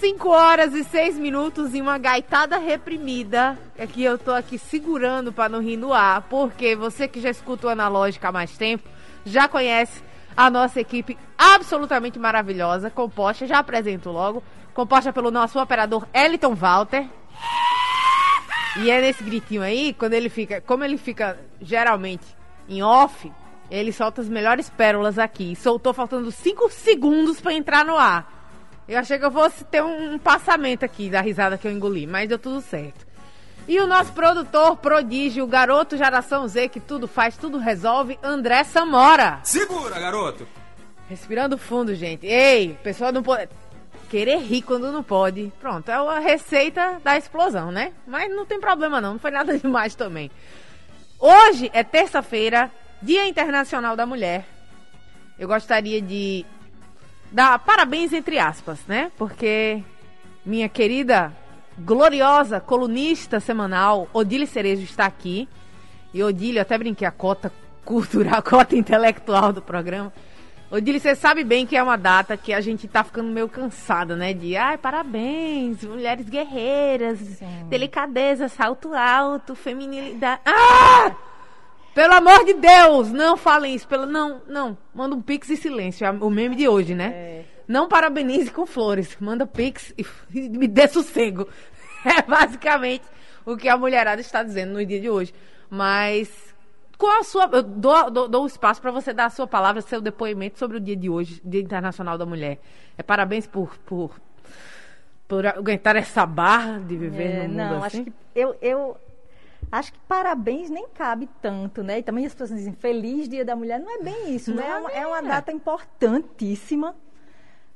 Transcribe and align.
5 0.00 0.30
horas 0.30 0.74
e 0.74 0.82
6 0.82 1.18
minutos 1.18 1.74
em 1.74 1.82
uma 1.82 1.98
gaitada 1.98 2.56
reprimida. 2.56 3.58
É 3.76 3.86
que 3.86 4.02
eu 4.02 4.16
tô 4.16 4.32
aqui 4.32 4.56
segurando 4.56 5.30
para 5.30 5.50
não 5.50 5.60
rir 5.60 5.76
no 5.76 5.92
ar, 5.92 6.22
porque 6.22 6.74
você 6.74 7.06
que 7.06 7.20
já 7.20 7.28
escuta 7.28 7.66
o 7.66 7.70
Analógica 7.70 8.28
há 8.28 8.32
mais 8.32 8.56
tempo, 8.56 8.88
já 9.26 9.46
conhece 9.46 10.02
a 10.34 10.48
nossa 10.48 10.80
equipe 10.80 11.18
absolutamente 11.36 12.18
maravilhosa, 12.18 12.88
composta, 12.88 13.46
já 13.46 13.58
apresento 13.58 14.10
logo, 14.10 14.42
composta 14.72 15.12
pelo 15.12 15.30
nosso 15.30 15.60
operador 15.60 16.06
Eliton 16.14 16.54
Walter. 16.54 17.06
E 18.78 18.90
é 18.90 19.02
nesse 19.02 19.22
gritinho 19.22 19.60
aí, 19.60 19.92
quando 19.92 20.14
ele 20.14 20.30
fica, 20.30 20.62
como 20.62 20.82
ele 20.82 20.96
fica 20.96 21.38
geralmente 21.60 22.24
em 22.66 22.82
off, 22.82 23.30
ele 23.70 23.92
solta 23.92 24.22
as 24.22 24.30
melhores 24.30 24.70
pérolas 24.70 25.18
aqui. 25.18 25.54
Soltou 25.54 25.92
faltando 25.92 26.32
5 26.32 26.70
segundos 26.70 27.38
para 27.38 27.52
entrar 27.52 27.84
no 27.84 27.98
ar. 27.98 28.39
Eu 28.90 28.98
achei 28.98 29.20
que 29.20 29.24
eu 29.24 29.30
fosse 29.30 29.62
ter 29.66 29.80
um, 29.84 30.14
um 30.14 30.18
passamento 30.18 30.84
aqui 30.84 31.08
da 31.08 31.20
risada 31.20 31.56
que 31.56 31.64
eu 31.64 31.70
engoli, 31.70 32.08
mas 32.08 32.28
deu 32.28 32.40
tudo 32.40 32.60
certo. 32.60 33.06
E 33.68 33.78
o 33.78 33.86
nosso 33.86 34.12
produtor 34.12 34.78
prodígio, 34.78 35.44
o 35.44 35.46
garoto 35.46 35.96
geração 35.96 36.48
Z, 36.48 36.70
que 36.70 36.80
tudo 36.80 37.06
faz, 37.06 37.36
tudo 37.36 37.56
resolve, 37.56 38.18
André 38.20 38.64
Samora. 38.64 39.38
Segura, 39.44 39.96
garoto! 39.96 40.44
Respirando 41.08 41.56
fundo, 41.56 41.94
gente. 41.94 42.26
Ei, 42.26 42.76
pessoal 42.82 43.12
não 43.12 43.22
pode. 43.22 43.48
Querer 44.08 44.38
rir 44.38 44.62
quando 44.62 44.90
não 44.90 45.04
pode. 45.04 45.52
Pronto, 45.60 45.88
é 45.88 45.94
a 45.94 46.18
receita 46.18 47.00
da 47.04 47.16
explosão, 47.16 47.70
né? 47.70 47.92
Mas 48.04 48.28
não 48.28 48.44
tem 48.44 48.58
problema 48.58 49.00
não, 49.00 49.12
não 49.12 49.20
foi 49.20 49.30
nada 49.30 49.54
demais 49.56 49.94
também. 49.94 50.32
Hoje 51.16 51.70
é 51.72 51.84
terça-feira, 51.84 52.68
Dia 53.00 53.28
Internacional 53.28 53.94
da 53.94 54.04
Mulher. 54.04 54.44
Eu 55.38 55.46
gostaria 55.46 56.02
de 56.02 56.44
dar 57.30 57.58
parabéns 57.58 58.12
entre 58.12 58.38
aspas, 58.38 58.80
né? 58.86 59.10
Porque 59.16 59.82
minha 60.44 60.68
querida, 60.68 61.32
gloriosa 61.78 62.60
colunista 62.60 63.40
semanal, 63.40 64.08
Odile 64.12 64.46
Cerejo, 64.46 64.82
está 64.82 65.06
aqui. 65.06 65.48
E 66.12 66.22
Odile, 66.22 66.56
eu 66.58 66.62
até 66.62 66.76
brinquei 66.76 67.06
a 67.06 67.12
cota 67.12 67.52
cultural, 67.84 68.38
a 68.38 68.42
cota 68.42 68.76
intelectual 68.76 69.52
do 69.52 69.62
programa. 69.62 70.12
Odile, 70.70 71.00
você 71.00 71.16
sabe 71.16 71.42
bem 71.42 71.66
que 71.66 71.76
é 71.76 71.82
uma 71.82 71.96
data 71.96 72.36
que 72.36 72.52
a 72.52 72.60
gente 72.60 72.86
tá 72.86 73.02
ficando 73.02 73.28
meio 73.28 73.48
cansada, 73.48 74.14
né? 74.14 74.32
De, 74.32 74.56
ai, 74.56 74.78
parabéns, 74.78 75.82
mulheres 75.82 76.28
guerreiras, 76.28 77.18
Sim. 77.18 77.66
delicadeza, 77.68 78.48
salto 78.48 78.94
alto, 78.94 79.56
feminilidade. 79.56 80.40
Ah! 80.44 81.12
Pelo 81.94 82.14
amor 82.14 82.44
de 82.44 82.54
Deus, 82.54 83.10
não 83.10 83.36
falem 83.36 83.74
isso. 83.74 83.86
Pelo... 83.88 84.06
Não, 84.06 84.40
não. 84.46 84.78
Manda 84.94 85.14
um 85.16 85.22
pix 85.22 85.50
e 85.50 85.56
silêncio. 85.56 86.04
é 86.06 86.10
O 86.10 86.30
meme 86.30 86.54
de 86.56 86.68
hoje, 86.68 86.94
né? 86.94 87.06
É. 87.14 87.44
Não 87.66 87.88
parabenize 87.88 88.50
com 88.50 88.66
flores. 88.66 89.16
Manda 89.20 89.46
pix 89.46 89.92
e 89.98 90.04
e 90.34 90.48
me 90.50 90.66
dê 90.68 90.86
sossego. 90.88 91.48
É 92.02 92.22
basicamente 92.22 93.04
o 93.44 93.58
que 93.58 93.68
a 93.68 93.76
mulherada 93.76 94.22
está 94.22 94.42
dizendo 94.42 94.72
no 94.72 94.86
dia 94.86 94.98
de 94.98 95.10
hoje. 95.10 95.34
Mas 95.68 96.30
qual 96.96 97.20
a 97.20 97.22
sua. 97.24 97.46
Eu 97.52 97.62
dou, 97.62 98.10
dou, 98.10 98.26
dou 98.26 98.46
espaço 98.46 98.80
para 98.80 98.90
você 98.90 99.12
dar 99.12 99.26
a 99.26 99.30
sua 99.30 99.46
palavra, 99.46 99.82
seu 99.82 100.00
depoimento 100.00 100.58
sobre 100.58 100.78
o 100.78 100.80
dia 100.80 100.96
de 100.96 101.10
hoje, 101.10 101.42
Dia 101.44 101.60
Internacional 101.60 102.16
da 102.16 102.24
Mulher. 102.24 102.58
É 102.96 103.02
parabéns 103.02 103.46
por. 103.46 103.76
por 103.84 104.12
por 105.28 105.46
aguentar 105.46 105.94
essa 105.94 106.26
barra 106.26 106.80
de 106.80 106.96
viver 106.96 107.22
É, 107.30 107.36
no 107.42 107.48
mundo 107.50 107.56
não, 107.56 107.84
assim. 107.84 107.98
acho 108.00 108.04
que 108.04 108.12
eu, 108.34 108.56
eu 108.60 108.96
acho 109.70 109.92
que 109.92 109.98
parabéns 110.00 110.68
nem 110.70 110.88
cabe 110.88 111.28
tanto, 111.40 111.82
né? 111.82 111.98
E 111.98 112.02
também 112.02 112.26
as 112.26 112.32
pessoas 112.32 112.50
dizem 112.58 112.72
feliz 112.74 113.28
Dia 113.28 113.44
da 113.44 113.54
Mulher, 113.54 113.78
não 113.80 113.90
é 114.00 114.02
bem 114.02 114.34
isso, 114.34 114.54
né? 114.54 114.62
Não 114.68 114.88
É 114.88 114.98
é 114.98 115.06
uma, 115.06 115.18
é 115.18 115.24
é. 115.24 115.28
data 115.28 115.52
importantíssima, 115.52 116.96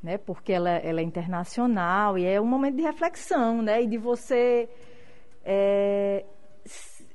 né? 0.02 0.18
Porque 0.18 0.52
ela, 0.52 0.70
ela 0.70 1.00
é 1.00 1.02
internacional 1.04 2.18
e 2.18 2.24
é 2.26 2.40
um 2.40 2.46
momento 2.46 2.76
de 2.76 2.82
reflexão, 2.82 3.62
né? 3.62 3.82
E 3.82 3.86
de 3.86 3.96
você 3.98 4.68
é, 5.44 6.24
se- 6.64 7.06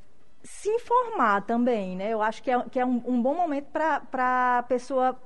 se 0.44 0.69
informar 0.69 1.41
também, 1.46 1.96
né? 1.96 2.11
Eu 2.13 2.22
acho 2.22 2.41
que 2.44 2.50
é, 2.51 2.59
que 2.69 2.79
é 2.79 2.85
um, 2.85 3.01
um 3.06 3.22
bom 3.22 3.35
momento 3.35 3.66
para 3.72 4.59
a 4.59 4.63
pessoa 4.63 5.19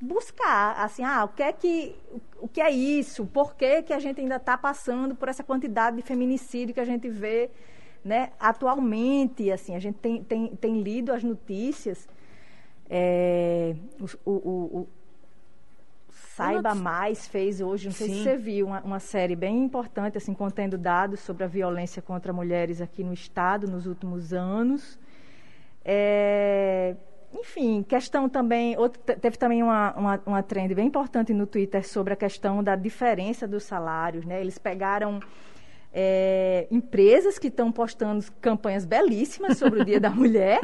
buscar, 0.00 0.76
assim, 0.78 1.02
ah, 1.02 1.24
o 1.24 1.28
que 1.28 1.42
é 1.42 1.52
que 1.52 1.96
o 2.40 2.46
que 2.46 2.60
é 2.60 2.70
isso? 2.70 3.26
Por 3.26 3.56
que, 3.56 3.82
que 3.82 3.92
a 3.92 3.98
gente 3.98 4.20
ainda 4.20 4.36
está 4.36 4.56
passando 4.56 5.14
por 5.16 5.28
essa 5.28 5.42
quantidade 5.42 5.96
de 5.96 6.02
feminicídio 6.02 6.72
que 6.72 6.78
a 6.80 6.84
gente 6.84 7.08
vê, 7.08 7.50
né? 8.08 8.30
Atualmente, 8.40 9.50
assim, 9.52 9.76
a 9.76 9.78
gente 9.78 9.96
tem, 9.98 10.22
tem, 10.24 10.48
tem 10.56 10.80
lido 10.82 11.12
as 11.12 11.22
notícias, 11.22 12.08
é, 12.90 13.76
o, 14.24 14.30
o- 14.30 14.78
o 14.80 14.88
Saiba 16.10 16.74
Mais 16.74 17.26
fez 17.28 17.60
hoje, 17.60 17.86
não 17.86 17.92
sei 17.92 18.08
Sim. 18.08 18.14
se 18.14 18.22
você 18.22 18.36
viu, 18.36 18.66
uma, 18.66 18.80
uma 18.80 19.00
série 19.00 19.36
bem 19.36 19.62
importante, 19.64 20.16
assim, 20.16 20.32
contendo 20.34 20.78
dados 20.78 21.20
sobre 21.20 21.44
a 21.44 21.46
violência 21.46 22.00
contra 22.00 22.32
mulheres 22.32 22.80
aqui 22.80 23.02
no 23.04 23.12
Estado 23.12 23.66
nos 23.68 23.86
últimos 23.86 24.32
anos. 24.32 24.98
É, 25.84 26.94
enfim, 27.32 27.82
questão 27.82 28.28
também. 28.28 28.76
Outro, 28.78 29.00
te- 29.02 29.16
teve 29.16 29.36
também 29.36 29.62
uma, 29.62 29.92
uma, 29.96 30.22
uma 30.26 30.42
trend 30.42 30.74
bem 30.74 30.86
importante 30.86 31.34
no 31.34 31.46
Twitter 31.46 31.86
sobre 31.86 32.12
a 32.12 32.16
questão 32.16 32.62
da 32.62 32.74
diferença 32.76 33.46
dos 33.46 33.64
salários. 33.64 34.24
Né? 34.24 34.40
Eles 34.40 34.58
pegaram 34.58 35.20
é, 36.00 36.68
empresas 36.70 37.40
que 37.40 37.48
estão 37.48 37.72
postando 37.72 38.24
campanhas 38.40 38.84
belíssimas 38.84 39.58
sobre 39.58 39.82
o 39.82 39.84
Dia 39.84 39.98
da 39.98 40.10
Mulher 40.10 40.60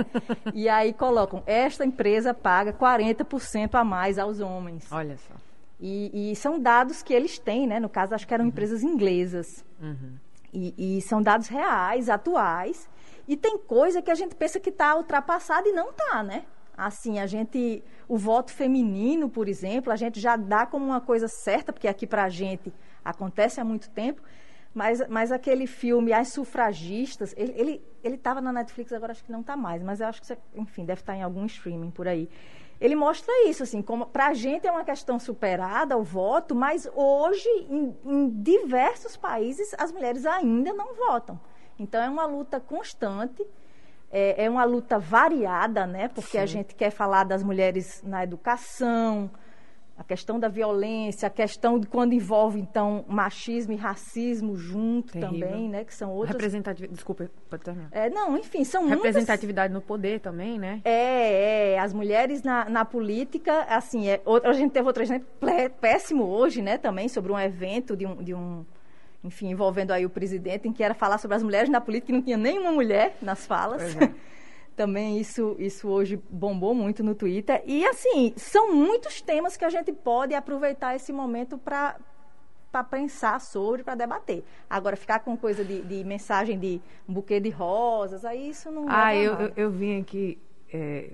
e 0.54 0.68
aí 0.68 0.92
colocam: 0.92 1.42
esta 1.44 1.84
empresa 1.84 2.32
paga 2.32 2.72
40% 2.72 3.74
a 3.74 3.82
mais 3.82 4.16
aos 4.16 4.38
homens. 4.38 4.86
Olha 4.92 5.16
só. 5.16 5.34
E, 5.80 6.30
e 6.30 6.36
são 6.36 6.60
dados 6.60 7.02
que 7.02 7.12
eles 7.12 7.36
têm, 7.36 7.66
né? 7.66 7.80
No 7.80 7.88
caso, 7.88 8.14
acho 8.14 8.28
que 8.28 8.32
eram 8.32 8.46
empresas 8.46 8.84
inglesas. 8.84 9.64
E, 10.52 10.98
e 10.98 11.02
são 11.02 11.20
dados 11.20 11.48
reais, 11.48 12.08
atuais. 12.08 12.88
E 13.26 13.36
tem 13.36 13.58
coisa 13.58 14.00
que 14.00 14.12
a 14.12 14.14
gente 14.14 14.36
pensa 14.36 14.60
que 14.60 14.70
está 14.70 14.94
ultrapassada 14.94 15.68
e 15.68 15.72
não 15.72 15.90
está, 15.90 16.22
né? 16.22 16.44
Assim, 16.76 17.18
a 17.18 17.26
gente. 17.26 17.82
O 18.06 18.16
voto 18.16 18.52
feminino, 18.52 19.28
por 19.28 19.48
exemplo, 19.48 19.92
a 19.92 19.96
gente 19.96 20.20
já 20.20 20.36
dá 20.36 20.64
como 20.64 20.84
uma 20.84 21.00
coisa 21.00 21.26
certa, 21.26 21.72
porque 21.72 21.88
aqui 21.88 22.06
pra 22.06 22.28
gente 22.28 22.72
acontece 23.04 23.60
há 23.60 23.64
muito 23.64 23.90
tempo. 23.90 24.22
Mas, 24.74 25.06
mas 25.08 25.30
aquele 25.30 25.68
filme 25.68 26.12
As 26.12 26.28
Sufragistas, 26.28 27.32
ele 27.36 27.52
estava 28.02 28.40
ele, 28.40 28.40
ele 28.40 28.40
na 28.40 28.52
Netflix, 28.52 28.92
agora 28.92 29.12
acho 29.12 29.22
que 29.22 29.30
não 29.30 29.40
está 29.40 29.56
mais, 29.56 29.80
mas 29.82 30.00
eu 30.00 30.08
acho 30.08 30.20
que, 30.20 30.26
você, 30.26 30.36
enfim, 30.56 30.84
deve 30.84 31.00
estar 31.00 31.14
em 31.14 31.22
algum 31.22 31.46
streaming 31.46 31.92
por 31.92 32.08
aí. 32.08 32.28
Ele 32.80 32.96
mostra 32.96 33.32
isso, 33.48 33.62
assim, 33.62 33.80
como 33.80 34.04
para 34.04 34.26
a 34.26 34.34
gente 34.34 34.66
é 34.66 34.72
uma 34.72 34.84
questão 34.84 35.18
superada 35.18 35.96
o 35.96 36.02
voto, 36.02 36.56
mas 36.56 36.90
hoje, 36.92 37.48
em, 37.70 37.96
em 38.04 38.28
diversos 38.42 39.16
países, 39.16 39.72
as 39.78 39.92
mulheres 39.92 40.26
ainda 40.26 40.72
não 40.72 40.92
votam. 40.94 41.40
Então, 41.78 42.02
é 42.02 42.10
uma 42.10 42.26
luta 42.26 42.58
constante, 42.58 43.46
é, 44.10 44.44
é 44.44 44.50
uma 44.50 44.64
luta 44.64 44.98
variada, 44.98 45.86
né? 45.86 46.08
Porque 46.08 46.36
a 46.36 46.46
gente 46.46 46.74
quer 46.74 46.90
falar 46.90 47.22
das 47.24 47.44
mulheres 47.44 48.02
na 48.02 48.24
educação, 48.24 49.30
a 49.96 50.02
questão 50.02 50.40
da 50.40 50.48
violência, 50.48 51.28
a 51.28 51.30
questão 51.30 51.78
de 51.78 51.86
quando 51.86 52.12
envolve, 52.14 52.58
então, 52.58 53.04
machismo 53.06 53.72
e 53.72 53.76
racismo 53.76 54.56
junto 54.56 55.12
Terrível. 55.12 55.48
também, 55.48 55.68
né? 55.68 55.84
Que 55.84 55.94
são 55.94 56.10
outras... 56.10 56.32
Representatividade. 56.32 56.94
Desculpa, 56.94 57.30
pode 57.48 57.62
terminar. 57.62 57.88
É, 57.92 58.10
não, 58.10 58.36
enfim, 58.36 58.64
são 58.64 58.82
muitas... 58.82 58.98
Representatividade 59.04 59.72
no 59.72 59.80
poder 59.80 60.18
também, 60.18 60.58
né? 60.58 60.80
É, 60.84 61.74
é, 61.74 61.78
as 61.78 61.92
mulheres 61.92 62.42
na, 62.42 62.68
na 62.68 62.84
política, 62.84 63.62
assim, 63.68 64.08
é, 64.08 64.20
outra- 64.24 64.50
a 64.50 64.52
gente 64.52 64.72
teve 64.72 64.86
outro 64.86 65.02
exemplo 65.02 65.28
péssimo 65.80 66.24
hoje, 66.24 66.60
né, 66.60 66.76
também, 66.76 67.08
sobre 67.08 67.30
um 67.30 67.38
evento 67.38 67.96
de 67.96 68.04
um, 68.04 68.16
de 68.16 68.34
um, 68.34 68.64
enfim, 69.22 69.50
envolvendo 69.50 69.92
aí 69.92 70.04
o 70.04 70.10
presidente, 70.10 70.66
em 70.68 70.72
que 70.72 70.82
era 70.82 70.92
falar 70.94 71.18
sobre 71.18 71.36
as 71.36 71.42
mulheres 71.42 71.70
na 71.70 71.80
política 71.80 72.10
e 72.10 72.14
não 72.16 72.22
tinha 72.22 72.36
nenhuma 72.36 72.72
mulher 72.72 73.16
nas 73.22 73.46
falas. 73.46 73.96
É. 73.96 74.10
também 74.74 75.18
isso, 75.18 75.56
isso 75.58 75.88
hoje 75.88 76.20
bombou 76.30 76.74
muito 76.74 77.02
no 77.02 77.14
Twitter. 77.14 77.62
E, 77.66 77.84
assim, 77.86 78.32
são 78.36 78.74
muitos 78.74 79.20
temas 79.20 79.56
que 79.56 79.64
a 79.64 79.70
gente 79.70 79.92
pode 79.92 80.34
aproveitar 80.34 80.94
esse 80.94 81.12
momento 81.12 81.58
para 81.58 81.96
para 82.70 82.82
pensar 82.82 83.40
sobre, 83.40 83.84
para 83.84 83.94
debater. 83.94 84.42
Agora, 84.68 84.96
ficar 84.96 85.20
com 85.20 85.36
coisa 85.36 85.64
de, 85.64 85.80
de 85.82 86.02
mensagem 86.02 86.58
de 86.58 86.80
um 87.08 87.14
buquê 87.14 87.38
de 87.38 87.48
rosas, 87.48 88.24
aí 88.24 88.48
isso 88.48 88.68
não 88.68 88.86
Ah, 88.88 89.14
eu, 89.14 89.32
eu, 89.34 89.52
eu 89.56 89.70
vim 89.70 90.00
aqui, 90.00 90.40
é, 90.72 91.10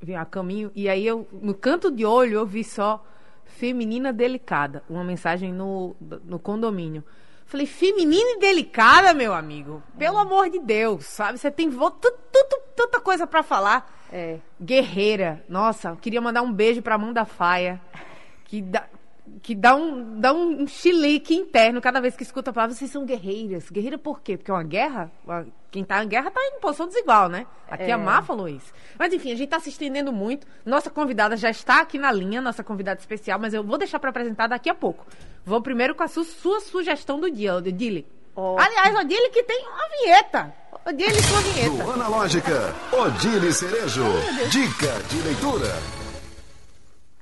vim 0.00 0.14
a 0.14 0.24
caminho, 0.24 0.72
e 0.74 0.88
aí 0.88 1.06
eu, 1.06 1.28
no 1.30 1.52
canto 1.52 1.90
de 1.90 2.06
olho, 2.06 2.38
eu 2.38 2.46
vi 2.46 2.64
só 2.64 3.04
feminina 3.44 4.14
delicada, 4.14 4.82
uma 4.88 5.04
mensagem 5.04 5.52
no, 5.52 5.94
no 6.24 6.38
condomínio. 6.38 7.04
Falei, 7.44 7.66
feminina 7.66 8.36
e 8.36 8.38
delicada, 8.38 9.12
meu 9.12 9.34
amigo. 9.34 9.82
Pelo 9.98 10.16
amor 10.16 10.48
de 10.48 10.58
Deus, 10.58 11.04
sabe? 11.04 11.38
Você 11.38 11.50
tem 11.50 11.68
tu- 12.48 12.63
tanta 12.76 13.00
coisa 13.00 13.26
pra 13.26 13.42
falar. 13.42 13.90
É. 14.12 14.38
Guerreira. 14.62 15.44
Nossa, 15.48 15.96
queria 16.00 16.20
mandar 16.20 16.42
um 16.42 16.52
beijo 16.52 16.82
pra 16.82 16.94
Amanda 16.94 17.24
Faia. 17.24 17.80
Que 18.44 18.60
dá, 18.62 18.84
que 19.42 19.54
dá, 19.54 19.74
um, 19.74 20.20
dá 20.20 20.32
um 20.32 20.66
chilique 20.66 21.34
interno 21.34 21.80
cada 21.80 22.00
vez 22.00 22.16
que 22.16 22.22
escuta 22.22 22.50
a 22.50 22.54
palavra. 22.54 22.74
Vocês 22.74 22.90
são 22.90 23.04
guerreiras. 23.04 23.70
Guerreira 23.70 23.98
por 23.98 24.20
quê? 24.20 24.36
Porque 24.36 24.50
é 24.50 24.54
uma 24.54 24.62
guerra? 24.62 25.10
Quem 25.70 25.82
tá 25.82 26.04
em 26.04 26.08
guerra 26.08 26.30
tá 26.30 26.40
em 26.40 26.60
posição 26.60 26.86
desigual, 26.86 27.28
né? 27.28 27.46
Aqui 27.68 27.90
a 27.90 27.94
É. 27.94 27.96
Má 27.96 28.22
falou 28.22 28.48
isso. 28.48 28.72
Mas 28.96 29.12
enfim, 29.12 29.32
a 29.32 29.34
gente 29.34 29.48
tá 29.48 29.58
se 29.58 29.70
estendendo 29.70 30.12
muito. 30.12 30.46
Nossa 30.64 30.88
convidada 30.90 31.36
já 31.36 31.50
está 31.50 31.80
aqui 31.80 31.98
na 31.98 32.12
linha, 32.12 32.40
nossa 32.40 32.62
convidada 32.62 33.00
especial, 33.00 33.40
mas 33.40 33.52
eu 33.54 33.64
vou 33.64 33.76
deixar 33.78 33.98
pra 33.98 34.10
apresentar 34.10 34.46
daqui 34.46 34.70
a 34.70 34.74
pouco. 34.74 35.04
Vou 35.44 35.60
primeiro 35.60 35.94
com 35.94 36.04
a 36.04 36.08
su- 36.08 36.22
sua 36.24 36.60
sugestão 36.60 37.18
do 37.18 37.28
dia, 37.30 37.56
Odile. 37.56 38.06
Ó. 38.36 38.58
Aliás, 38.58 38.94
Odile 38.96 39.30
que 39.30 39.42
tem 39.42 39.66
uma 39.66 39.88
vinheta. 39.88 40.54
Odile 40.86 41.22
sua 41.22 41.40
vinheta. 41.40 41.84
Do 41.84 41.90
Analógica, 41.92 42.74
Odile 42.92 43.52
Cerejo. 43.52 44.04
Dica 44.50 44.92
de 45.08 45.22
leitura. 45.22 45.72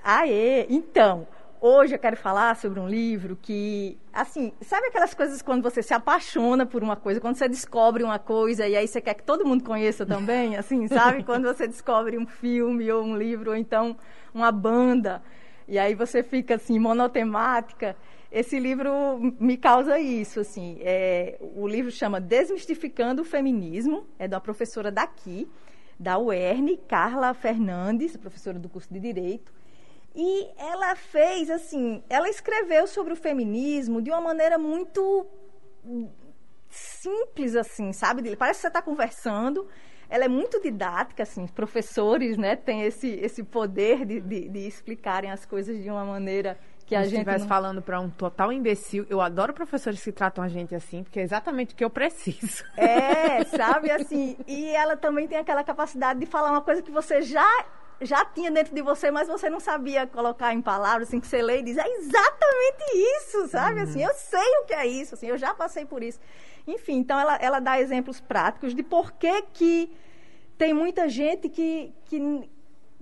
Aê! 0.03 0.67
Então, 0.69 1.29
hoje 1.61 1.95
eu 1.95 1.99
quero 1.99 2.17
falar 2.17 2.57
sobre 2.57 2.81
um 2.81 2.89
livro 2.89 3.39
que, 3.41 3.97
assim, 4.13 4.53
sabe 4.63 4.89
aquelas 4.89 5.15
coisas 5.15 5.43
quando 5.43 5.63
você 5.63 5.83
se 5.83 5.95
apaixona 5.95 6.67
por 6.67 6.83
uma 6.83 6.97
coisa, 6.97 7.21
quando 7.21 7.37
você 7.37 7.49
descobre 7.49 8.03
uma 8.03 8.19
coisa 8.19 8.67
e 8.67 8.75
aí 8.75 8.89
você 8.89 9.01
quer 9.01 9.15
que 9.15 9.23
todo 9.23 9.47
mundo 9.47 9.63
conheça 9.63 10.05
também, 10.05 10.57
assim, 10.57 10.89
sabe? 10.89 11.23
Quando 11.23 11.45
você 11.45 11.69
descobre 11.69 12.19
um 12.19 12.27
filme 12.27 12.91
ou 12.91 13.05
um 13.05 13.17
livro 13.17 13.51
ou 13.51 13.57
então 13.57 13.97
uma 14.35 14.51
banda 14.51 15.23
e 15.69 15.79
aí 15.79 15.95
você 15.95 16.23
fica 16.23 16.57
assim 16.57 16.79
monotemática. 16.79 17.97
Esse 18.33 18.59
livro 18.59 18.91
me 19.39 19.59
causa 19.59 20.01
isso, 20.01 20.41
assim. 20.41 20.79
É, 20.81 21.39
o 21.55 21.69
livro 21.69 21.91
chama 21.91 22.19
Desmistificando 22.19 23.21
o 23.21 23.25
Feminismo, 23.27 24.07
é 24.19 24.27
da 24.27 24.41
professora 24.41 24.91
daqui, 24.91 25.47
da 26.01 26.19
UERN, 26.19 26.79
Carla 26.89 27.35
Fernandes, 27.35 28.17
professora 28.17 28.59
do 28.59 28.71
curso 28.71 28.91
de 28.91 28.99
Direito. 28.99 29.53
E 30.15 30.49
ela 30.57 30.97
fez 30.97 31.51
assim, 31.51 32.03
ela 32.09 32.27
escreveu 32.29 32.87
sobre 32.87 33.13
o 33.13 33.17
feminismo 33.17 34.01
de 34.01 34.11
uma 34.11 34.21
maneira 34.21 34.57
muito 34.57 35.27
simples, 36.71 37.55
assim, 37.55 37.93
sabe? 37.93 38.35
Parece 38.35 38.59
que 38.59 38.63
você 38.63 38.69
está 38.69 38.81
conversando. 38.81 39.69
Ela 40.09 40.25
é 40.25 40.29
muito 40.29 40.59
didática, 40.59 41.23
assim, 41.23 41.47
professores, 41.47 42.39
né, 42.39 42.57
têm 42.57 42.83
esse, 42.83 43.09
esse 43.09 43.43
poder 43.43 44.07
de, 44.07 44.21
de, 44.21 44.49
de 44.49 44.67
explicarem 44.67 45.31
as 45.31 45.45
coisas 45.45 45.83
de 45.83 45.91
uma 45.91 46.05
maneira 46.05 46.59
que 46.93 46.97
a 46.97 47.03
gente 47.05 47.15
estivesse 47.15 47.41
não- 47.43 47.49
falando 47.49 47.83
pra 47.83 48.01
um 48.01 48.11
total 48.11 48.53
imbecil, 48.53 49.07
eu 49.09 49.21
adoro 49.21 49.53
professores 49.53 50.03
que 50.03 50.13
tratam 50.13 50.43
a 50.43 50.49
gente 50.49 50.75
assim, 50.75 51.03
porque 51.03 51.21
é 51.21 51.23
exatamente 51.23 51.75
o 51.75 51.77
que 51.77 51.85
eu 51.85 51.91
preciso. 51.91 52.65
É, 52.77 53.45
sabe, 53.45 53.91
assim, 53.91 54.37
e 54.47 54.69
ela 54.71 54.97
também 54.97 55.27
tem 55.29 55.39
aquela 55.39 55.63
capacidade 55.65 56.21
de 56.21 56.27
falar 56.27 56.51
uma 56.51 56.63
coisa 56.63 56.83
que 56.83 56.91
você 56.91 57.23
já 57.23 57.47
já 58.05 58.25
tinha 58.25 58.51
dentro 58.51 58.75
de 58.75 58.83
você, 58.83 59.13
mas 59.13 59.29
você 59.29 59.49
não 59.49 59.61
sabia 59.61 60.09
colocar 60.09 60.53
em 60.53 60.61
palavras, 60.61 61.07
assim, 61.07 61.21
que 61.21 61.27
você 61.27 61.41
lê 61.41 61.61
e 61.61 61.63
diz, 61.63 61.79
é 61.79 61.87
exatamente 61.87 62.85
isso, 63.19 63.47
sabe, 63.47 63.79
assim, 63.81 64.03
eu 64.03 64.13
sei 64.15 64.57
o 64.61 64.65
que 64.65 64.75
é 64.75 64.85
isso, 64.85 65.15
assim, 65.15 65.29
eu 65.29 65.39
já 65.39 65.55
passei 65.55 65.87
por 65.87 66.03
isso. 66.03 66.19
Enfim, 66.67 66.97
então 66.97 67.19
ela, 67.21 67.37
ela 67.37 67.61
dá 67.61 67.81
exemplos 67.81 68.21
práticos 68.21 68.75
de 68.75 68.83
por 68.83 69.13
que 69.13 69.43
que 69.53 69.97
tem 70.59 70.75
muita 70.75 71.09
gente 71.09 71.49
que, 71.49 71.95
que 72.07 72.51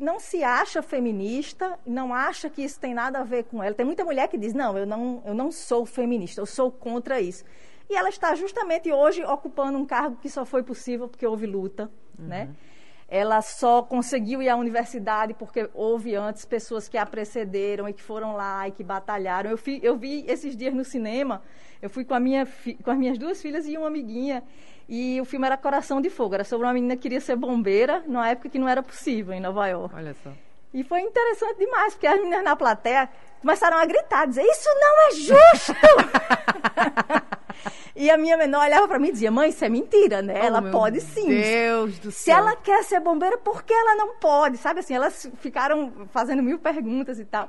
não 0.00 0.18
se 0.18 0.42
acha 0.42 0.82
feminista, 0.82 1.78
não 1.86 2.12
acha 2.14 2.48
que 2.48 2.62
isso 2.62 2.80
tem 2.80 2.94
nada 2.94 3.20
a 3.20 3.24
ver 3.24 3.44
com 3.44 3.62
ela. 3.62 3.74
Tem 3.74 3.86
muita 3.86 4.04
mulher 4.04 4.26
que 4.28 4.38
diz, 4.38 4.54
não, 4.54 4.76
eu 4.76 4.86
não, 4.86 5.22
eu 5.26 5.34
não 5.34 5.52
sou 5.52 5.84
feminista, 5.86 6.40
eu 6.40 6.46
sou 6.46 6.70
contra 6.72 7.20
isso. 7.20 7.44
E 7.88 7.94
ela 7.94 8.08
está 8.08 8.34
justamente 8.34 8.90
hoje 8.90 9.22
ocupando 9.24 9.76
um 9.76 9.84
cargo 9.84 10.16
que 10.16 10.28
só 10.30 10.44
foi 10.44 10.62
possível 10.62 11.06
porque 11.08 11.26
houve 11.26 11.46
luta, 11.46 11.90
né? 12.18 12.48
Ela 13.12 13.42
só 13.42 13.82
conseguiu 13.82 14.40
ir 14.40 14.48
à 14.48 14.56
universidade 14.56 15.34
porque 15.34 15.68
houve 15.74 16.14
antes 16.14 16.44
pessoas 16.44 16.88
que 16.88 16.96
a 16.96 17.04
precederam 17.04 17.88
e 17.88 17.92
que 17.92 18.00
foram 18.00 18.36
lá 18.36 18.68
e 18.68 18.70
que 18.70 18.84
batalharam. 18.84 19.50
Eu, 19.50 19.58
fi- 19.58 19.80
eu 19.82 19.96
vi 19.96 20.24
esses 20.28 20.56
dias 20.56 20.72
no 20.72 20.84
cinema, 20.84 21.42
eu 21.82 21.90
fui 21.90 22.04
com, 22.04 22.14
a 22.14 22.20
minha 22.20 22.46
com 22.84 22.90
as 22.92 22.96
minhas 22.96 23.18
duas 23.18 23.42
filhas 23.42 23.66
e 23.66 23.76
uma 23.76 23.88
amiguinha, 23.88 24.44
e 24.92 25.20
o 25.20 25.24
filme 25.24 25.46
era 25.46 25.56
Coração 25.56 26.00
de 26.00 26.10
Fogo, 26.10 26.34
era 26.34 26.42
sobre 26.42 26.66
uma 26.66 26.72
menina 26.72 26.96
que 26.96 27.02
queria 27.02 27.20
ser 27.20 27.36
bombeira 27.36 28.02
numa 28.08 28.28
época 28.28 28.48
que 28.48 28.58
não 28.58 28.68
era 28.68 28.82
possível 28.82 29.32
em 29.32 29.38
Nova 29.38 29.64
York. 29.68 29.94
Olha 29.94 30.16
só. 30.20 30.32
E 30.74 30.82
foi 30.82 31.00
interessante 31.00 31.58
demais, 31.58 31.94
porque 31.94 32.08
as 32.08 32.16
meninas 32.16 32.42
na 32.42 32.56
plateia 32.56 33.08
começaram 33.40 33.76
a 33.76 33.86
gritar, 33.86 34.26
dizer, 34.26 34.42
isso 34.42 34.68
não 34.68 35.06
é 35.06 35.10
justo! 35.12 35.74
e 37.94 38.10
a 38.10 38.18
minha 38.18 38.36
menor 38.36 38.64
olhava 38.66 38.88
para 38.88 38.98
mim 38.98 39.08
e 39.08 39.12
dizia, 39.12 39.30
mãe, 39.30 39.50
isso 39.50 39.64
é 39.64 39.68
mentira, 39.68 40.22
né? 40.22 40.34
Oh, 40.42 40.46
ela 40.46 40.62
pode 40.72 41.00
sim. 41.00 41.28
Deus 41.28 42.00
do 42.00 42.10
Se 42.10 42.24
céu. 42.24 42.38
ela 42.38 42.56
quer 42.56 42.82
ser 42.82 42.98
bombeira, 42.98 43.38
por 43.38 43.62
que 43.62 43.72
ela 43.72 43.94
não 43.94 44.16
pode? 44.16 44.56
Sabe 44.56 44.80
assim, 44.80 44.94
elas 44.94 45.30
ficaram 45.38 45.92
fazendo 46.10 46.42
mil 46.42 46.58
perguntas 46.58 47.20
e 47.20 47.24
tal. 47.24 47.48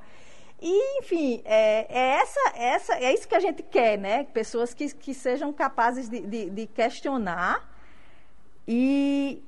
E, 0.61 0.99
enfim, 0.99 1.41
é, 1.43 1.87
é 1.89 2.19
essa, 2.21 2.39
essa, 2.55 2.93
é 2.93 3.11
isso 3.11 3.27
que 3.27 3.33
a 3.33 3.39
gente 3.39 3.63
quer, 3.63 3.97
né? 3.97 4.25
Pessoas 4.25 4.73
que, 4.75 4.93
que 4.93 5.11
sejam 5.13 5.51
capazes 5.51 6.07
de, 6.07 6.21
de, 6.21 6.49
de 6.51 6.67
questionar 6.67 7.67
e, 8.67 9.41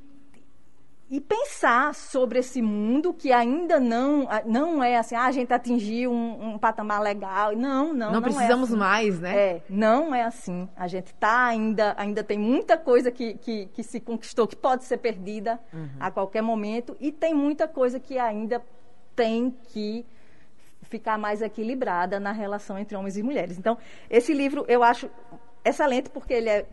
e 1.11 1.21
pensar 1.21 1.93
sobre 1.93 2.39
esse 2.39 2.63
mundo 2.63 3.13
que 3.13 3.31
ainda 3.31 3.79
não, 3.79 4.27
não 4.47 4.83
é 4.83 4.97
assim, 4.97 5.13
ah, 5.13 5.25
a 5.25 5.31
gente 5.31 5.53
atingiu 5.53 6.11
um, 6.11 6.53
um 6.53 6.57
patamar 6.57 6.99
legal. 6.99 7.55
Não, 7.55 7.93
não. 7.93 8.13
Não, 8.13 8.19
é 8.19 8.23
precisamos 8.23 8.69
assim. 8.69 8.79
mais, 8.79 9.19
né? 9.19 9.37
É, 9.37 9.61
não 9.69 10.15
é 10.15 10.23
assim. 10.23 10.67
A 10.75 10.87
gente 10.87 11.07
está 11.13 11.45
ainda, 11.45 11.93
ainda 11.95 12.23
tem 12.23 12.39
muita 12.39 12.75
coisa 12.75 13.11
que, 13.11 13.35
que, 13.35 13.67
que 13.67 13.83
se 13.83 13.99
conquistou 13.99 14.47
que 14.47 14.55
pode 14.55 14.83
ser 14.83 14.97
perdida 14.97 15.59
Uhum. 15.71 15.89
a 15.99 16.09
qualquer 16.09 16.41
momento 16.41 16.97
e 16.99 17.11
tem 17.11 17.35
muita 17.35 17.67
coisa 17.67 17.99
que 17.99 18.17
ainda 18.17 18.63
tem 19.15 19.55
que 19.67 20.03
ficar 20.93 21.17
mais 21.17 21.41
equilibrada 21.41 22.19
na 22.19 22.31
relação 22.31 22.77
entre 22.77 22.95
homens 22.95 23.17
e 23.17 23.23
mulheres. 23.23 23.57
Então, 23.57 23.75
esse 24.09 24.31
livro 24.33 24.63
eu 24.67 24.83
acho 24.83 25.09
excelente 25.65 26.07
porque 26.09 26.33
ele 26.33 26.49
é 26.49 26.65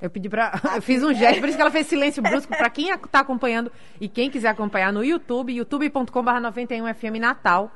Eu 0.00 0.10
pedi 0.10 0.28
pra. 0.28 0.52
Eu 0.74 0.82
fiz 0.82 1.02
um 1.02 1.14
gesto, 1.14 1.38
por 1.40 1.48
isso 1.48 1.56
que 1.56 1.62
ela 1.62 1.70
fez 1.70 1.86
silêncio 1.86 2.20
brusco. 2.28 2.54
Pra 2.56 2.68
quem 2.68 2.96
tá 2.98 3.20
acompanhando 3.20 3.70
e 4.00 4.08
quem 4.08 4.28
quiser 4.30 4.48
acompanhar 4.48 4.92
no 4.92 5.02
YouTube, 5.04 5.52
youtube.com.br 5.54 6.30
91FM 6.50 7.18
Natal. 7.20 7.70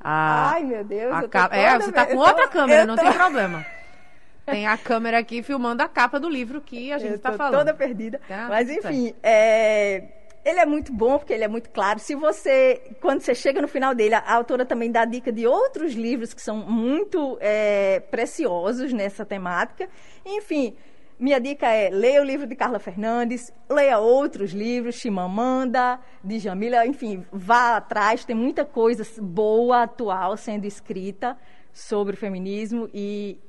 A- 0.00 0.50
Ai, 0.54 0.64
meu 0.64 0.84
Deus, 0.84 1.12
a 1.14 1.28
ca- 1.28 1.48
É, 1.52 1.78
você 1.78 1.92
tá 1.92 2.04
ve- 2.04 2.12
com 2.14 2.18
eu 2.18 2.24
tô- 2.24 2.28
outra 2.30 2.48
câmera, 2.48 2.84
não 2.84 2.96
tô- 2.96 3.02
tem 3.02 3.12
problema. 3.24 3.64
Tem 4.44 4.66
a 4.66 4.76
câmera 4.76 5.18
aqui 5.18 5.42
filmando 5.42 5.82
a 5.82 5.88
capa 5.88 6.20
do 6.20 6.28
livro 6.28 6.60
que 6.60 6.92
a 6.92 6.98
gente 6.98 7.12
eu 7.14 7.18
tá 7.18 7.30
tô 7.32 7.36
falando. 7.38 7.58
toda 7.58 7.74
perdida. 7.74 8.20
Tá, 8.28 8.46
Mas 8.48 8.68
enfim, 8.70 9.12
é, 9.22 10.04
ele 10.46 10.60
é 10.60 10.64
muito 10.64 10.92
bom 10.92 11.18
porque 11.18 11.32
ele 11.32 11.42
é 11.42 11.48
muito 11.48 11.68
claro. 11.70 11.98
Se 11.98 12.14
você, 12.14 12.80
quando 13.00 13.20
você 13.20 13.34
chega 13.34 13.60
no 13.60 13.66
final 13.66 13.92
dele, 13.96 14.14
a 14.14 14.32
autora 14.32 14.64
também 14.64 14.92
dá 14.92 15.04
dica 15.04 15.32
de 15.32 15.44
outros 15.44 15.92
livros 15.94 16.32
que 16.32 16.40
são 16.40 16.58
muito 16.58 17.36
é, 17.40 17.98
preciosos 17.98 18.92
nessa 18.92 19.24
temática. 19.24 19.88
Enfim, 20.24 20.76
minha 21.18 21.40
dica 21.40 21.66
é 21.66 21.90
leia 21.90 22.22
o 22.22 22.24
livro 22.24 22.46
de 22.46 22.54
Carla 22.54 22.78
Fernandes, 22.78 23.52
leia 23.68 23.98
outros 23.98 24.52
livros, 24.52 24.94
Chimamanda, 24.94 25.98
de 26.22 26.38
Jamila, 26.38 26.86
enfim, 26.86 27.26
vá 27.32 27.78
atrás, 27.78 28.24
tem 28.24 28.36
muita 28.36 28.64
coisa 28.64 29.04
boa, 29.20 29.82
atual 29.82 30.36
sendo 30.36 30.64
escrita 30.64 31.36
sobre 31.72 32.14
o 32.14 32.16
feminismo 32.16 32.88
e 32.94 33.40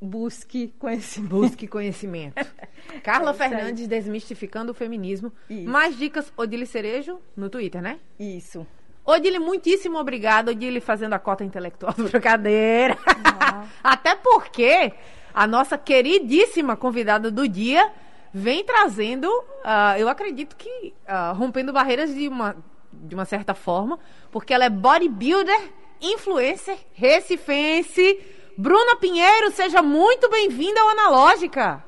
busque 0.00 0.74
conhecimento. 0.78 1.30
Busque 1.30 1.66
conhecimento. 1.66 2.34
Carla 3.02 3.30
É. 3.30 3.34
Fernandes 3.34 3.86
desmistificando 3.86 4.72
o 4.72 4.74
feminismo. 4.74 5.32
Isso. 5.48 5.68
Mais 5.68 5.96
dicas, 5.96 6.32
Odile 6.36 6.66
Cerejo, 6.66 7.20
no 7.36 7.48
Twitter, 7.48 7.82
né? 7.82 7.98
Isso. 8.18 8.66
Odile, 9.04 9.38
muitíssimo 9.38 9.98
obrigada. 9.98 10.50
Odile 10.50 10.80
fazendo 10.80 11.14
a 11.14 11.18
cota 11.18 11.44
intelectual 11.44 11.94
do 11.94 12.04
brincadeira. 12.04 12.96
Ah. 13.24 13.66
Até 13.82 14.14
porque 14.14 14.92
a 15.32 15.46
nossa 15.46 15.78
queridíssima 15.78 16.76
convidada 16.76 17.30
do 17.30 17.48
dia 17.48 17.90
vem 18.32 18.64
trazendo, 18.64 19.28
ah, 19.64 19.98
eu 19.98 20.08
acredito 20.08 20.56
que 20.56 20.94
ah, 21.06 21.32
rompendo 21.32 21.72
barreiras 21.72 22.14
de 22.14 22.28
uma, 22.28 22.56
de 22.92 23.14
uma 23.14 23.24
certa 23.24 23.54
forma, 23.54 23.98
porque 24.30 24.52
ela 24.52 24.64
é 24.64 24.70
bodybuilder, 24.70 25.58
influencer, 26.00 26.76
recifense. 26.92 28.20
Bruna 28.60 28.96
Pinheiro, 28.96 29.52
seja 29.52 29.80
muito 29.80 30.28
bem-vinda 30.28 30.80
ao 30.80 30.88
Analógica. 30.88 31.80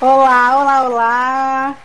Olá, 0.00 0.58
olá, 0.58 0.82
olá. 0.88 1.76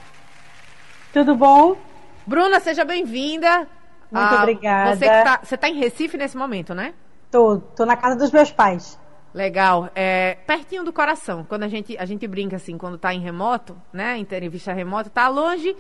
Tudo 1.14 1.36
bom? 1.36 1.78
Bruna, 2.26 2.60
seja 2.60 2.84
bem-vinda. 2.84 3.68
Muito 4.12 4.34
Ah, 4.34 4.40
obrigada. 4.40 4.96
Você 4.96 5.56
que 5.56 5.58
tá, 5.58 5.70
em 5.70 5.76
Recife 5.76 6.18
nesse 6.18 6.36
momento, 6.36 6.74
né? 6.74 6.96
Tô, 7.30 7.60
tô 7.60 7.86
na 7.86 7.96
casa 7.96 8.16
dos 8.16 8.32
meus 8.32 8.52
pais. 8.52 9.00
Legal. 9.32 9.92
É, 9.94 10.34
pertinho 10.48 10.84
do 10.84 10.92
coração. 10.92 11.46
Quando 11.48 11.62
a 11.62 11.68
gente, 11.68 11.96
a 11.96 12.06
gente 12.06 12.28
brinca 12.28 12.56
assim, 12.56 12.76
quando 12.76 12.98
tá 12.98 13.14
em 13.14 13.20
remoto, 13.20 13.80
né? 13.94 14.18
Entrevista 14.18 14.74
remota, 14.74 15.12
tá 15.12 15.28
longe 15.28 15.78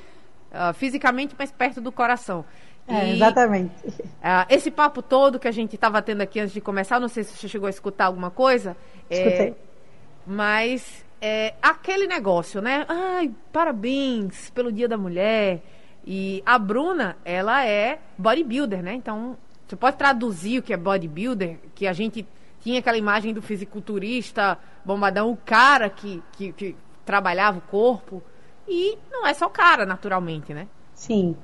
ah, 0.51 0.73
fisicamente, 0.73 1.35
mas 1.37 1.51
perto 1.51 1.81
do 1.81 1.91
coração. 1.91 2.45
É, 2.87 3.09
exatamente. 3.11 3.73
Uh, 3.85 4.45
esse 4.49 4.71
papo 4.71 5.01
todo 5.01 5.39
que 5.39 5.47
a 5.47 5.51
gente 5.51 5.75
estava 5.75 6.01
tendo 6.01 6.21
aqui 6.21 6.39
antes 6.39 6.53
de 6.53 6.61
começar, 6.61 6.99
não 6.99 7.07
sei 7.07 7.23
se 7.23 7.37
você 7.37 7.47
chegou 7.47 7.67
a 7.67 7.69
escutar 7.69 8.05
alguma 8.05 8.31
coisa. 8.31 8.77
Escutei. 9.09 9.49
É, 9.49 9.53
mas 10.25 11.05
é, 11.21 11.53
aquele 11.61 12.07
negócio, 12.07 12.61
né? 12.61 12.85
Ai, 12.87 13.31
parabéns 13.51 14.49
pelo 14.51 14.71
Dia 14.71 14.87
da 14.87 14.97
Mulher. 14.97 15.61
E 16.05 16.41
a 16.45 16.57
Bruna, 16.57 17.17
ela 17.25 17.65
é 17.65 17.99
bodybuilder, 18.17 18.81
né? 18.81 18.93
Então, 18.93 19.35
você 19.67 19.75
pode 19.75 19.97
traduzir 19.97 20.59
o 20.59 20.63
que 20.63 20.73
é 20.73 20.77
bodybuilder, 20.77 21.57
que 21.75 21.85
a 21.85 21.91
gente 21.91 22.25
tinha 22.61 22.79
aquela 22.79 22.97
imagem 22.97 23.33
do 23.33 23.41
fisiculturista, 23.41 24.57
bombadão, 24.85 25.29
o 25.29 25.37
cara 25.37 25.89
que, 25.89 26.23
que, 26.31 26.53
que 26.53 26.75
trabalhava 27.05 27.57
o 27.57 27.61
corpo. 27.61 28.23
E 28.67 28.97
não 29.11 29.25
é 29.25 29.33
só 29.33 29.47
o 29.47 29.49
cara, 29.49 29.85
naturalmente, 29.85 30.53
né? 30.53 30.67
Sim. 30.93 31.35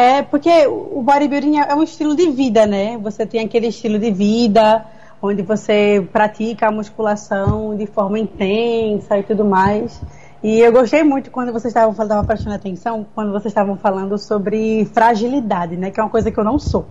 É 0.00 0.22
porque 0.22 0.66
o 0.66 1.02
bodybuilding 1.02 1.58
é 1.58 1.74
um 1.74 1.82
estilo 1.82 2.16
de 2.16 2.30
vida, 2.30 2.64
né? 2.64 2.96
Você 3.02 3.26
tem 3.26 3.44
aquele 3.44 3.66
estilo 3.66 3.98
de 3.98 4.10
vida 4.10 4.82
onde 5.20 5.42
você 5.42 6.08
pratica 6.10 6.68
a 6.68 6.70
musculação 6.70 7.76
de 7.76 7.84
forma 7.84 8.18
intensa 8.18 9.18
e 9.18 9.22
tudo 9.22 9.44
mais. 9.44 10.00
E 10.42 10.58
eu 10.58 10.72
gostei 10.72 11.04
muito 11.04 11.30
quando 11.30 11.52
vocês 11.52 11.70
estavam 11.70 11.94
falando, 11.94 12.26
prestando 12.26 12.56
atenção, 12.56 13.06
quando 13.14 13.30
vocês 13.30 13.50
estavam 13.50 13.76
falando 13.76 14.16
sobre 14.16 14.86
fragilidade, 14.86 15.76
né? 15.76 15.90
Que 15.90 16.00
é 16.00 16.02
uma 16.02 16.08
coisa 16.08 16.30
que 16.30 16.40
eu 16.40 16.44
não 16.44 16.58
sou. 16.58 16.86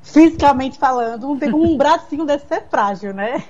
Fisicamente 0.00 0.78
falando, 0.78 1.28
não 1.28 1.38
tem 1.38 1.52
um 1.52 1.76
bracinho 1.76 2.24
desse 2.24 2.46
ser 2.46 2.64
frágil, 2.70 3.12
né? 3.12 3.44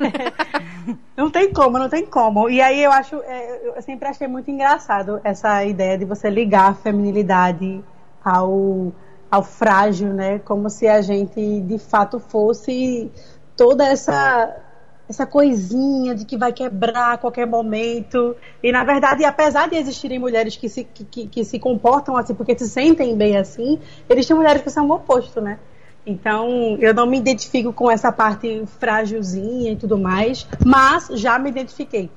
não 1.16 1.30
tem 1.30 1.52
como, 1.52 1.78
não 1.78 1.88
tem 1.88 2.04
como. 2.04 2.50
E 2.50 2.60
aí 2.60 2.82
eu 2.82 2.90
acho, 2.90 3.22
é, 3.22 3.68
eu 3.68 3.82
sempre 3.82 4.08
achei 4.08 4.26
muito 4.26 4.50
engraçado 4.50 5.20
essa 5.22 5.64
ideia 5.64 5.96
de 5.96 6.04
você 6.04 6.28
ligar 6.28 6.70
a 6.70 6.74
feminilidade 6.74 7.84
ao, 8.26 8.92
ao 9.30 9.42
frágil, 9.42 10.12
né? 10.12 10.38
Como 10.40 10.68
se 10.68 10.88
a 10.88 11.00
gente 11.00 11.60
de 11.60 11.78
fato 11.78 12.18
fosse 12.18 13.10
toda 13.56 13.86
essa 13.86 14.62
essa 15.08 15.24
coisinha 15.24 16.16
de 16.16 16.24
que 16.24 16.36
vai 16.36 16.52
quebrar 16.52 17.12
a 17.12 17.16
qualquer 17.16 17.46
momento. 17.46 18.34
E, 18.60 18.72
na 18.72 18.82
verdade, 18.82 19.24
apesar 19.24 19.68
de 19.68 19.76
existirem 19.76 20.18
mulheres 20.18 20.56
que 20.56 20.68
se, 20.68 20.82
que, 20.82 21.28
que 21.28 21.44
se 21.44 21.60
comportam 21.60 22.16
assim, 22.16 22.34
porque 22.34 22.58
se 22.58 22.68
sentem 22.68 23.16
bem 23.16 23.36
assim, 23.36 23.78
existem 24.08 24.36
mulheres 24.36 24.62
que 24.62 24.70
são 24.70 24.88
o 24.88 24.92
oposto, 24.92 25.40
né? 25.40 25.60
Então, 26.04 26.76
eu 26.80 26.92
não 26.92 27.06
me 27.06 27.18
identifico 27.18 27.72
com 27.72 27.88
essa 27.88 28.10
parte 28.10 28.64
frágilzinha 28.80 29.72
e 29.72 29.76
tudo 29.76 29.96
mais, 29.96 30.46
mas 30.64 31.06
já 31.12 31.38
me 31.38 31.50
identifiquei. 31.50 32.10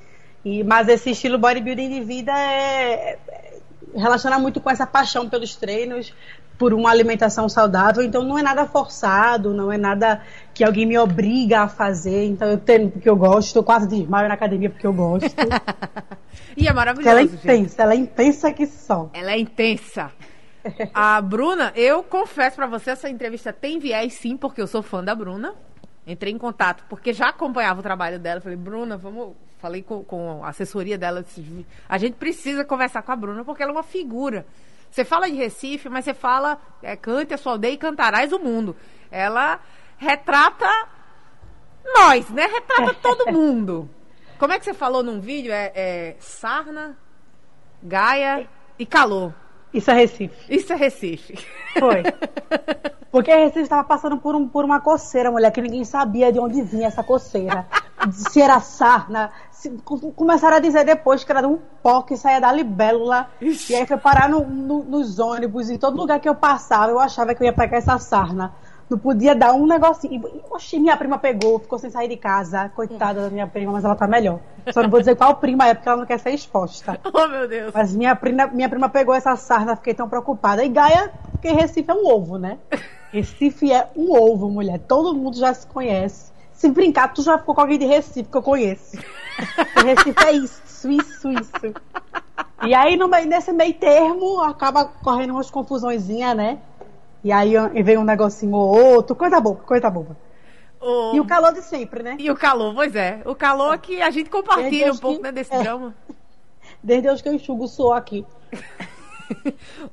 E, 0.44 0.64
mas 0.64 0.88
esse 0.88 1.12
estilo 1.12 1.38
bodybuilding 1.38 1.90
de 1.90 2.02
vida 2.02 2.32
é, 2.32 3.20
relaciona 3.96 4.40
muito 4.40 4.60
com 4.60 4.70
essa 4.70 4.86
paixão 4.86 5.30
pelos 5.30 5.56
treinos, 5.56 6.14
por 6.58 6.74
uma 6.74 6.90
alimentação 6.90 7.48
saudável, 7.48 8.04
então 8.04 8.22
não 8.24 8.38
é 8.38 8.44
nada 8.44 8.66
forçado, 8.66 9.54
não 9.54 9.72
é 9.72 9.78
nada 9.78 10.22
que 10.54 10.64
alguém 10.64 10.86
me 10.86 10.98
obriga 10.98 11.62
a 11.62 11.68
fazer, 11.70 12.26
então 12.26 12.50
eu 12.50 12.58
treino 12.58 12.92
porque 12.92 13.10
eu 13.10 13.16
gosto, 13.16 13.56
eu 13.56 13.64
quase 13.64 13.88
desmaio 13.88 14.28
na 14.28 14.34
academia 14.34 14.70
porque 14.70 14.86
eu 14.86 14.92
gosto. 14.92 15.34
e 16.58 16.68
é 16.68 16.74
maravilhoso. 16.74 17.10
Ela 17.10 17.22
é 17.22 17.24
gente. 17.24 17.36
intensa, 17.36 17.82
ela 17.82 17.94
é 17.94 17.98
intensa 17.98 18.52
que 18.52 18.66
só. 18.66 19.10
Ela 19.14 19.32
é 19.32 19.40
intensa. 19.40 20.12
A 20.94 21.22
Bruna, 21.22 21.72
eu 21.76 22.04
confesso 22.04 22.58
para 22.58 22.68
você, 22.68 22.92
essa 22.92 23.10
entrevista 23.10 23.54
tem 23.54 23.80
viés 23.80 24.14
sim, 24.14 24.36
porque 24.36 24.62
eu 24.62 24.68
sou 24.68 24.84
fã 24.84 25.02
da 25.02 25.16
Bruna. 25.16 25.56
Entrei 26.06 26.34
em 26.34 26.38
contato, 26.38 26.84
porque 26.90 27.14
já 27.14 27.30
acompanhava 27.30 27.80
o 27.80 27.84
trabalho 27.84 28.20
dela. 28.20 28.42
Falei, 28.42 28.58
Bruna, 28.58 28.98
vamos. 28.98 29.36
Falei 29.60 29.84
com, 29.84 30.04
com 30.04 30.44
a 30.44 30.50
assessoria 30.50 30.98
dela. 30.98 31.24
A 31.88 31.98
gente 31.98 32.16
precisa 32.16 32.66
conversar 32.66 33.02
com 33.02 33.12
a 33.12 33.16
Bruna, 33.16 33.46
porque 33.46 33.62
ela 33.62 33.72
é 33.72 33.76
uma 33.76 33.84
figura 33.84 34.46
você 34.92 35.06
fala 35.06 35.30
de 35.30 35.36
Recife, 35.36 35.88
mas 35.88 36.06
você 36.06 36.14
fala, 36.14 36.60
é, 36.82 36.96
cante 36.96 37.34
a 37.34 37.38
sua 37.38 37.54
aldeia 37.54 37.74
e 37.74 37.78
cantarás 37.78 38.32
o 38.32 38.40
mundo. 38.40 38.76
Ela 39.12 39.60
retrata 39.98 40.68
nós, 41.96 42.30
né? 42.30 42.48
Retrata 42.48 42.94
todo 43.02 43.32
mundo. 43.32 43.90
Como 44.38 44.54
é 44.54 44.60
que 44.60 44.66
você 44.66 44.74
falou 44.74 45.04
num 45.04 45.20
vídeo? 45.20 45.52
É, 45.52 45.72
é 45.76 46.16
sarna, 46.20 46.98
gaia 47.84 48.48
e 48.78 48.86
calor. 48.86 49.34
Isso 49.72 49.92
é 49.92 49.94
Recife. 49.94 50.54
Isso 50.56 50.74
é 50.74 50.76
Recife. 50.76 51.46
Foi. 51.78 52.02
Porque 53.12 53.34
Recife 53.34 53.62
estava 53.62 53.84
passando 53.84 54.18
por, 54.18 54.36
um, 54.36 54.48
por 54.48 54.66
uma 54.66 54.80
coceira, 54.80 55.30
mulher, 55.30 55.52
que 55.52 55.62
ninguém 55.62 55.84
sabia 55.84 56.32
de 56.32 56.40
onde 56.40 56.62
vinha 56.64 56.88
essa 56.88 57.04
coceira. 57.04 57.68
Se 58.12 58.42
era 58.42 58.60
sarna. 58.60 59.32
Se, 59.52 59.70
começaram 60.16 60.58
a 60.58 60.60
dizer 60.60 60.86
depois 60.86 61.24
que 61.24 61.32
era 61.32 61.48
um 61.48 61.60
pó 61.84 62.02
que 62.02 62.16
saía 62.16 62.40
da 62.40 62.52
libélula. 62.52 63.28
Ixi. 63.42 63.74
E 63.74 63.76
aí 63.76 63.86
foi 63.86 63.98
parar 63.98 64.30
no, 64.30 64.46
no, 64.46 64.84
nos 64.84 65.20
ônibus. 65.20 65.70
Em 65.70 65.78
todo 65.78 65.98
lugar 65.98 66.20
que 66.20 66.30
eu 66.30 66.36
passava, 66.36 66.92
eu 66.92 67.00
achava 67.00 67.36
que 67.36 67.44
eu 67.44 67.46
ia 67.46 67.54
pegar 67.54 67.78
essa 67.78 67.98
sarna. 68.00 68.54
Não 68.90 68.98
podia 68.98 69.36
dar 69.36 69.54
um 69.54 69.68
negocinho. 69.68 70.24
Oxi, 70.50 70.80
minha 70.80 70.98
prima 70.98 71.20
pegou, 71.20 71.60
ficou 71.60 71.78
sem 71.78 71.92
sair 71.92 72.08
de 72.08 72.18
casa. 72.18 72.70
Coitada 72.70 73.22
da 73.22 73.30
minha 73.30 73.46
prima, 73.46 73.72
mas 73.72 73.86
ela 73.86 73.96
tá 73.96 74.08
melhor. 74.08 74.40
Só 74.74 74.82
não 74.82 74.90
vou 74.90 75.00
dizer 75.00 75.16
qual 75.16 75.36
prima 75.36 75.68
é, 75.68 75.76
porque 75.76 75.88
ela 75.88 76.00
não 76.00 76.06
quer 76.08 76.20
ser 76.20 76.32
exposta. 76.32 77.00
Oh, 77.14 77.28
meu 77.28 77.48
Deus. 77.48 77.72
Mas 77.74 77.94
minha 77.94 78.16
prima, 78.16 78.48
minha 78.48 78.70
prima 78.70 78.88
pegou 78.88 79.14
essa 79.14 79.36
sarna, 79.36 79.76
fiquei 79.76 79.94
tão 79.94 80.08
preocupada. 80.08 80.64
E 80.64 80.70
Gaia, 80.70 81.12
porque 81.32 81.50
Recife 81.52 81.92
é 81.92 81.94
um 81.94 82.08
ovo, 82.08 82.38
né? 82.38 82.58
Recife 83.12 83.72
é 83.72 83.90
um 83.96 84.12
ovo, 84.12 84.50
mulher. 84.50 84.80
Todo 84.80 85.14
mundo 85.14 85.38
já 85.38 85.54
se 85.54 85.68
conhece. 85.68 86.32
Se 86.60 86.70
brincar, 86.70 87.14
tu 87.14 87.22
já 87.22 87.38
ficou 87.38 87.56
com 87.56 87.62
alguém 87.62 87.80
de 87.80 87.86
Recife 87.86 88.30
que 88.30 88.36
eu 88.36 88.44
conheço. 88.44 88.98
Recife 89.82 90.26
é 90.26 90.32
isso, 90.34 90.92
isso, 90.92 91.32
isso. 91.32 91.74
E 92.68 92.76
aí, 92.76 92.98
no 92.98 93.08
nesse 93.08 93.54
meio 93.54 93.74
termo, 93.76 94.42
acaba 94.42 94.84
correndo 94.84 95.32
umas 95.32 95.50
confusõezinhas, 95.50 96.36
né? 96.36 96.60
E 97.24 97.32
aí 97.32 97.54
vem 97.82 97.98
um 97.98 98.04
negocinho 98.04 98.54
ou 98.56 98.96
outro, 98.96 99.16
coisa 99.16 99.40
boba, 99.40 99.62
coisa 99.62 99.90
boba. 99.90 100.18
O... 100.82 101.16
E 101.16 101.22
o 101.22 101.26
calor 101.26 101.54
de 101.54 101.62
sempre, 101.62 102.04
né? 102.04 102.18
E 102.20 102.30
o 102.30 102.36
calor, 102.36 102.76
pois 102.76 102.94
é. 102.94 103.22
O 103.24 103.34
calor 103.34 103.78
que 103.78 104.02
a 104.02 104.12
gente 104.12 104.30
compartilha 104.30 104.92
um 104.92 104.98
pouco 104.98 105.16
que... 105.16 105.24
né, 105.24 105.32
desse 105.32 105.54
é. 105.54 105.64
drama. 105.64 105.96
Desde 106.84 107.10
hoje 107.10 107.24
que 107.24 107.30
eu 107.30 107.34
enxugo 107.34 107.64
o 107.64 107.68
suor 107.70 107.96
aqui. 107.96 108.26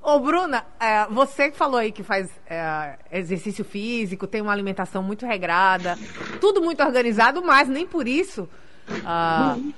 Ô, 0.02 0.18
Bruna, 0.18 0.64
é, 0.80 1.06
você 1.06 1.50
que 1.50 1.56
falou 1.56 1.78
aí 1.78 1.92
que 1.92 2.02
faz 2.02 2.30
é, 2.48 2.96
exercício 3.12 3.64
físico, 3.64 4.26
tem 4.26 4.40
uma 4.40 4.52
alimentação 4.52 5.02
muito 5.02 5.26
regrada, 5.26 5.98
tudo 6.40 6.60
muito 6.62 6.82
organizado, 6.82 7.42
mas 7.42 7.68
nem 7.68 7.86
por 7.86 8.06
isso. 8.08 8.48
Uh... 8.88 9.72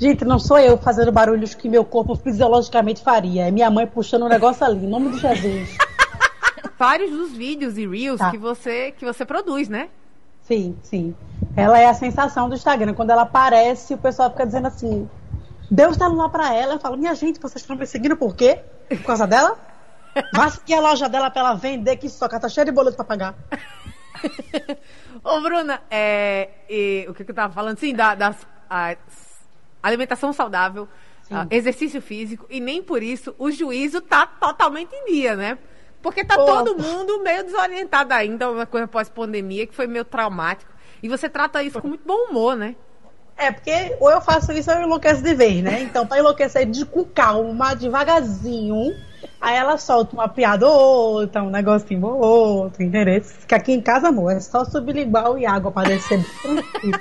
Gente, 0.00 0.24
não 0.24 0.38
sou 0.38 0.58
eu 0.58 0.78
fazendo 0.78 1.12
barulhos 1.12 1.54
que 1.54 1.68
meu 1.68 1.84
corpo 1.84 2.16
fisiologicamente 2.16 3.02
faria. 3.02 3.48
É 3.48 3.50
minha 3.50 3.70
mãe 3.70 3.86
puxando 3.86 4.24
um 4.24 4.28
negócio 4.28 4.64
ali, 4.64 4.84
em 4.84 4.88
nome 4.88 5.10
de 5.10 5.18
Jesus. 5.18 5.76
vários 6.78 7.10
dos 7.10 7.32
vídeos 7.32 7.78
e 7.78 7.86
reels 7.86 8.18
tá. 8.18 8.30
que 8.30 8.38
você 8.38 8.92
que 8.92 9.04
você 9.04 9.24
produz, 9.24 9.68
né? 9.68 9.88
Sim, 10.42 10.76
sim. 10.82 11.14
Ela 11.56 11.78
é 11.78 11.86
a 11.86 11.94
sensação 11.94 12.48
do 12.48 12.54
Instagram. 12.54 12.92
Quando 12.94 13.10
ela 13.10 13.22
aparece, 13.22 13.94
o 13.94 13.98
pessoal 13.98 14.30
fica 14.30 14.44
dizendo 14.44 14.66
assim: 14.66 15.08
Deus 15.70 15.96
tá 15.96 16.08
lá 16.08 16.28
pra 16.28 16.54
ela. 16.54 16.74
Eu 16.74 16.80
falo: 16.80 16.96
Minha 16.96 17.14
gente, 17.14 17.40
vocês 17.40 17.62
estão 17.62 17.76
me 17.76 17.86
seguindo 17.86 18.16
por 18.16 18.34
quê? 18.34 18.60
Por 18.88 19.02
causa 19.02 19.26
dela? 19.26 19.58
Vai 20.32 20.50
seguir 20.50 20.74
a 20.74 20.80
loja 20.80 21.08
dela 21.08 21.30
pra 21.30 21.40
ela 21.40 21.54
vender 21.54 21.96
que 21.96 22.08
só, 22.08 22.28
que 22.28 22.38
tá 22.38 22.48
cheia 22.48 22.64
de 22.64 22.72
boleto 22.72 22.96
pra 22.96 23.04
pagar. 23.04 23.34
Ô, 25.24 25.40
Bruna, 25.40 25.82
é, 25.90 26.50
e, 26.68 27.06
o 27.08 27.14
que, 27.14 27.24
que 27.24 27.30
eu 27.30 27.34
tava 27.34 27.52
falando? 27.52 27.78
Sim, 27.78 27.94
da, 27.94 28.14
das, 28.14 28.36
a, 28.70 28.96
alimentação 29.82 30.32
saudável, 30.32 30.88
a, 31.30 31.46
exercício 31.50 32.00
físico, 32.00 32.46
e 32.48 32.60
nem 32.60 32.82
por 32.82 33.02
isso 33.02 33.34
o 33.38 33.50
juízo 33.50 34.00
tá 34.00 34.26
totalmente 34.26 34.94
em 34.94 35.12
dia, 35.12 35.34
né? 35.34 35.58
Porque 36.00 36.24
tá 36.24 36.36
todo 36.36 36.76
mundo 36.76 37.22
meio 37.22 37.42
desorientado 37.44 38.12
ainda, 38.12 38.50
uma 38.50 38.66
coisa 38.66 38.86
pós-pandemia, 38.86 39.66
que 39.66 39.74
foi 39.74 39.86
meio 39.86 40.04
traumático. 40.04 40.70
E 41.02 41.08
você 41.08 41.28
trata 41.28 41.62
isso 41.62 41.80
com 41.80 41.88
muito 41.88 42.04
bom 42.06 42.28
humor, 42.28 42.54
né? 42.54 42.76
É, 43.36 43.50
porque 43.50 43.96
ou 44.00 44.10
eu 44.10 44.20
faço 44.20 44.52
isso 44.52 44.70
ou 44.70 44.76
eu 44.76 44.84
enlouqueço 44.84 45.22
de 45.22 45.34
vez, 45.34 45.62
né? 45.62 45.82
Então, 45.82 46.06
pra 46.06 46.18
enlouquecer 46.18 46.66
de, 46.66 46.84
com 46.86 47.04
calma, 47.04 47.74
devagarzinho, 47.74 48.94
aí 49.40 49.56
ela 49.56 49.76
solta 49.76 50.14
uma 50.14 50.28
piada 50.28 50.66
ou 50.66 51.14
outra, 51.20 51.42
um 51.42 51.50
negocinho 51.50 52.06
ou 52.06 52.64
outro, 52.64 52.82
entendeu? 52.82 53.22
Que 53.46 53.54
aqui 53.54 53.72
em 53.72 53.80
casa, 53.80 54.08
amor, 54.08 54.32
é 54.32 54.40
só 54.40 54.64
sublingual 54.64 55.36
e 55.36 55.44
água 55.44 55.72
pra 55.72 55.82
descer 55.82 56.24
tranquilo. 56.40 56.98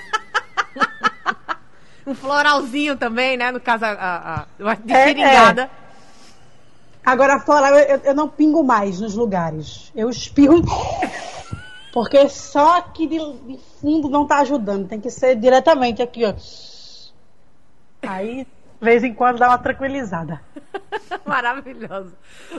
um 2.08 2.16
floralzinho 2.16 2.98
também, 2.98 3.38
né? 3.38 3.52
No 3.52 3.60
caso, 3.60 3.86
a, 3.86 3.92
a, 3.92 4.70
a 4.72 4.76
de 4.76 4.94
é, 4.94 5.62
É. 5.62 5.70
Agora, 7.06 7.40
fora, 7.40 7.68
eu, 7.82 8.02
eu 8.06 8.16
não 8.16 8.30
pingo 8.30 8.64
mais 8.64 9.00
nos 9.00 9.14
lugares. 9.14 9.92
Eu 9.96 10.10
espirro. 10.10 10.64
Porque 11.94 12.28
só 12.28 12.80
aqui 12.80 13.06
de, 13.06 13.20
de, 13.20 13.60
fundo 13.80 14.10
não 14.10 14.26
tá 14.26 14.40
ajudando. 14.40 14.88
Tem 14.88 15.00
que 15.00 15.12
ser 15.12 15.36
diretamente 15.36 16.02
aqui, 16.02 16.26
ó. 16.26 16.34
Aí, 18.02 18.46
de 18.46 18.48
vez 18.82 19.04
em 19.04 19.14
quando, 19.14 19.38
dá 19.38 19.50
uma 19.50 19.60
tranquilizada. 19.60 20.42
Maravilhoso. 21.24 22.18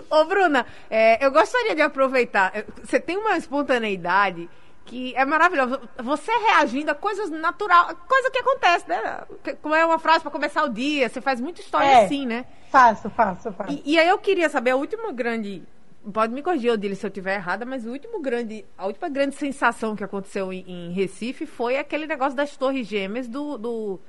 Ô, 0.08 0.24
Bruna, 0.24 0.64
é, 0.88 1.22
eu 1.24 1.32
gostaria 1.32 1.74
de 1.74 1.82
aproveitar. 1.82 2.52
Você 2.84 3.00
tem 3.00 3.18
uma 3.18 3.36
espontaneidade 3.36 4.48
que 4.84 5.12
é 5.16 5.24
maravilhoso. 5.24 5.80
Você 5.98 6.30
reagindo 6.30 6.92
a 6.92 6.94
coisas 6.94 7.28
naturais, 7.28 7.96
coisa 8.06 8.30
que 8.30 8.38
acontece, 8.38 8.88
né? 8.88 9.24
Como 9.60 9.74
é 9.74 9.84
uma 9.84 9.98
frase 9.98 10.20
para 10.20 10.30
começar 10.30 10.62
o 10.62 10.68
dia, 10.68 11.08
você 11.08 11.20
faz 11.20 11.40
muita 11.40 11.60
história 11.60 11.88
é, 11.88 12.04
assim, 12.04 12.24
né? 12.24 12.44
Faço, 12.70 13.10
faço, 13.10 13.52
faço. 13.52 13.72
E, 13.72 13.94
e, 13.94 13.98
aí 13.98 14.08
eu 14.08 14.18
queria 14.18 14.48
saber, 14.48 14.70
a 14.70 14.76
última 14.76 15.10
grande 15.10 15.64
pode 16.12 16.32
me 16.32 16.42
corrigir, 16.42 16.72
Odile, 16.72 16.96
se 16.96 17.06
eu 17.06 17.08
estiver 17.08 17.36
errada, 17.36 17.64
mas 17.64 17.86
o 17.86 17.90
último 17.90 18.20
grande, 18.20 18.64
a 18.76 18.86
última 18.86 19.08
grande 19.08 19.34
sensação 19.34 19.96
que 19.96 20.04
aconteceu 20.04 20.52
em, 20.52 20.64
em 20.66 20.92
Recife 20.92 21.46
foi 21.46 21.76
aquele 21.76 22.06
negócio 22.06 22.36
das 22.36 22.56
torres 22.56 22.86
gêmeas 22.86 23.26
do, 23.26 23.56
do, 23.56 24.00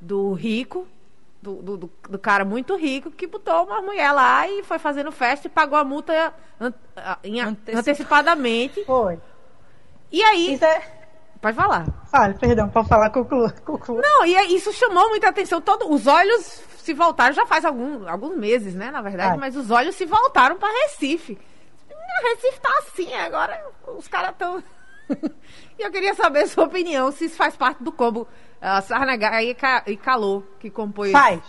do 0.00 0.32
rico, 0.32 0.86
do, 1.42 1.56
do, 1.56 1.90
do, 2.08 2.18
cara 2.18 2.44
muito 2.44 2.76
rico, 2.76 3.10
que 3.10 3.26
botou 3.26 3.64
uma 3.64 3.82
mulher 3.82 4.12
lá 4.12 4.48
e 4.48 4.62
foi 4.62 4.78
fazendo 4.78 5.12
festa 5.12 5.46
e 5.46 5.50
pagou 5.50 5.78
a 5.78 5.84
multa 5.84 6.32
an, 6.58 6.72
em, 7.22 7.40
Antecipa. 7.40 7.78
antecipadamente. 7.78 8.84
Foi. 8.84 9.18
E 10.10 10.22
aí... 10.22 10.54
Isso 10.54 10.64
é... 10.64 11.03
Pode 11.40 11.56
falar. 11.56 11.86
Fale, 12.06 12.34
perdão, 12.34 12.68
pode 12.68 12.88
falar, 12.88 13.10
conclua, 13.10 13.50
conclua. 13.64 14.00
Não, 14.00 14.24
e 14.24 14.54
isso 14.54 14.72
chamou 14.72 15.08
muita 15.10 15.28
atenção. 15.28 15.60
Todo, 15.60 15.92
os 15.92 16.06
olhos 16.06 16.62
se 16.78 16.92
voltaram 16.94 17.34
já 17.34 17.46
faz 17.46 17.64
algum, 17.64 18.08
alguns 18.08 18.36
meses, 18.36 18.74
né, 18.74 18.90
na 18.90 19.00
verdade, 19.00 19.32
Ai. 19.32 19.38
mas 19.38 19.56
os 19.56 19.70
olhos 19.70 19.94
se 19.94 20.04
voltaram 20.04 20.56
para 20.56 20.72
Recife. 20.84 21.38
Recife 22.22 22.60
tá 22.60 22.70
assim, 22.78 23.12
agora 23.14 23.60
os 23.96 24.08
caras 24.08 24.30
estão. 24.30 24.62
e 25.78 25.82
eu 25.82 25.90
queria 25.90 26.14
saber 26.14 26.44
a 26.44 26.46
sua 26.46 26.64
opinião, 26.64 27.10
se 27.10 27.26
isso 27.26 27.36
faz 27.36 27.56
parte 27.56 27.82
do 27.82 27.92
combo 27.92 28.28
uh, 28.64 28.82
Sarna 28.82 29.16
Gaia 29.16 29.56
e 29.86 29.96
Calor 29.96 30.42
que 30.58 30.70
compõe. 30.70 31.10
Faz. 31.10 31.40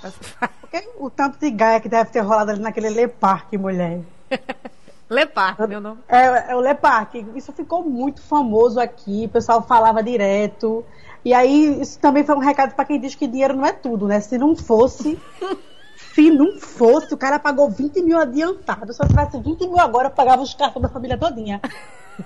Porque 0.62 0.90
o 0.98 1.10
tanto 1.10 1.40
de 1.40 1.50
Gaia 1.52 1.80
que 1.80 1.90
deve 1.90 2.10
ter 2.12 2.20
rolado 2.20 2.52
ali 2.52 2.60
naquele 2.60 2.90
Le 2.90 3.08
Parque, 3.08 3.58
mulher. 3.58 4.02
Le 5.10 5.26
Parque, 5.28 5.68
meu 5.68 5.80
nome. 5.80 6.00
É, 6.08 6.52
é 6.52 6.56
o 6.56 6.62
Le 6.62 6.74
Parque. 6.74 7.26
Isso 7.36 7.52
ficou 7.52 7.84
muito 7.84 8.22
famoso 8.22 8.80
aqui, 8.80 9.26
o 9.26 9.30
pessoal 9.30 9.62
falava 9.62 10.02
direto. 10.02 10.84
E 11.24 11.34
aí, 11.34 11.82
isso 11.82 12.00
também 12.00 12.24
foi 12.24 12.36
um 12.36 12.40
recado 12.40 12.74
para 12.76 12.86
quem 12.86 13.00
diz 13.00 13.16
que 13.16 13.28
dinheiro 13.28 13.56
não 13.56 13.66
é 13.66 13.72
tudo, 13.72 14.08
né? 14.08 14.20
Se 14.20 14.38
não 14.38 14.56
fosse. 14.56 15.20
se 16.14 16.32
não 16.32 16.60
fosse, 16.60 17.14
o 17.14 17.18
cara 17.18 17.38
pagou 17.38 17.70
20 17.70 18.02
mil 18.02 18.20
adiantado. 18.20 18.94
Se 18.94 19.04
eu 19.04 19.08
tivesse 19.08 19.40
20 19.40 19.68
mil 19.68 19.80
agora, 19.80 20.08
eu 20.08 20.12
pagava 20.12 20.42
os 20.42 20.54
cartões 20.54 20.84
da 20.84 20.90
família 20.90 21.18
todinha. 21.18 21.62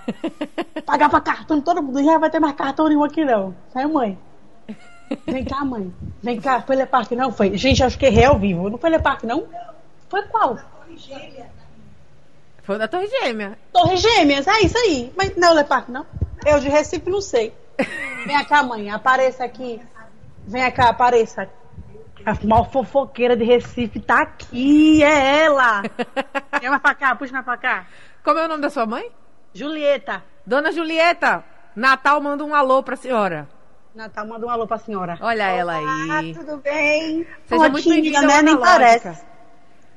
pagava 0.85 1.19
cartão 1.19 1.61
todo 1.61 1.83
mundo. 1.83 2.03
Já 2.03 2.17
vai 2.17 2.29
ter 2.29 2.39
mais 2.39 2.55
cartão 2.55 2.87
nenhum 2.87 3.03
aqui, 3.03 3.25
não. 3.25 3.55
Sai, 3.73 3.85
mãe. 3.87 4.17
Vem 5.25 5.43
cá, 5.43 5.65
mãe. 5.65 5.93
Vem 6.21 6.39
cá. 6.39 6.61
Foi 6.61 6.75
Leparque, 6.75 7.15
não? 7.15 7.31
Foi. 7.31 7.57
Gente, 7.57 7.83
acho 7.83 7.97
que 7.97 8.05
errei 8.05 8.25
ao 8.25 8.37
vivo. 8.37 8.69
Não 8.69 8.77
foi 8.77 8.89
Leparque, 8.89 9.25
não? 9.25 9.45
Foi 10.07 10.23
qual? 10.23 10.57
Foi 10.57 10.95
da 12.77 12.87
Torre 12.87 13.07
Gêmea. 13.07 13.57
Torre 13.73 13.97
Gêmeas, 13.97 14.47
é 14.47 14.59
isso 14.61 14.77
aí. 14.77 15.11
Mas 15.15 15.35
não 15.35 15.49
é 15.49 15.51
o 15.51 15.55
Leparque, 15.55 15.91
não? 15.91 16.05
Eu 16.45 16.59
de 16.59 16.69
Recife 16.69 17.09
não 17.09 17.21
sei. 17.21 17.53
Vem 18.25 18.43
cá, 18.45 18.63
mãe, 18.63 18.89
apareça 18.89 19.43
aqui. 19.43 19.81
Vem 20.45 20.69
cá, 20.71 20.89
apareça. 20.89 21.49
A 22.25 22.35
mal 22.45 22.69
fofoqueira 22.69 23.35
de 23.35 23.43
Recife 23.45 23.99
tá 23.99 24.21
aqui, 24.21 25.01
é 25.03 25.43
ela. 25.43 25.81
Vem 26.59 26.69
mais 26.69 26.81
pra 26.81 26.93
cá, 26.93 27.15
puxa 27.15 27.31
mais 27.31 27.45
pra 27.45 27.57
cá. 27.57 27.87
Como 28.23 28.37
é 28.39 28.45
o 28.45 28.47
nome 28.47 28.61
da 28.61 28.69
sua 28.69 28.85
mãe? 28.85 29.09
Julieta. 29.53 30.23
Dona 30.45 30.71
Julieta, 30.71 31.43
Natal 31.75 32.19
manda 32.21 32.43
um 32.43 32.53
alô 32.53 32.83
pra 32.83 32.95
senhora. 32.95 33.47
Natal 33.95 34.25
manda 34.27 34.45
um 34.45 34.49
alô 34.49 34.67
pra 34.67 34.77
senhora. 34.77 35.17
Olha 35.21 35.45
Olá, 35.45 35.57
ela 35.77 36.17
aí. 36.19 36.33
tudo 36.33 36.57
bem? 36.57 37.25
Seja 37.45 37.69
muito 37.69 37.89
bem-vinda, 37.89 38.21
né? 38.21 38.41
Nem 38.41 38.57
parece. 38.57 39.17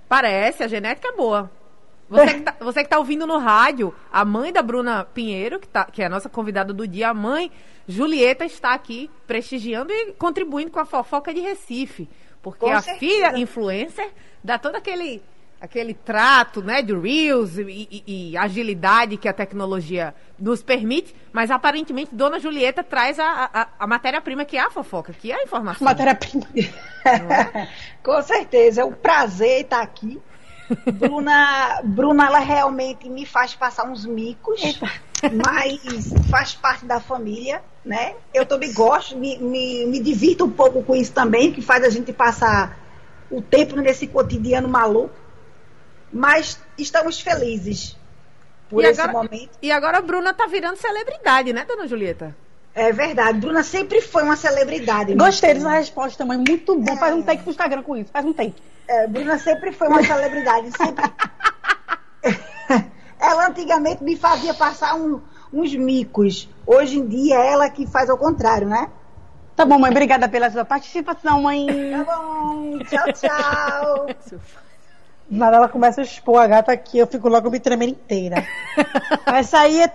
Parece, 0.09 0.63
a 0.63 0.69
genética 0.69 1.09
é 1.09 1.13
boa. 1.13 1.51
Você 2.13 2.35
que, 2.35 2.41
tá, 2.43 2.55
você 2.61 2.83
que 2.85 2.91
tá 2.91 2.99
ouvindo 2.99 3.27
no 3.27 3.39
rádio, 3.39 3.95
a 4.13 4.23
mãe 4.25 4.53
da 4.53 4.61
Bruna 4.61 5.05
Pinheiro, 5.05 5.59
que, 5.59 5.67
tá, 5.67 5.87
que 5.87 6.03
é 6.03 6.07
a 6.07 6.11
nossa 6.11 6.29
convidada 6.29 6.73
do 6.73 6.87
dia, 6.87 7.09
a 7.09 7.15
mãe 7.15 7.51
Julieta 7.89 8.45
está 8.45 8.75
aqui 8.75 9.11
prestigiando 9.27 9.93
e 9.93 10.13
contribuindo 10.13 10.71
com 10.71 10.79
a 10.79 10.85
fofoca 10.85 11.33
de 11.33 11.41
Recife. 11.41 12.09
Porque 12.43 12.61
com 12.61 12.71
a 12.71 12.83
certeza. 12.83 12.99
filha 12.99 13.39
influencer 13.39 14.11
dá 14.43 14.59
todo 14.59 14.77
aquele, 14.77 15.23
aquele 15.61 15.95
trato 15.95 16.61
né, 16.61 16.83
de 16.83 16.93
Reels 16.93 17.57
e, 17.57 17.89
e, 17.91 18.31
e, 18.31 18.37
agilidade 18.37 19.17
que 19.17 19.29
a 19.29 19.33
tecnologia 19.33 20.15
nos 20.39 20.63
permite, 20.63 21.15
mas 21.33 21.51
aparentemente 21.51 22.15
Dona 22.15 22.39
Julieta 22.39 22.83
traz 22.83 23.19
a, 23.19 23.49
a, 23.53 23.69
a 23.79 23.87
matéria-prima 23.87 24.45
que 24.45 24.57
é 24.57 24.61
a 24.61 24.71
fofoca, 24.71 25.13
que 25.13 25.33
é 25.33 25.37
a 25.37 25.43
informação. 25.45 25.85
Matéria-prima. 25.85 26.47
É? 27.05 27.69
com 28.03 28.21
certeza, 28.23 28.83
é 28.83 28.85
um 28.85 28.93
prazer 28.93 29.63
estar 29.63 29.81
aqui 29.81 30.21
Bruna, 30.95 31.81
Bruna, 31.83 32.27
ela 32.27 32.39
realmente 32.39 33.09
me 33.09 33.27
faz 33.27 33.55
passar 33.55 33.85
uns 33.85 34.07
micos, 34.07 34.63
Eita. 34.63 34.91
mas 35.45 36.13
faz 36.31 36.55
parte 36.55 36.85
da 36.85 37.01
família, 37.01 37.63
né? 37.85 38.15
Eu 38.33 38.47
também 38.47 38.73
gosto, 38.73 39.17
me, 39.17 39.39
me, 39.39 39.87
me 39.87 40.01
divirto 40.01 40.45
um 40.45 40.51
pouco 40.51 40.83
com 40.83 40.95
isso 40.95 41.13
também, 41.13 41.53
que 41.53 41.63
faz 41.63 41.85
a 41.85 41.91
gente 41.91 42.13
passar 42.13 42.79
o 43.31 43.41
tempo 43.41 43.77
nesse 43.77 44.07
cotidiano 44.07 44.69
maluco. 44.69 45.15
Mas 46.13 46.61
estamos 46.77 47.21
felizes 47.21 47.97
por 48.69 48.85
e 48.85 48.87
esse 48.87 49.01
agora, 49.01 49.25
momento. 49.25 49.51
E 49.63 49.71
agora 49.71 49.99
a 49.99 50.03
Bruna 50.03 50.35
tá 50.35 50.47
virando 50.47 50.77
celebridade, 50.77 51.53
né, 51.53 51.65
dona 51.65 51.87
Julieta? 51.87 52.37
É 52.75 52.93
verdade. 52.93 53.39
Bruna 53.39 53.63
sempre 53.63 54.01
foi 54.01 54.23
uma 54.23 54.37
celebridade. 54.37 55.15
Gostei 55.15 55.55
dessa 55.55 55.71
resposta 55.71 56.25
também. 56.25 56.39
Muito 56.39 56.79
bom. 56.79 56.93
É. 56.93 56.97
Faz 56.97 57.15
um 57.15 57.23
take 57.23 57.43
pro 57.43 57.51
Instagram 57.51 57.83
com 57.83 57.97
isso. 57.97 58.11
Faz 58.11 58.25
um 58.25 58.33
take. 58.33 58.63
É, 58.89 59.07
Bruna 59.07 59.39
sempre 59.39 59.73
foi 59.73 59.89
uma 59.89 60.03
celebridade. 60.03 60.71
Sempre... 60.77 61.05
ela 63.21 63.49
antigamente 63.49 64.03
me 64.03 64.17
fazia 64.17 64.55
passar 64.55 64.95
um, 64.95 65.21
uns 65.53 65.75
micos. 65.75 66.49
Hoje 66.67 66.99
em 66.99 67.07
dia, 67.07 67.37
ela 67.37 67.69
que 67.69 67.87
faz 67.87 68.09
ao 68.09 68.17
contrário, 68.17 68.69
né? 68.69 68.89
Tá 69.55 69.67
bom, 69.67 69.79
mãe. 69.79 69.91
Obrigada 69.91 70.29
pela 70.29 70.51
sua 70.51 70.65
participação, 70.65 71.43
mãe. 71.43 71.67
Tá 71.67 72.05
bom. 72.05 72.79
Tchau, 72.79 73.13
tchau. 73.13 74.07
Nada, 75.31 75.57
ela 75.57 75.69
começa 75.69 76.01
a 76.01 76.05
expor 76.05 76.43
a 76.43 76.47
gata 76.47 76.73
aqui, 76.73 76.99
eu 76.99 77.07
fico 77.07 77.27
logo 77.29 77.51
me 77.51 77.59
tremendo 77.59 77.93
inteira. 77.93 78.47
Essa 79.25 79.61
aí, 79.61 79.81
é, 79.81 79.91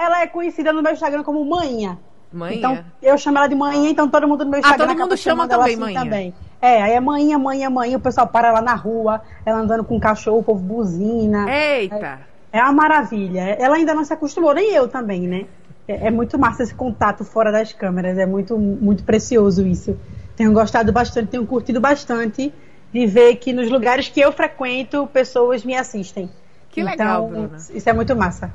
ela 0.00 0.22
é 0.22 0.26
conhecida 0.26 0.72
no 0.72 0.82
meu 0.82 0.92
Instagram 0.92 1.22
como 1.22 1.44
Manha. 1.44 1.98
Manha? 2.32 2.56
Então, 2.56 2.84
eu 3.02 3.16
chamo 3.16 3.38
ela 3.38 3.46
de 3.46 3.54
manhã, 3.54 3.88
então 3.88 4.08
todo 4.08 4.28
mundo 4.28 4.44
no 4.44 4.50
meu 4.50 4.60
Instagram 4.60 4.84
ah, 4.84 4.88
todo 4.88 4.98
mundo 4.98 5.16
chama 5.16 5.48
também 5.48 5.72
assim 5.72 5.80
manhã. 5.80 6.00
Também. 6.00 6.34
É, 6.60 6.82
aí 6.82 6.92
é 6.92 7.00
manhã, 7.00 7.38
manhã, 7.38 7.70
manhã, 7.70 7.96
o 7.96 8.00
pessoal 8.00 8.26
para 8.26 8.52
lá 8.52 8.60
na 8.60 8.74
rua, 8.74 9.22
ela 9.46 9.60
andando 9.60 9.84
com 9.84 9.96
o 9.96 10.00
cachorro, 10.00 10.38
o 10.38 10.42
povo 10.42 10.60
buzina. 10.60 11.46
Eita! 11.50 12.20
É, 12.52 12.58
é 12.58 12.62
uma 12.62 12.72
maravilha. 12.72 13.40
Ela 13.40 13.76
ainda 13.76 13.94
não 13.94 14.04
se 14.04 14.12
acostumou, 14.12 14.52
nem 14.52 14.72
eu 14.72 14.88
também, 14.88 15.26
né? 15.26 15.46
É, 15.86 16.08
é, 16.08 16.10
muito 16.10 16.38
massa 16.38 16.62
esse 16.62 16.74
contato 16.74 17.24
fora 17.24 17.50
das 17.50 17.72
câmeras, 17.72 18.18
é 18.18 18.26
muito, 18.26 18.58
muito 18.58 19.04
precioso 19.04 19.66
isso. 19.66 19.98
Tenho 20.36 20.52
gostado 20.52 20.92
bastante, 20.92 21.28
tenho 21.28 21.46
curtido 21.46 21.80
bastante 21.80 22.52
de 22.92 23.06
ver 23.06 23.36
que 23.36 23.52
nos 23.52 23.70
lugares 23.70 24.08
que 24.08 24.20
eu 24.20 24.30
frequento, 24.32 25.06
pessoas 25.06 25.64
me 25.64 25.74
assistem. 25.74 26.30
Que 26.70 26.82
legal, 26.82 27.28
então, 27.28 27.46
Bruna. 27.46 27.56
Isso 27.56 27.88
é 27.88 27.92
muito 27.92 28.14
massa. 28.14 28.52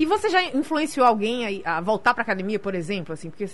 E 0.00 0.06
você 0.06 0.30
já 0.30 0.42
influenciou 0.42 1.06
alguém 1.06 1.62
a, 1.62 1.76
a 1.76 1.80
voltar 1.82 2.14
para 2.14 2.22
academia, 2.22 2.58
por 2.58 2.74
exemplo, 2.74 3.12
assim, 3.12 3.28
porque 3.28 3.46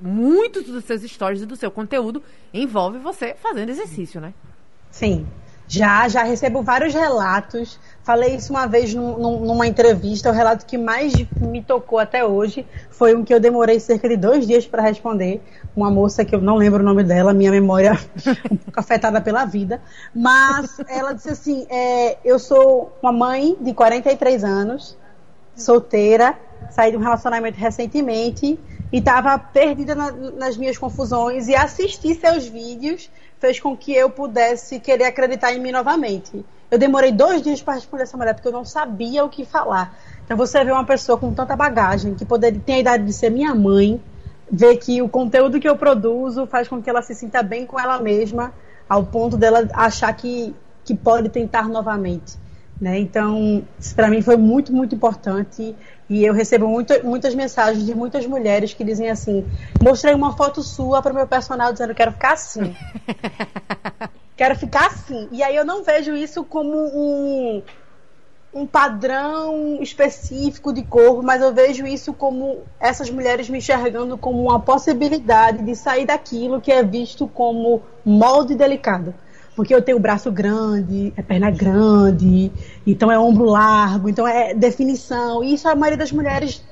muitos 0.00 0.62
dos 0.62 0.84
seus 0.84 1.02
stories 1.02 1.42
e 1.42 1.46
do 1.46 1.56
seu 1.56 1.72
conteúdo 1.72 2.22
envolve 2.54 2.98
você 2.98 3.34
fazendo 3.34 3.70
exercício, 3.70 4.20
né? 4.20 4.32
Sim. 4.92 5.26
Já, 5.66 6.06
já 6.06 6.22
recebo 6.22 6.62
vários 6.62 6.94
relatos. 6.94 7.80
Falei 8.04 8.36
isso 8.36 8.52
uma 8.52 8.68
vez 8.68 8.94
num, 8.94 9.40
numa 9.40 9.66
entrevista. 9.66 10.30
O 10.30 10.32
relato 10.32 10.64
que 10.66 10.78
mais 10.78 11.12
me 11.40 11.60
tocou 11.64 11.98
até 11.98 12.24
hoje 12.24 12.64
foi 12.90 13.16
um 13.16 13.24
que 13.24 13.34
eu 13.34 13.40
demorei 13.40 13.80
cerca 13.80 14.08
de 14.08 14.16
dois 14.16 14.46
dias 14.46 14.68
para 14.68 14.80
responder. 14.80 15.42
Uma 15.74 15.90
moça 15.90 16.24
que 16.24 16.32
eu 16.32 16.40
não 16.40 16.54
lembro 16.54 16.80
o 16.80 16.86
nome 16.86 17.02
dela, 17.02 17.34
minha 17.34 17.50
memória 17.50 17.98
um 18.48 18.56
pouco 18.56 18.78
afetada 18.78 19.20
pela 19.20 19.44
vida. 19.44 19.82
Mas 20.14 20.78
ela 20.88 21.12
disse 21.12 21.30
assim: 21.30 21.66
é, 21.68 22.18
Eu 22.24 22.38
sou 22.38 22.96
uma 23.02 23.12
mãe 23.12 23.56
de 23.60 23.74
43 23.74 24.44
anos, 24.44 24.96
solteira, 25.58 26.38
saí 26.70 26.90
de 26.90 26.96
um 26.96 27.00
relacionamento 27.00 27.58
recentemente 27.58 28.58
e 28.92 28.98
estava 28.98 29.38
perdida 29.38 29.94
na, 29.94 30.10
nas 30.10 30.56
minhas 30.56 30.78
confusões 30.78 31.48
e 31.48 31.54
assistir 31.54 32.14
seus 32.14 32.46
vídeos 32.46 33.10
fez 33.38 33.60
com 33.60 33.76
que 33.76 33.92
eu 33.94 34.10
pudesse 34.10 34.80
querer 34.80 35.04
acreditar 35.04 35.52
em 35.52 35.60
mim 35.60 35.70
novamente. 35.70 36.44
Eu 36.70 36.78
demorei 36.78 37.12
dois 37.12 37.42
dias 37.42 37.62
para 37.62 37.74
responder 37.74 38.02
essa 38.02 38.16
mulher 38.16 38.34
porque 38.34 38.48
eu 38.48 38.52
não 38.52 38.64
sabia 38.64 39.24
o 39.24 39.28
que 39.28 39.44
falar. 39.44 39.96
Então 40.24 40.36
você 40.36 40.62
vê 40.64 40.70
uma 40.70 40.84
pessoa 40.84 41.16
com 41.16 41.32
tanta 41.32 41.56
bagagem 41.56 42.14
que 42.14 42.24
poderia 42.24 42.60
ter 42.60 42.74
a 42.74 42.78
idade 42.78 43.04
de 43.04 43.12
ser 43.12 43.30
minha 43.30 43.54
mãe, 43.54 44.00
ver 44.50 44.76
que 44.76 45.00
o 45.00 45.08
conteúdo 45.08 45.60
que 45.60 45.68
eu 45.68 45.76
produzo 45.76 46.46
faz 46.46 46.68
com 46.68 46.82
que 46.82 46.90
ela 46.90 47.00
se 47.00 47.14
sinta 47.14 47.42
bem 47.42 47.64
com 47.64 47.78
ela 47.78 47.98
mesma, 47.98 48.52
ao 48.88 49.04
ponto 49.04 49.36
dela 49.36 49.66
achar 49.72 50.12
que, 50.12 50.54
que 50.84 50.94
pode 50.94 51.28
tentar 51.28 51.68
novamente. 51.68 52.36
Né? 52.80 52.98
Então, 53.00 53.64
isso 53.78 53.94
para 53.94 54.08
mim 54.08 54.22
foi 54.22 54.36
muito, 54.36 54.72
muito 54.72 54.94
importante. 54.94 55.74
E 56.08 56.24
eu 56.24 56.32
recebo 56.32 56.68
muito, 56.68 56.94
muitas 57.04 57.34
mensagens 57.34 57.84
de 57.84 57.94
muitas 57.94 58.24
mulheres 58.26 58.72
que 58.72 58.84
dizem 58.84 59.10
assim: 59.10 59.44
mostrei 59.82 60.14
uma 60.14 60.36
foto 60.36 60.62
sua 60.62 61.02
para 61.02 61.12
o 61.12 61.14
meu 61.14 61.26
personal 61.26 61.72
dizendo 61.72 61.94
quero 61.94 62.12
ficar 62.12 62.32
assim. 62.32 62.74
quero 64.36 64.56
ficar 64.56 64.86
assim. 64.86 65.28
E 65.32 65.42
aí 65.42 65.56
eu 65.56 65.64
não 65.64 65.82
vejo 65.82 66.14
isso 66.14 66.44
como 66.44 66.72
um, 66.72 67.62
um 68.54 68.64
padrão 68.64 69.78
específico 69.82 70.72
de 70.72 70.82
corpo, 70.84 71.20
mas 71.22 71.42
eu 71.42 71.52
vejo 71.52 71.84
isso 71.84 72.14
como 72.14 72.60
essas 72.78 73.10
mulheres 73.10 73.50
me 73.50 73.58
enxergando 73.58 74.16
como 74.16 74.40
uma 74.40 74.60
possibilidade 74.60 75.64
de 75.64 75.74
sair 75.74 76.06
daquilo 76.06 76.60
que 76.60 76.70
é 76.70 76.82
visto 76.82 77.26
como 77.26 77.82
molde 78.04 78.54
delicado. 78.54 79.12
Porque 79.58 79.74
eu 79.74 79.82
tenho 79.82 79.98
braço 79.98 80.30
grande, 80.30 81.12
é 81.16 81.20
perna 81.20 81.50
grande, 81.50 82.52
então 82.86 83.10
é 83.10 83.18
ombro 83.18 83.44
largo, 83.44 84.08
então 84.08 84.24
é 84.24 84.54
definição. 84.54 85.42
E 85.42 85.54
isso 85.54 85.68
a 85.68 85.74
maioria 85.74 85.98
das 85.98 86.12
mulheres 86.12 86.62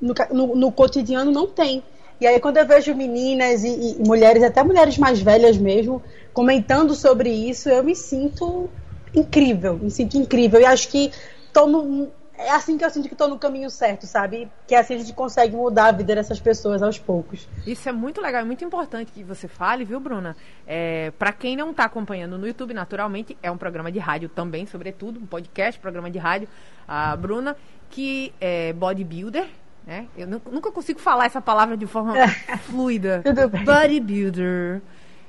no, 0.00 0.14
no, 0.30 0.56
no 0.56 0.72
cotidiano 0.72 1.30
não 1.30 1.46
tem. 1.46 1.82
E 2.18 2.26
aí 2.26 2.40
quando 2.40 2.56
eu 2.56 2.66
vejo 2.66 2.94
meninas 2.94 3.62
e, 3.64 3.68
e, 3.68 4.02
mulheres, 4.02 4.42
até 4.42 4.64
mulheres 4.64 4.96
mais 4.96 5.20
velhas 5.20 5.58
mesmo, 5.58 6.02
comentando 6.32 6.94
sobre 6.94 7.28
isso, 7.28 7.68
eu 7.68 7.84
me 7.84 7.94
sinto 7.94 8.70
incrível, 9.14 9.76
me 9.76 9.90
sinto 9.90 10.16
incrível. 10.16 10.58
E 10.58 10.64
acho 10.64 10.88
que 10.88 11.12
no, 11.54 12.08
é 12.46 12.50
assim 12.50 12.76
que 12.76 12.84
eu 12.84 12.90
sinto 12.90 13.08
que 13.08 13.14
estou 13.14 13.28
no 13.28 13.38
caminho 13.38 13.70
certo, 13.70 14.06
sabe? 14.06 14.50
Que 14.66 14.74
é 14.74 14.78
assim 14.78 14.94
a 14.94 14.98
gente 14.98 15.12
consegue 15.12 15.56
mudar 15.56 15.86
a 15.86 15.92
vida 15.92 16.14
dessas 16.14 16.40
pessoas 16.40 16.82
aos 16.82 16.98
poucos. 16.98 17.48
Isso 17.66 17.88
é 17.88 17.92
muito 17.92 18.20
legal, 18.20 18.42
é 18.42 18.44
muito 18.44 18.64
importante 18.64 19.12
que 19.12 19.22
você 19.22 19.48
fale, 19.48 19.84
viu, 19.84 20.00
Bruna? 20.00 20.36
É, 20.66 21.12
para 21.18 21.32
quem 21.32 21.56
não 21.56 21.70
está 21.70 21.84
acompanhando 21.84 22.36
no 22.38 22.46
YouTube, 22.46 22.74
naturalmente, 22.74 23.36
é 23.42 23.50
um 23.50 23.56
programa 23.56 23.90
de 23.90 23.98
rádio 23.98 24.28
também, 24.28 24.66
sobretudo, 24.66 25.20
um 25.20 25.26
podcast, 25.26 25.80
programa 25.80 26.10
de 26.10 26.18
rádio. 26.18 26.48
A 26.86 27.16
Bruna, 27.16 27.56
que 27.88 28.32
é 28.40 28.72
bodybuilder, 28.72 29.46
né? 29.86 30.06
Eu 30.16 30.26
nunca 30.26 30.70
consigo 30.70 31.00
falar 31.00 31.26
essa 31.26 31.40
palavra 31.40 31.76
de 31.76 31.86
forma 31.86 32.14
fluida. 32.66 33.22
Tudo 33.24 33.48
bem. 33.48 33.64
Bodybuilder. 33.64 34.80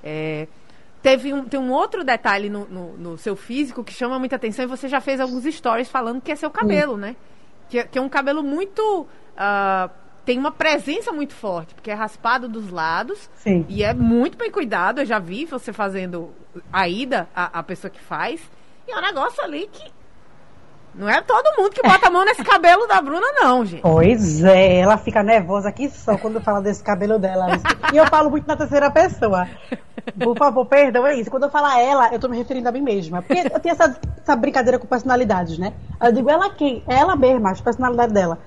É, 0.04 0.47
Teve 1.03 1.33
um, 1.33 1.43
tem 1.43 1.59
um 1.59 1.69
outro 1.69 2.01
detalhe 2.01 2.49
no, 2.49 2.65
no, 2.65 2.97
no, 2.97 3.17
seu 3.17 3.35
físico 3.35 3.83
que 3.83 3.91
chama 3.91 4.17
muita 4.17 4.37
atenção 4.37 4.63
e 4.63 4.67
você 4.67 4.87
já 4.87 5.01
fez 5.01 5.19
alguns 5.19 5.43
stories 5.43 5.89
falando 5.89 6.21
que 6.21 6.31
é 6.31 6.35
seu 6.35 6.49
cabelo, 6.49 6.95
né? 6.95 7.17
Que, 7.67 7.83
que, 7.83 7.99
é 7.99 8.01
um 8.01 8.07
cabelo 8.07 8.41
muito. 8.41 9.01
Uh, 9.01 9.91
tem 10.23 10.39
uma 10.39 10.51
presença 10.51 11.11
muito 11.11 11.33
forte, 11.33 11.75
porque 11.75 11.91
é 11.91 11.93
raspado 11.93 12.47
dos 12.47 12.69
lados 12.69 13.29
Sim. 13.35 13.65
e 13.67 13.83
é 13.83 13.93
muito 13.93 14.37
bem 14.37 14.49
cuidado. 14.49 15.01
Eu 15.01 15.05
já 15.05 15.19
vi 15.19 15.43
você 15.43 15.73
fazendo 15.73 16.31
a 16.71 16.87
ida, 16.87 17.27
a, 17.35 17.59
a 17.59 17.63
pessoa 17.63 17.91
que 17.91 17.99
faz. 17.99 18.39
E 18.87 18.91
é 18.93 18.97
um 18.97 19.01
negócio 19.01 19.43
ali 19.43 19.69
que 19.69 19.91
não 20.95 21.10
é 21.10 21.21
todo 21.21 21.58
mundo 21.58 21.71
que 21.71 21.82
bota 21.82 22.08
a 22.08 22.12
mão 22.12 22.23
nesse 22.23 22.43
cabelo 22.43 22.88
da 22.88 23.01
Bruna, 23.01 23.25
não, 23.41 23.65
gente. 23.65 23.82
Pois 23.82 24.43
é, 24.43 24.77
ela 24.79 24.97
fica 24.97 25.23
nervosa 25.23 25.69
aqui 25.69 25.89
só 25.89 26.17
quando 26.17 26.41
fala 26.41 26.62
desse 26.62 26.84
cabelo 26.84 27.17
dela. 27.17 27.47
E 27.91 27.97
eu 27.97 28.06
falo 28.08 28.29
muito 28.29 28.47
na 28.47 28.56
terceira 28.56 28.89
pessoa. 28.91 29.47
Por 30.21 30.38
favor, 30.38 30.65
perdão, 30.65 31.06
é 31.08 31.15
isso. 31.15 31.32
Quando 31.32 31.43
eu 31.43 31.49
falar 31.49 31.79
ela, 31.79 32.13
eu 32.13 32.19
tô 32.19 32.27
me 32.27 32.38
referindo 32.38 32.67
a 32.67 32.71
mim 32.71 32.82
mesma. 32.82 33.21
Porque 33.21 33.47
eu 33.47 33.60
tenho 33.60 33.73
essa, 33.73 33.99
essa 34.21 34.36
brincadeira 34.36 34.77
com 34.77 34.86
personalidades, 34.86 35.58
né? 35.58 35.73
Eu 36.01 36.12
digo 36.12 36.29
ela 36.29 36.49
quem? 36.49 36.84
Ela 36.88 37.15
mesma, 37.15 37.51
a 37.51 37.56
personalidade 37.56 38.13
dela. 38.13 38.39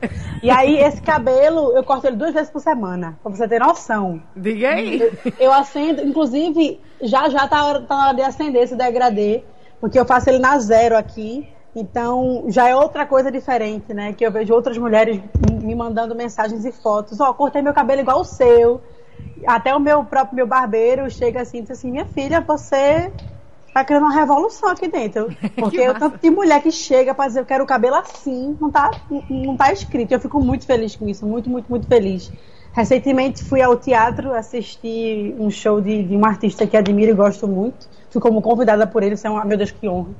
E 0.42 0.50
aí, 0.50 0.78
esse 0.78 1.00
cabelo, 1.00 1.72
eu 1.76 1.82
corto 1.82 2.06
ele 2.06 2.16
duas 2.16 2.34
vezes 2.34 2.50
por 2.50 2.60
semana, 2.60 3.18
pra 3.22 3.32
você 3.32 3.48
ter 3.48 3.60
noção. 3.60 4.22
Diga 4.36 4.70
aí. 4.70 5.00
Eu, 5.00 5.32
eu 5.38 5.52
acendo, 5.52 6.02
inclusive, 6.02 6.80
já 7.00 7.28
já 7.28 7.48
tá, 7.48 7.80
tá 7.80 7.96
na 7.96 8.06
hora 8.08 8.16
de 8.16 8.22
acender 8.22 8.62
esse 8.62 8.76
degradê, 8.76 9.42
porque 9.80 9.98
eu 9.98 10.04
faço 10.04 10.28
ele 10.28 10.38
na 10.38 10.58
zero 10.58 10.96
aqui. 10.96 11.48
Então, 11.78 12.44
já 12.48 12.66
é 12.66 12.74
outra 12.74 13.04
coisa 13.04 13.30
diferente, 13.30 13.92
né? 13.92 14.14
Que 14.14 14.24
eu 14.24 14.32
vejo 14.32 14.54
outras 14.54 14.78
mulheres 14.78 15.20
me 15.62 15.74
mandando 15.74 16.14
mensagens 16.14 16.64
e 16.64 16.72
fotos. 16.72 17.20
Ó, 17.20 17.28
oh, 17.28 17.34
cortei 17.34 17.60
meu 17.60 17.74
cabelo 17.74 18.00
igual 18.00 18.20
o 18.20 18.24
seu. 18.24 18.80
Até 19.46 19.76
o 19.76 19.78
meu 19.78 20.02
próprio 20.02 20.36
meu 20.36 20.46
barbeiro 20.46 21.10
chega 21.10 21.42
assim 21.42 21.58
e 21.58 21.62
diz 21.62 21.72
assim, 21.72 21.90
minha 21.90 22.06
filha, 22.06 22.40
você 22.40 23.12
tá 23.74 23.84
criando 23.84 24.04
uma 24.04 24.14
revolução 24.14 24.70
aqui 24.70 24.88
dentro. 24.88 25.28
Porque 25.54 25.86
o 25.86 25.92
tanto 25.92 26.16
de 26.16 26.30
mulher 26.30 26.62
que 26.62 26.72
chega 26.72 27.14
para 27.14 27.26
dizer 27.26 27.40
eu 27.40 27.44
quero 27.44 27.64
o 27.64 27.66
cabelo 27.66 27.96
assim, 27.96 28.56
não 28.58 28.70
tá, 28.70 28.90
não 29.28 29.54
tá 29.54 29.70
escrito. 29.70 30.12
Eu 30.12 30.20
fico 30.20 30.40
muito 30.40 30.64
feliz 30.64 30.96
com 30.96 31.06
isso, 31.06 31.26
muito, 31.26 31.50
muito, 31.50 31.68
muito 31.68 31.86
feliz. 31.86 32.32
Recentemente 32.76 33.42
fui 33.42 33.62
ao 33.62 33.74
teatro 33.74 34.34
assistir 34.34 35.34
um 35.38 35.50
show 35.50 35.80
de, 35.80 36.02
de 36.02 36.14
um 36.14 36.26
artista 36.26 36.66
que 36.66 36.76
admiro 36.76 37.10
e 37.10 37.14
gosto 37.14 37.48
muito. 37.48 37.88
Fui 38.10 38.20
como 38.20 38.42
convidada 38.42 38.86
por 38.86 39.02
ele, 39.02 39.14
isso 39.14 39.26
é 39.26 39.30
uma, 39.30 39.42
meu 39.46 39.56
Deus, 39.56 39.70
que 39.70 39.88
honra. 39.88 40.10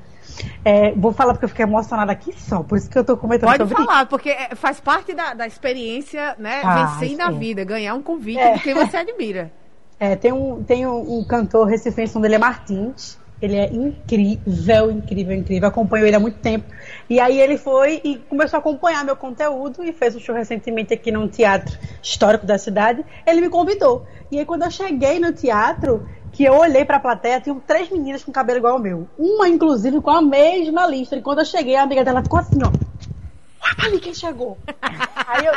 É, 0.65 0.93
vou 0.93 1.13
falar 1.13 1.35
porque 1.35 1.45
eu 1.45 1.51
fiquei 1.51 1.65
emocionada 1.67 2.11
aqui 2.11 2.33
só, 2.33 2.63
por 2.63 2.79
isso 2.79 2.89
que 2.89 2.99
eu 2.99 3.05
tô 3.05 3.15
comentando 3.15 3.51
Pode 3.51 3.69
sobre 3.69 3.85
falar, 3.85 4.07
porque 4.07 4.31
é, 4.31 4.55
faz 4.55 4.81
parte 4.81 5.13
da, 5.13 5.35
da 5.35 5.47
experiência, 5.47 6.35
né? 6.39 6.63
Ah, 6.65 6.97
vencer 6.99 7.17
na 7.17 7.31
vida, 7.31 7.63
ganhar 7.63 7.95
um 7.95 8.03
convite 8.03 8.41
é. 8.41 8.55
de 8.55 8.61
quem 8.61 8.73
você 8.75 8.97
admira. 8.97 9.53
É, 9.99 10.15
tem 10.15 10.31
um, 10.31 10.63
tem 10.63 10.87
um, 10.87 11.21
um 11.21 11.25
cantor 11.25 11.67
recifense, 11.67 12.21
dele 12.21 12.35
é 12.35 12.39
Martins. 12.39 13.19
Ele 13.41 13.57
é 13.57 13.67
incrível, 13.67 14.91
incrível, 14.91 15.37
incrível. 15.37 15.69
Acompanho 15.69 16.07
ele 16.07 16.17
há 16.17 16.21
muito 16.21 16.39
tempo. 16.39 16.67
E 17.09 17.21
aí 17.21 17.39
ele 17.39 17.59
foi 17.59 18.01
e 18.03 18.17
começou 18.17 18.57
a 18.57 18.61
acompanhar 18.61 19.05
meu 19.05 19.17
conteúdo 19.17 19.85
e 19.85 19.93
fez 19.93 20.17
um 20.17 20.21
show 20.21 20.35
recentemente 20.35 20.95
aqui 20.95 21.13
num 21.13 21.29
teatro 21.29 21.77
histórico 22.03 22.47
da 22.47 22.57
cidade. 22.57 23.05
Ele 23.27 23.43
me 23.43 23.49
convidou. 23.51 24.07
E 24.31 24.39
aí 24.39 24.45
quando 24.45 24.63
eu 24.63 24.71
cheguei 24.71 25.21
no 25.21 25.33
teatro, 25.33 26.09
que 26.33 26.45
eu 26.45 26.55
olhei 26.55 26.85
pra 26.85 27.01
plateia, 27.01 27.41
tinham 27.41 27.59
três 27.61 27.91
meninas 27.91 28.23
com 28.23 28.31
cabelo 28.31 28.59
igual 28.59 28.75
ao 28.75 28.79
meu. 28.79 29.09
Uma, 29.19 29.49
inclusive, 29.49 30.01
com 30.01 30.11
a 30.11 30.21
mesma 30.21 30.87
lista. 30.87 31.17
E 31.17 31.23
quando 31.23 31.39
eu 31.39 31.45
cheguei, 31.47 31.77
a 31.77 31.83
amiga 31.83 32.05
dela 32.05 32.23
ficou 32.23 32.39
assim, 32.39 32.59
ó. 32.63 32.69
Olha 32.69 33.89
ali 33.89 33.99
quem 33.99 34.13
chegou. 34.15 34.59
aí 34.83 35.47
eu. 35.47 35.55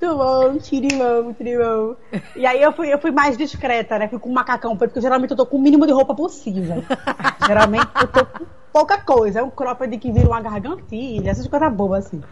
Bom, 0.00 0.56
tirimão, 0.58 1.32
tirimão. 1.34 1.96
E 2.36 2.46
aí 2.46 2.62
eu 2.62 2.72
fui, 2.72 2.92
eu 2.92 3.00
fui 3.00 3.10
mais 3.10 3.36
discreta, 3.36 3.98
né? 3.98 4.08
Fui 4.08 4.18
com 4.18 4.30
um 4.30 4.32
macacão 4.32 4.76
porque 4.76 5.00
geralmente 5.00 5.32
eu 5.32 5.36
tô 5.36 5.44
com 5.44 5.56
o 5.56 5.60
mínimo 5.60 5.86
de 5.86 5.92
roupa 5.92 6.14
possível. 6.14 6.84
geralmente 7.46 7.90
eu 8.00 8.08
tô 8.08 8.24
com 8.24 8.46
pouca 8.72 8.98
coisa. 8.98 9.40
É 9.40 9.42
um 9.42 9.50
cropped 9.50 9.98
que 9.98 10.12
vira 10.12 10.28
uma 10.28 10.40
gargantilha, 10.40 11.30
essas 11.30 11.48
coisas 11.48 11.72
bobas 11.72 12.06
assim. 12.06 12.22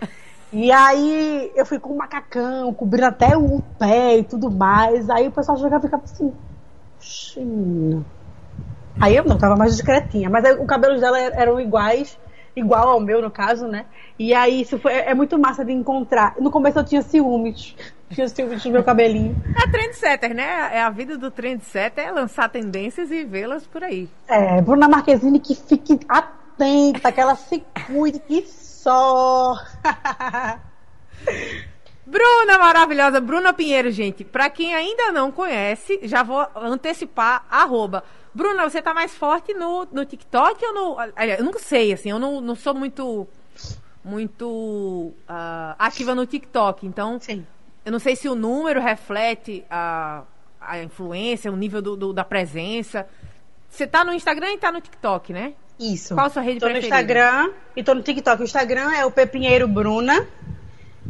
E 0.53 0.71
aí 0.71 1.51
eu 1.57 1.67
fui 1.67 1.81
com 1.81 1.93
um 1.93 1.97
macacão, 1.97 2.73
cobrindo 2.73 3.07
até 3.07 3.37
o 3.37 3.61
pé 3.79 4.19
e 4.19 4.23
tudo 4.23 4.49
mais. 4.49 5.11
Aí 5.11 5.27
o 5.27 5.33
pessoal 5.33 5.59
chegava 5.59 5.85
e 5.85 5.89
ficava 5.89 6.05
assim, 6.05 6.33
China. 7.01 8.05
Aí 9.01 9.17
eu 9.17 9.25
não, 9.25 9.37
tava 9.37 9.57
mais 9.57 9.73
discretinha. 9.73 10.31
Mas 10.31 10.45
aí, 10.45 10.55
o 10.55 10.67
cabelo 10.67 10.99
dela 11.01 11.19
eram 11.19 11.61
iguais, 11.61 12.17
igual 12.57 12.89
ao 12.89 13.01
meu, 13.01 13.21
no 13.21 13.31
caso, 13.31 13.69
né? 13.69 13.85
E 14.19 14.33
aí 14.33 14.63
isso 14.63 14.79
foi, 14.79 14.95
é 14.95 15.15
muito 15.15 15.39
massa 15.39 15.63
de 15.63 15.73
encontrar. 15.73 16.35
No 16.41 16.51
começo 16.51 16.79
eu 16.79 16.85
tinha 16.85 17.03
ciúmes. 17.03 17.77
Tinha 18.09 18.29
ciúmes 18.29 18.63
do 18.63 18.71
meu 18.71 18.85
cabelinho. 18.85 19.35
É 19.61 19.69
trendsetter, 19.69 20.33
né? 20.33 20.71
É 20.73 20.81
a 20.81 20.91
vida 20.91 21.19
do 21.19 21.29
trendsetter 21.29 22.07
é 22.07 22.13
lançar 22.13 22.49
tendências 22.49 23.11
e 23.11 23.25
vê-las 23.25 23.67
por 23.67 23.83
aí. 23.83 24.09
É, 24.29 24.63
Bruna 24.63 24.89
Marquezine 24.89 25.41
que 25.41 25.57
fique 25.57 25.99
atenta, 26.09 27.11
que 27.11 27.21
ela 27.21 27.35
se 27.35 27.65
cuide, 27.85 28.21
que 28.21 28.43
só. 28.43 29.57
Bruna 32.07 32.59
maravilhosa, 32.59 33.21
Bruna 33.21 33.53
Pinheiro, 33.53 33.91
gente. 33.91 34.23
Pra 34.23 34.49
quem 34.49 34.73
ainda 34.73 35.11
não 35.11 35.33
conhece, 35.33 35.99
já 36.05 36.23
vou 36.23 36.47
antecipar, 36.55 37.45
arroba. 37.51 38.05
Bruna, 38.37 38.69
você 38.69 38.83
tá 38.83 38.93
mais 38.93 39.15
forte 39.15 39.55
no, 39.55 39.89
no 39.91 40.05
TikTok 40.05 40.63
ou 40.67 40.75
no. 40.75 40.97
Eu 41.39 41.43
não 41.43 41.59
sei, 41.59 41.95
assim, 41.95 42.11
eu 42.11 42.19
não, 42.19 42.39
não 42.43 42.55
sou 42.55 42.75
muito. 42.75 43.27
Muito 44.05 44.47
uh, 45.29 45.75
ativa 45.77 46.15
no 46.15 46.25
TikTok. 46.27 46.87
Então, 46.87 47.19
Sim. 47.19 47.45
eu 47.85 47.91
não 47.91 47.99
sei 47.99 48.15
se 48.15 48.29
o 48.29 48.37
número 48.37 48.81
reflete 48.81 49.65
a, 49.69 50.23
a 50.61 50.81
influência, 50.81 51.51
o 51.51 51.57
nível 51.57 51.83
do, 51.83 51.97
do 51.97 52.13
da 52.13 52.23
presença. 52.23 53.09
Você 53.69 53.85
tá 53.85 54.05
no 54.05 54.13
Instagram 54.13 54.53
e 54.53 54.59
tá 54.59 54.71
no 54.71 54.81
TikTok, 54.81 55.33
né? 55.33 55.55
Isso. 55.81 56.15
Qual 56.15 56.27
a 56.27 56.31
sua 56.31 56.43
rede 56.43 56.61
tô 56.61 56.67
preferida? 56.67 56.95
no 56.95 57.03
Instagram 57.03 57.53
e 57.75 57.83
tô 57.83 57.95
no 57.95 58.03
TikTok. 58.03 58.43
O 58.43 58.45
Instagram 58.45 58.93
é 58.93 59.05
o 59.05 59.11
Pepinheiro 59.11 59.67
Bruna 59.67 60.25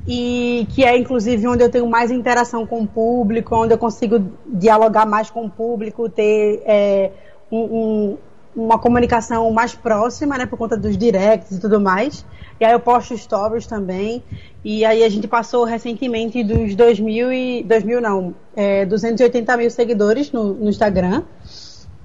e 0.06 0.66
que 0.70 0.84
é 0.84 0.96
inclusive 0.96 1.46
onde 1.46 1.62
eu 1.62 1.70
tenho 1.70 1.86
mais 1.86 2.10
interação 2.10 2.66
com 2.66 2.82
o 2.82 2.86
público, 2.86 3.54
onde 3.54 3.74
eu 3.74 3.78
consigo 3.78 4.24
dialogar 4.46 5.06
mais 5.06 5.30
com 5.30 5.46
o 5.46 5.50
público, 5.50 6.08
ter 6.08 6.62
é, 6.64 7.10
um, 7.50 7.58
um, 7.58 8.18
uma 8.56 8.78
comunicação 8.78 9.50
mais 9.50 9.74
próxima, 9.74 10.38
né, 10.38 10.46
por 10.46 10.58
conta 10.58 10.76
dos 10.76 10.96
directs 10.96 11.52
e 11.52 11.60
tudo 11.60 11.80
mais. 11.80 12.24
E 12.58 12.64
aí 12.64 12.72
eu 12.72 12.80
posto 12.80 13.16
stories 13.16 13.66
também. 13.66 14.22
E 14.64 14.84
aí 14.84 15.04
a 15.04 15.08
gente 15.08 15.28
passou 15.28 15.64
recentemente 15.64 16.42
dos 16.42 16.74
2 16.74 17.00
mil 17.00 17.32
e 17.32 17.62
2 17.62 17.84
mil 17.84 18.00
não, 18.00 18.34
é, 18.56 18.86
280 18.86 19.56
mil 19.56 19.70
seguidores 19.70 20.32
no, 20.32 20.54
no 20.54 20.68
Instagram. 20.68 21.22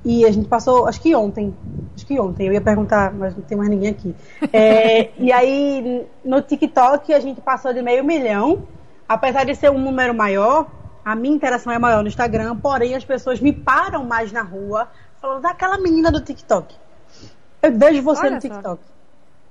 E 0.04 0.26
a 0.26 0.32
gente 0.32 0.48
passou, 0.48 0.88
acho 0.88 1.00
que 1.00 1.16
ontem, 1.16 1.56
acho 1.96 2.06
que 2.06 2.20
ontem, 2.20 2.48
eu 2.48 2.54
ia 2.54 2.62
perguntar, 2.62 3.14
mas 3.14 3.36
não 3.36 3.44
tem 3.44 3.58
mais 3.58 3.70
ninguém 3.70 3.90
aqui. 3.90 4.16
É, 4.52 5.12
e 5.18 5.32
aí, 5.32 6.06
no 6.26 6.42
TikTok, 6.42 7.14
a 7.14 7.20
gente 7.20 7.40
passou 7.42 7.74
de 7.74 7.82
meio 7.82 8.04
milhão. 8.04 8.68
Apesar 9.08 9.44
de 9.44 9.54
ser 9.56 9.70
um 9.70 9.78
número 9.78 10.14
maior, 10.14 10.68
a 11.04 11.16
minha 11.16 11.36
interação 11.36 11.72
é 11.72 11.78
maior 11.78 12.02
no 12.02 12.08
Instagram, 12.08 12.56
porém 12.58 12.96
as 12.96 13.04
pessoas 13.04 13.40
me 13.40 13.52
param 13.52 14.06
mais 14.06 14.32
na 14.32 14.42
rua, 14.42 14.88
falando 15.22 15.42
daquela 15.42 15.78
menina 15.78 16.12
do 16.12 16.22
TikTok. 16.22 16.76
Eu 17.62 17.78
vejo 17.78 18.02
você 18.02 18.22
Olha 18.22 18.36
no 18.36 18.40
TikTok. 18.40 18.82
Só. 18.84 18.92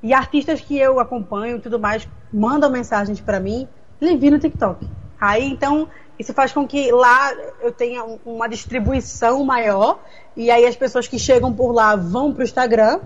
E 0.03 0.15
artistas 0.15 0.61
que 0.61 0.79
eu 0.79 0.99
acompanho 0.99 1.59
e 1.59 1.61
tudo 1.61 1.79
mais 1.79 2.09
mandam 2.33 2.71
mensagens 2.71 3.21
para 3.21 3.39
mim, 3.39 3.69
lhe 4.01 4.17
vi 4.17 4.31
no 4.31 4.39
TikTok. 4.39 4.89
Aí, 5.21 5.51
então, 5.51 5.89
isso 6.19 6.33
faz 6.33 6.53
com 6.53 6.67
que 6.67 6.91
lá 6.91 7.33
eu 7.61 7.73
tenha 7.73 8.05
uma 8.25 8.49
distribuição 8.49 9.45
maior 9.45 10.01
e 10.37 10.51
aí 10.51 10.67
as 10.67 10.77
pessoas 10.77 11.07
que 11.07 11.19
chegam 11.19 11.53
por 11.53 11.73
lá 11.73 11.95
vão 11.97 12.33
para 12.33 12.41
o 12.41 12.45
Instagram 12.45 13.01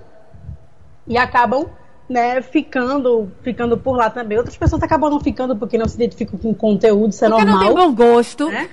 e 1.06 1.18
acabam 1.18 1.68
né, 2.08 2.42
ficando, 2.42 3.32
ficando 3.42 3.76
por 3.76 3.96
lá 3.96 4.10
também. 4.10 4.38
Outras 4.38 4.56
pessoas 4.56 4.82
acabam 4.82 5.10
não 5.10 5.20
ficando 5.20 5.56
porque 5.56 5.78
não 5.78 5.88
se 5.88 5.96
identificam 5.96 6.38
com 6.38 6.50
o 6.50 6.54
conteúdo, 6.54 7.10
isso 7.10 7.24
é 7.24 7.28
porque 7.28 7.44
normal. 7.44 7.64
não 7.64 7.74
tem 7.74 7.86
bom 7.86 7.94
gosto. 7.94 8.48
Né? 8.50 8.68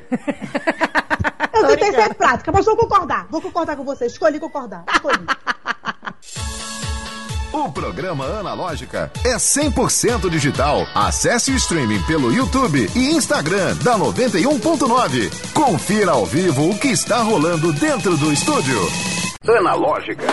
Eu 1.54 1.68
tentei 1.68 1.94
ser 1.94 2.14
prática, 2.16 2.52
mas 2.52 2.66
vou 2.66 2.76
concordar. 2.76 3.28
Vou 3.30 3.42
concordar 3.42 3.76
com 3.76 3.84
você. 3.84 4.06
Escolhi 4.06 4.40
concordar. 4.40 4.84
Escolhi. 4.92 5.26
O 7.54 7.70
programa 7.70 8.24
Analógica 8.40 9.12
é 9.26 9.36
100% 9.36 10.30
digital. 10.30 10.88
Acesse 10.96 11.52
o 11.52 11.56
streaming 11.56 12.02
pelo 12.04 12.32
YouTube 12.32 12.90
e 12.96 13.12
Instagram 13.12 13.76
da 13.84 13.98
91.9. 13.98 15.52
Confira 15.54 16.12
ao 16.12 16.26
vivo 16.26 16.70
o 16.70 16.80
que 16.80 16.88
está 16.88 17.18
rolando 17.22 17.74
dentro 17.74 18.16
do 18.16 18.32
estúdio. 18.32 18.80
Analógica. 19.46 20.24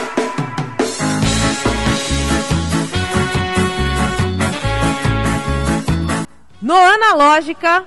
No 6.63 6.77
Analógica, 6.77 7.85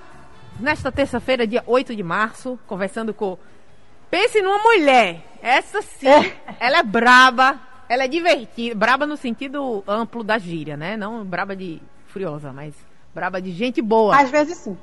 nesta 0.60 0.92
terça-feira, 0.92 1.48
dia 1.48 1.64
8 1.66 1.96
de 1.96 2.04
março, 2.04 2.60
conversando 2.68 3.14
com. 3.14 3.38
Pense 4.10 4.42
numa 4.42 4.58
mulher. 4.58 5.26
Essa 5.42 5.82
sim, 5.82 6.08
ela 6.60 6.80
é 6.80 6.84
braba, 6.84 7.71
ela 7.92 8.06
é 8.06 8.08
divertida. 8.08 8.74
Braba 8.74 9.06
no 9.06 9.18
sentido 9.18 9.84
amplo 9.86 10.24
da 10.24 10.38
gíria, 10.38 10.78
né? 10.78 10.96
Não 10.96 11.26
braba 11.26 11.54
de 11.56 11.82
furiosa, 12.08 12.54
mas 12.54 12.74
braba 13.14 13.42
de 13.42 13.52
gente 13.52 13.82
boa. 13.82 14.16
Às 14.18 14.30
vezes 14.32 14.58
sim. 14.60 14.78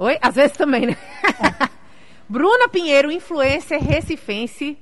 Oi? 0.00 0.18
Às 0.20 0.34
vezes 0.34 0.56
também, 0.56 0.86
né? 0.86 0.96
Bruna 2.28 2.68
Pinheiro, 2.68 3.12
influencer 3.12 3.80
recifense, 3.80 4.76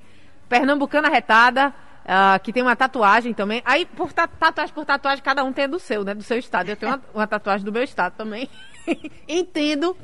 pernambucana 0.49 1.11
retada, 1.11 1.75
ah, 2.07 2.41
que 2.43 2.55
tem 2.55 2.63
uma 2.63 2.75
tatuagem 2.75 3.35
também. 3.35 3.61
Aí, 3.67 3.85
por 3.85 4.15
ta- 4.15 4.27
tatuagem 4.27 4.75
por 4.75 4.87
tatuagem, 4.87 5.23
cada 5.23 5.45
um 5.45 5.53
tem 5.53 5.69
do 5.69 5.79
seu, 5.79 6.05
né? 6.05 6.15
Do 6.15 6.23
seu 6.23 6.39
estado. 6.39 6.71
Eu 6.71 6.77
tenho 6.77 6.93
uma, 6.93 7.03
uma 7.13 7.27
tatuagem 7.27 7.67
do 7.67 7.73
meu 7.73 7.83
estado 7.83 8.15
também. 8.17 8.49
Entendo 9.29 9.95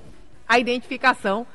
a 0.47 0.59
identificação. 0.59 1.47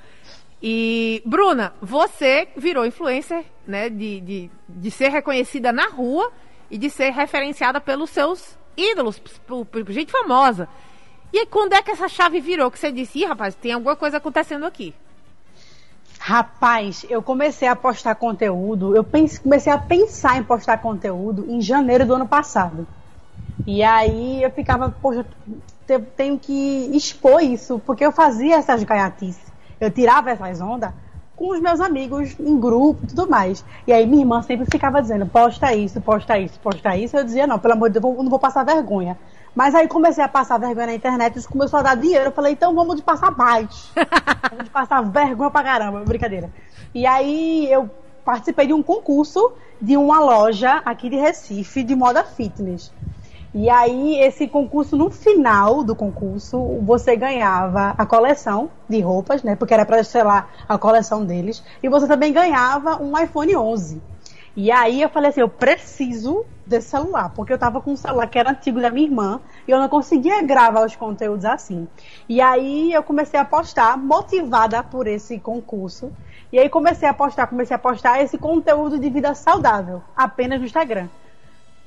E, 0.66 1.22
Bruna, 1.26 1.74
você 1.82 2.48
virou 2.56 2.86
influencer, 2.86 3.44
né? 3.68 3.90
De, 3.90 4.22
de, 4.22 4.52
de 4.70 4.90
ser 4.92 5.10
reconhecida 5.10 5.74
na 5.74 5.88
rua 5.88 6.32
e 6.72 6.78
de 6.78 6.90
ser 6.90 7.12
referenciada 7.12 7.82
pelos 7.82 8.10
seus 8.12 8.58
ídolos, 8.78 9.20
por, 9.46 9.66
por 9.66 9.92
gente 9.92 10.10
famosa. 10.12 10.70
E 11.34 11.40
aí, 11.40 11.46
quando 11.46 11.74
é 11.74 11.82
que 11.82 11.92
essa 11.92 12.08
chave 12.08 12.40
virou? 12.40 12.72
Que 12.72 12.80
você 12.80 12.94
disse, 12.94 13.20
Ih, 13.20 13.26
rapaz, 13.26 13.56
tem 13.56 13.74
alguma 13.74 13.98
coisa 13.98 14.18
acontecendo 14.18 14.66
aqui. 14.66 14.96
Rapaz, 16.18 17.06
eu 17.10 17.22
comecei 17.22 17.68
a 17.68 17.76
postar 17.76 18.16
conteúdo, 18.16 18.96
eu 18.96 19.04
pense- 19.04 19.42
comecei 19.42 19.74
a 19.74 19.78
pensar 19.78 20.38
em 20.38 20.44
postar 20.44 20.78
conteúdo 20.78 21.46
em 21.50 21.60
janeiro 21.62 22.06
do 22.06 22.14
ano 22.14 22.28
passado. 22.28 22.88
E 23.68 23.84
aí 23.84 24.42
eu 24.42 24.50
ficava, 24.50 24.90
poxa, 24.90 25.26
te- 25.86 26.00
tenho 26.16 26.40
que 26.40 26.90
expor 26.96 27.44
isso, 27.44 27.80
porque 27.86 28.06
eu 28.06 28.14
fazia 28.14 28.56
essas 28.56 28.84
gaiatices. 28.86 29.52
Eu 29.80 29.92
tirava 29.92 30.32
essas 30.32 30.62
ondas 30.62 30.92
com 31.36 31.50
os 31.50 31.60
meus 31.60 31.80
amigos 31.80 32.36
em 32.40 32.60
grupo 32.60 33.02
e 33.04 33.08
tudo 33.08 33.30
mais. 33.30 33.66
E 33.88 33.94
aí 33.94 34.06
minha 34.06 34.22
irmã 34.22 34.42
sempre 34.42 34.66
ficava 34.72 35.02
dizendo, 35.02 35.26
posta 35.26 35.74
isso, 35.74 36.00
posta 36.00 36.38
isso, 36.38 36.60
posta 36.60 36.96
isso. 36.96 37.18
Eu 37.18 37.24
dizia, 37.24 37.48
não, 37.48 37.60
pelo 37.60 37.74
amor 37.74 37.90
de 37.90 38.00
Deus, 38.00 38.16
eu 38.16 38.24
não 38.24 38.30
vou 38.30 38.40
passar 38.40 38.64
vergonha. 38.64 39.18
Mas 39.56 39.76
aí 39.76 39.88
comecei 39.88 40.24
a 40.24 40.28
passar 40.28 40.58
vergonha 40.58 40.88
na 40.88 40.96
internet, 40.96 41.38
isso 41.38 41.50
começou 41.50 41.80
a 41.80 41.84
dar 41.84 41.96
dinheiro. 41.96 42.26
Eu 42.26 42.32
falei, 42.32 42.54
então 42.54 42.74
vamos 42.74 42.96
de 42.96 43.02
passar 43.02 43.36
mais. 43.36 43.92
vamos 44.50 44.66
de 44.66 44.70
passar 44.70 45.02
vergonha 45.02 45.52
pra 45.52 45.64
caramba, 45.64 46.00
brincadeira. 46.06 46.50
E 46.94 47.06
aí 47.06 47.72
eu 47.72 47.90
participei 48.24 48.68
de 48.68 48.74
um 48.74 48.82
concurso 48.82 49.52
de 49.82 49.98
uma 49.98 50.20
loja 50.20 50.82
aqui 50.86 51.10
de 51.10 51.18
Recife 51.18 51.84
de 51.84 51.96
moda 51.96 52.24
fitness. 52.24 52.92
E 53.56 53.70
aí, 53.70 54.20
esse 54.20 54.48
concurso, 54.48 54.98
no 54.98 55.12
final 55.12 55.84
do 55.84 55.96
concurso, 55.96 56.60
você 56.82 57.16
ganhava 57.16 57.94
a 57.96 58.04
coleção 58.04 58.72
de 58.90 59.00
roupas, 59.00 59.44
né? 59.44 59.56
Porque 59.56 59.76
era 59.76 59.86
para 59.86 60.00
estrelar 60.00 60.50
a 60.68 60.76
coleção 60.76 61.24
deles. 61.24 61.64
E 61.84 61.88
você 61.88 62.08
também 62.08 62.34
ganhava 62.34 63.00
um 63.00 63.16
iPhone 63.16 63.56
11. 63.56 64.02
E 64.56 64.72
aí 64.72 65.02
eu 65.02 65.10
falei 65.10 65.30
assim, 65.30 65.42
eu 65.42 65.50
preciso 65.50 66.46
desse 66.66 66.90
celular, 66.90 67.32
porque 67.36 67.54
eu 67.54 67.58
tava 67.58 67.82
com 67.82 67.92
um 67.92 67.96
celular 67.96 68.28
que 68.28 68.38
era 68.40 68.52
antigo 68.52 68.80
da 68.80 68.90
minha 68.90 69.08
irmã 69.08 69.42
e 69.68 69.72
eu 69.72 69.80
não 69.80 69.90
conseguia 69.90 70.42
gravar 70.44 70.86
os 70.86 70.96
conteúdos 70.96 71.46
assim. 71.46 71.88
E 72.30 72.40
aí 72.40 72.92
eu 72.92 73.04
comecei 73.04 73.40
a 73.40 73.46
postar, 73.46 73.98
motivada 73.98 74.84
por 74.84 75.08
esse 75.08 75.40
concurso. 75.40 76.12
E 76.52 76.60
aí 76.60 76.70
comecei 76.70 77.10
a 77.10 77.14
postar, 77.14 77.48
comecei 77.48 77.76
a 77.76 77.80
postar 77.80 78.22
esse 78.22 78.38
conteúdo 78.38 79.00
de 79.00 79.10
vida 79.10 79.34
saudável, 79.34 80.02
apenas 80.16 80.60
no 80.60 80.66
Instagram. 80.66 81.08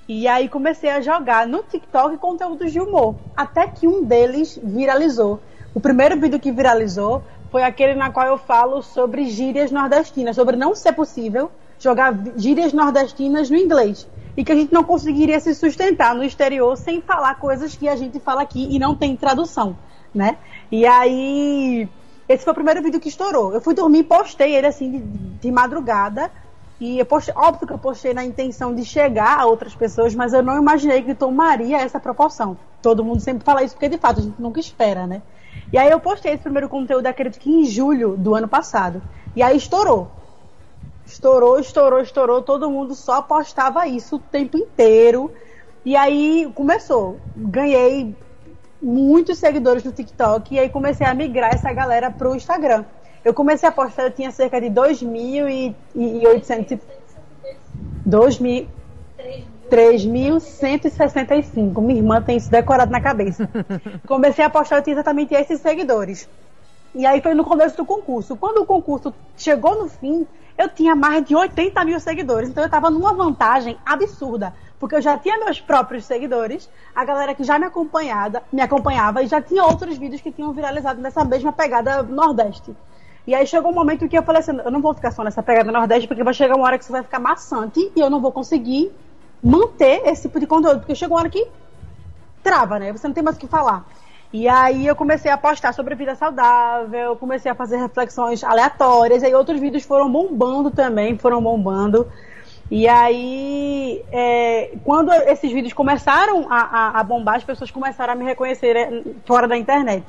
E 0.09 0.29
aí 0.29 0.49
comecei 0.49 0.89
a 0.89 1.01
jogar 1.01 1.49
no 1.49 1.65
TikTok 1.65 2.17
conteúdos 2.19 2.73
de 2.73 2.79
humor. 2.79 3.17
Até 3.37 3.67
que 3.67 3.89
um 3.89 4.05
deles 4.05 4.59
viralizou. 4.63 5.41
O 5.75 5.81
primeiro 5.81 6.19
vídeo 6.19 6.39
que 6.39 6.53
viralizou 6.53 7.23
foi 7.51 7.65
aquele 7.65 7.95
na 7.95 8.11
qual 8.11 8.27
eu 8.27 8.39
falo 8.39 8.83
sobre 8.83 9.27
gírias 9.27 9.73
nordestinas, 9.73 10.37
sobre 10.37 10.57
não 10.57 10.75
ser 10.75 10.93
possível 10.93 11.51
jogar 11.79 12.15
gírias 12.37 12.73
nordestinas 12.73 13.51
no 13.51 13.57
inglês. 13.57 14.09
E 14.37 14.45
que 14.45 14.53
a 14.53 14.55
gente 14.55 14.73
não 14.73 14.85
conseguiria 14.85 15.41
se 15.41 15.55
sustentar 15.55 16.15
no 16.15 16.23
exterior 16.23 16.77
sem 16.77 17.01
falar 17.01 17.35
coisas 17.37 17.75
que 17.75 17.89
a 17.89 17.97
gente 17.97 18.21
fala 18.21 18.43
aqui 18.43 18.69
e 18.71 18.79
não 18.79 18.95
tem 18.95 19.17
tradução, 19.17 19.77
né? 20.15 20.37
E 20.71 20.87
aí, 20.87 21.89
esse 22.29 22.45
foi 22.45 22.53
o 22.53 22.55
primeiro 22.55 22.83
vídeo 22.83 23.01
que 23.01 23.09
estourou. 23.09 23.53
Eu 23.53 23.61
fui 23.61 23.75
dormir 23.75 24.05
postei 24.05 24.55
ele 24.55 24.67
assim 24.67 24.91
de, 24.91 24.99
de 24.99 25.51
madrugada. 25.51 26.31
E 26.79 26.99
eu 26.99 27.07
postei, 27.07 27.33
óbvio 27.37 27.67
que 27.67 27.73
eu 27.73 27.79
postei 27.79 28.13
na 28.13 28.25
intenção 28.25 28.75
de 28.75 28.85
chegar 28.85 29.41
a 29.41 29.47
outras 29.47 29.75
pessoas, 29.75 30.15
mas 30.15 30.35
eu 30.35 30.43
não 30.43 30.59
imaginei 30.59 31.03
que 31.03 31.15
tomaria 31.15 31.79
essa 31.79 31.99
proporção. 31.99 32.57
Todo 32.83 33.05
mundo 33.05 33.21
sempre 33.21 33.45
fala 33.45 33.63
isso, 33.63 33.75
porque 33.75 33.89
de 33.89 33.97
fato 33.97 34.21
a 34.21 34.23
gente 34.23 34.41
nunca 34.41 34.61
espera, 34.61 35.07
né? 35.07 35.23
E 35.73 35.79
aí 35.79 35.91
eu 35.91 35.99
postei 35.99 36.35
esse 36.35 36.43
primeiro 36.43 36.69
conteúdo, 36.69 37.07
acredito 37.07 37.41
que 37.41 37.51
em 37.51 37.65
julho 37.65 38.17
do 38.17 38.35
ano 38.35 38.47
passado. 38.47 39.03
E 39.35 39.43
aí 39.43 39.57
estourou. 39.57 40.11
Estourou, 41.07 41.59
estourou, 41.59 42.01
estourou. 42.01 42.43
Todo 42.43 42.71
mundo 42.71 42.95
só 42.95 43.23
postava 43.23 43.87
isso 43.87 44.17
o 44.17 44.19
tempo 44.19 44.59
inteiro. 44.59 45.33
E 45.85 45.97
aí 45.97 46.51
começou. 46.55 47.19
Ganhei 47.35 48.15
muitos 48.83 49.39
seguidores 49.39 49.83
no 49.83 49.93
TikTok 49.93 50.55
e 50.55 50.59
aí 50.59 50.69
comecei 50.69 51.07
a 51.07 51.15
migrar 51.15 51.55
essa 51.55 51.73
galera 51.73 52.11
pro 52.11 52.37
Instagram. 52.37 52.85
Eu 53.27 53.35
comecei 53.35 53.69
a 53.69 53.73
postar, 53.73 54.05
eu 54.05 54.13
tinha 54.13 54.31
cerca 54.31 54.61
de 54.61 54.69
2.800 54.69 56.79
2.000 58.09 58.69
3.165. 59.69 61.83
Minha 61.83 61.99
irmã 61.99 62.23
tem 62.23 62.37
isso 62.37 62.49
decorado 62.49 62.93
na 62.93 63.01
cabeça. 63.01 63.51
Comecei 64.07 64.45
a 64.45 64.49
postar, 64.49 64.77
eu 64.77 64.83
tinha 64.83 64.95
exatamente 64.95 65.35
esses 65.35 65.61
seguidores. 65.61 66.29
E 66.95 67.05
aí 67.05 67.21
foi 67.21 67.35
no 67.35 67.45
começo 67.45 67.77
do 67.77 67.85
concurso. 67.85 68.37
Quando 68.37 68.59
o 68.59 68.65
concurso 68.65 69.13
chegou 69.37 69.77
no 69.77 69.89
fim, 69.89 70.25
eu 70.57 70.69
tinha 70.69 70.95
mais 70.95 71.25
de 71.25 71.35
80 71.35 71.85
mil 71.85 71.99
seguidores. 71.99 72.49
Então 72.49 72.63
eu 72.63 72.67
estava 72.67 72.91
numa 72.91 73.13
vantagem 73.13 73.77
absurda. 73.85 74.55
Porque 74.79 74.95
eu 74.95 75.03
já 75.03 75.19
tinha 75.19 75.37
meus 75.39 75.61
próprios 75.61 76.05
seguidores, 76.05 76.71
a 76.95 77.05
galera 77.05 77.35
que 77.35 77.43
já 77.43 77.59
me 77.59 77.67
acompanhava, 77.67 78.45
me 78.53 78.63
acompanhava 78.63 79.21
e 79.21 79.27
já 79.27 79.43
tinha 79.43 79.65
outros 79.65 79.99
vídeos 79.99 80.21
que 80.21 80.31
tinham 80.31 80.53
viralizado 80.53 81.01
nessa 81.01 81.25
mesma 81.25 81.53
pegada 81.53 82.05
Nordeste. 82.05 82.73
E 83.27 83.35
aí 83.35 83.47
chegou 83.47 83.73
um 83.73 83.75
momento 83.75 84.09
que 84.09 84.17
eu 84.17 84.23
falei 84.23 84.41
assim, 84.41 84.57
eu 84.65 84.71
não 84.71 84.81
vou 84.81 84.95
ficar 84.95 85.11
só 85.11 85.25
nessa 85.25 85.43
pegada 85.43 85.73
Nordeste, 85.73 86.07
porque 86.07 86.23
vai 86.23 86.33
chegar 86.33 86.55
uma 86.55 86.65
hora 86.65 86.79
que 86.79 86.85
isso 86.85 86.93
vai 86.93 87.03
ficar 87.03 87.19
maçante 87.19 87.91
e 87.95 88.01
eu 88.01 88.09
não 88.09 88.21
vou 88.21 88.31
conseguir 88.31 88.93
manter 89.43 90.03
esse 90.07 90.23
tipo 90.23 90.39
de 90.39 90.47
conteúdo. 90.47 90.79
Porque 90.79 90.95
chegou 90.95 91.17
uma 91.17 91.23
hora 91.23 91.31
que 91.31 91.47
trava, 92.43 92.79
né? 92.79 92.93
Você 92.93 93.07
não 93.09 93.15
tem 93.15 93.25
mais 93.25 93.37
o 93.37 93.41
que 93.41 93.49
falar. 93.49 93.85
E 94.33 94.49
aí 94.49 94.87
eu 94.87 94.95
comecei 94.95 95.31
a 95.31 95.39
postar 95.39 95.73
sobre 95.73 95.95
vida 95.95 96.15
saudável, 96.15 97.17
comecei 97.17 97.51
a 97.51 97.55
fazer 97.55 97.79
reflexões 97.79 98.45
aleatórias, 98.45 99.23
e 99.23 99.27
aí 99.27 99.35
outros 99.35 99.59
vídeos 99.59 99.85
foram 99.85 100.11
bombando 100.11 100.71
também, 100.71 101.17
foram 101.17 101.43
bombando. 101.43 102.07
E 102.71 102.89
aí, 102.89 104.05
é, 104.11 104.73
quando 104.85 105.13
esses 105.13 105.51
vídeos 105.53 105.73
começaram 105.73 106.47
a, 106.51 106.59
a, 106.59 107.01
a 107.01 107.05
bombar, 107.05 107.37
as 107.37 107.45
pessoas 107.45 107.71
começaram 107.71 108.13
a 108.13 108.17
me 108.17 108.25
reconhecer 108.25 108.77
é, 108.77 109.03
fora 109.25 109.47
da 109.47 109.57
internet. 109.57 110.05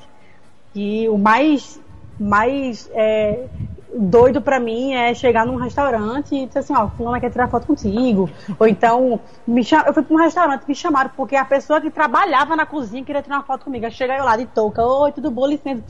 E 0.73 1.07
o 1.07 1.17
mais, 1.17 1.79
mais 2.19 2.89
é, 2.93 3.45
doido 3.93 4.41
pra 4.41 4.59
mim 4.59 4.93
é 4.93 5.13
chegar 5.13 5.45
num 5.45 5.55
restaurante 5.55 6.35
e 6.35 6.45
dizer 6.45 6.59
assim, 6.59 6.75
ó, 6.75 6.87
fulana 6.89 7.19
quer 7.19 7.31
tirar 7.31 7.47
foto 7.47 7.67
contigo. 7.67 8.29
Ou 8.59 8.67
então, 8.67 9.19
me 9.47 9.63
cham... 9.63 9.83
eu 9.85 9.93
fui 9.93 10.03
pra 10.03 10.15
um 10.15 10.19
restaurante, 10.19 10.63
me 10.67 10.75
chamaram, 10.75 11.11
porque 11.15 11.35
a 11.35 11.45
pessoa 11.45 11.81
que 11.81 11.89
trabalhava 11.89 12.55
na 12.55 12.65
cozinha 12.65 13.03
queria 13.03 13.21
tirar 13.21 13.37
uma 13.37 13.43
foto 13.43 13.65
comigo. 13.65 13.85
Aí 13.85 13.91
chega 13.91 14.17
eu 14.17 14.25
lá 14.25 14.37
de 14.37 14.45
touca, 14.45 14.83
oi, 14.83 15.11
tudo 15.11 15.31
bom, 15.31 15.47
licença, 15.47 15.83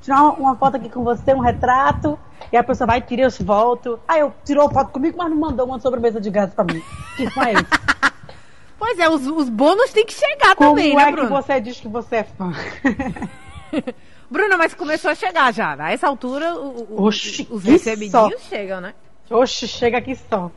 tirar 0.00 0.22
uma, 0.22 0.56
foto 0.56 0.76
aqui 0.76 0.88
com 0.88 1.02
você, 1.02 1.34
um 1.34 1.40
retrato. 1.40 2.18
E 2.52 2.56
a 2.56 2.64
pessoa 2.64 2.86
vai, 2.86 3.00
tira, 3.00 3.22
eu 3.22 3.30
volto. 3.40 3.98
Aí 4.08 4.20
eu 4.20 4.32
tirou 4.44 4.70
foto 4.70 4.90
comigo, 4.90 5.18
mas 5.18 5.28
não 5.28 5.36
mandou 5.36 5.66
uma 5.66 5.80
sobremesa 5.80 6.20
de 6.20 6.30
graça 6.30 6.52
pra 6.54 6.64
mim. 6.64 6.82
Que 7.16 7.28
foi 7.30 7.52
isso? 7.52 7.66
Pois 8.78 8.96
é, 9.00 9.08
os, 9.08 9.26
os 9.26 9.48
bônus 9.48 9.92
têm 9.92 10.06
que 10.06 10.14
chegar 10.14 10.54
Como 10.54 10.70
também, 10.70 10.92
é 10.92 10.96
né, 10.96 11.06
que 11.06 11.12
Bruno? 11.12 11.28
você 11.30 11.60
diz 11.60 11.80
que 11.80 11.88
você 11.88 12.16
é 12.18 12.22
fã? 12.22 12.52
Bruna, 14.30 14.56
mas 14.56 14.74
começou 14.74 15.10
a 15.10 15.14
chegar 15.14 15.52
já. 15.52 15.74
A 15.78 15.92
essa 15.92 16.06
altura, 16.06 16.54
o- 16.54 16.86
o- 16.96 17.02
Oxi, 17.04 17.46
os 17.50 17.64
recebidinhos 17.64 18.42
chegam, 18.48 18.80
né? 18.80 18.94
Oxe, 19.30 19.66
chega 19.66 19.98
aqui 19.98 20.14
só. 20.16 20.50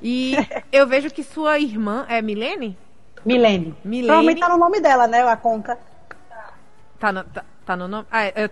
E 0.00 0.32
eu 0.72 0.86
vejo 0.86 1.10
que 1.10 1.22
sua 1.22 1.58
irmã 1.58 2.06
é 2.08 2.20
Milene? 2.22 2.76
Milene. 3.24 3.74
Milene. 3.84 4.06
Provavelmente 4.06 4.40
tá 4.40 4.48
no 4.48 4.56
nome 4.58 4.80
dela, 4.80 5.06
né? 5.06 5.22
A 5.22 5.36
conta. 5.36 5.78
Tá 6.98 7.12
no, 7.12 7.24
tá, 7.24 7.44
tá 7.66 7.76
no 7.76 7.86
nome. 7.88 8.06
Ah, 8.10 8.26
eu 8.28 8.48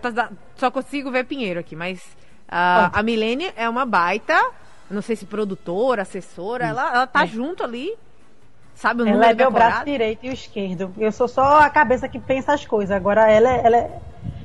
só 0.55 0.69
consigo 0.71 1.09
ver 1.11 1.25
Pinheiro 1.25 1.59
aqui, 1.59 1.75
mas 1.75 2.01
A, 2.47 2.99
a 2.99 3.03
Milene 3.03 3.51
é 3.55 3.67
uma 3.69 3.85
baita, 3.85 4.37
não 4.89 5.01
sei 5.01 5.15
se 5.15 5.25
produtora, 5.25 6.01
assessora, 6.01 6.65
ela, 6.67 6.93
ela 6.93 7.07
tá 7.07 7.23
É. 7.23 7.27
junto 7.27 7.63
ali. 7.63 7.93
Sabe 8.75 9.03
o 9.03 9.07
Ela 9.07 9.29
é 9.29 9.33
meu 9.33 9.51
braço 9.51 9.85
direito 9.85 10.25
e 10.25 10.29
o 10.29 10.33
esquerdo. 10.33 10.93
Eu 10.97 11.11
sou 11.11 11.27
só 11.27 11.59
a 11.59 11.69
cabeça 11.69 12.07
que 12.09 12.19
pensa 12.19 12.53
as 12.53 12.65
coisas. 12.65 12.95
Agora 12.95 13.29
ela, 13.29 13.49
é- 13.49 13.61
ela 13.65 13.77
é- 13.77 13.99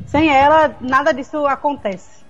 sem 0.06 0.28
ela 0.28 0.74
nada 0.80 1.12
disso 1.12 1.46
acontece. 1.46 2.24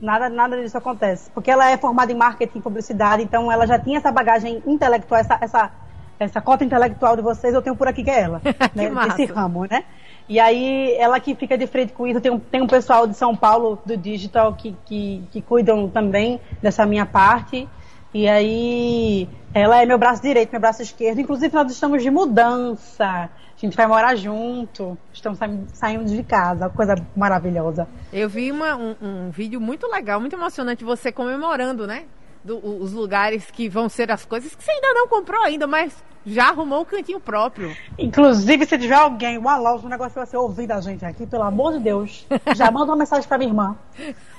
Nada, 0.00 0.28
nada 0.28 0.60
disso 0.60 0.76
acontece. 0.76 1.30
Porque 1.30 1.50
ela 1.50 1.70
é 1.70 1.76
formada 1.76 2.12
em 2.12 2.16
marketing 2.16 2.58
e 2.58 2.62
publicidade, 2.62 3.22
então 3.22 3.50
ela 3.50 3.66
já 3.66 3.78
tinha 3.78 3.98
essa 3.98 4.12
bagagem 4.12 4.62
intelectual, 4.66 5.20
essa, 5.20 5.38
essa, 5.40 5.70
essa 6.18 6.40
cota 6.40 6.64
intelectual 6.64 7.16
de 7.16 7.22
vocês, 7.22 7.54
eu 7.54 7.62
tenho 7.62 7.76
por 7.76 7.88
aqui 7.88 8.02
que 8.02 8.10
é 8.10 8.20
ela. 8.20 8.42
né. 8.74 8.90
Desse 9.16 9.26
ramo, 9.32 9.64
né? 9.66 9.84
E 10.28 10.40
aí, 10.40 10.94
ela 10.98 11.20
que 11.20 11.34
fica 11.34 11.56
de 11.56 11.66
frente 11.66 11.92
com 11.92 12.06
isso, 12.06 12.20
tem 12.20 12.32
um, 12.32 12.38
tem 12.38 12.62
um 12.62 12.66
pessoal 12.66 13.06
de 13.06 13.14
São 13.14 13.36
Paulo, 13.36 13.78
do 13.84 13.96
digital, 13.96 14.54
que, 14.54 14.74
que, 14.86 15.22
que 15.30 15.42
cuidam 15.42 15.88
também 15.88 16.40
dessa 16.62 16.86
minha 16.86 17.04
parte. 17.04 17.68
E 18.12 18.26
aí, 18.26 19.28
ela 19.52 19.82
é 19.82 19.84
meu 19.84 19.98
braço 19.98 20.22
direito, 20.22 20.50
meu 20.50 20.60
braço 20.60 20.80
esquerdo. 20.80 21.20
Inclusive, 21.20 21.54
nós 21.54 21.70
estamos 21.70 22.02
de 22.02 22.10
mudança. 22.10 23.28
A 23.64 23.66
gente 23.66 23.76
vai 23.78 23.86
morar 23.86 24.14
junto. 24.14 24.96
Estamos 25.10 25.38
saindo, 25.72 26.04
de 26.04 26.22
casa. 26.22 26.68
Coisa 26.68 26.94
maravilhosa. 27.16 27.88
Eu 28.12 28.28
vi 28.28 28.52
uma- 28.52 28.76
um, 28.76 28.94
um 29.00 29.30
vídeo 29.30 29.58
muito 29.58 29.86
legal, 29.86 30.20
muito 30.20 30.36
emocionante, 30.36 30.84
você 30.84 31.10
comemorando, 31.10 31.86
né? 31.86 32.04
Do- 32.44 32.58
o- 32.58 32.82
os 32.82 32.92
lugares 32.92 33.50
que 33.50 33.66
vão 33.66 33.88
ser 33.88 34.10
as 34.12 34.22
coisas 34.26 34.54
que 34.54 34.62
você 34.62 34.70
ainda 34.70 34.92
não 34.92 35.08
comprou 35.08 35.42
ainda, 35.42 35.66
mas 35.66 35.96
já 36.26 36.48
arrumou 36.50 36.82
o 36.82 36.84
cantinho 36.84 37.18
próprio. 37.18 37.74
Inclusive, 37.98 38.66
se 38.66 38.76
tiver 38.76 38.96
alguém, 38.96 39.38
uma 39.38 39.56
loja, 39.56 39.86
um 39.86 39.88
negócio 39.88 40.12
que 40.20 40.26
você 40.28 40.36
ouvir 40.36 40.66
da 40.66 40.78
gente 40.82 41.02
aqui, 41.02 41.26
pelo 41.26 41.44
amor 41.44 41.72
de 41.72 41.78
Deus, 41.78 42.26
já 42.54 42.70
manda 42.70 42.90
uma 42.92 42.96
mensagem 42.98 43.26
pra 43.26 43.38
minha 43.38 43.48
irmã. 43.48 43.74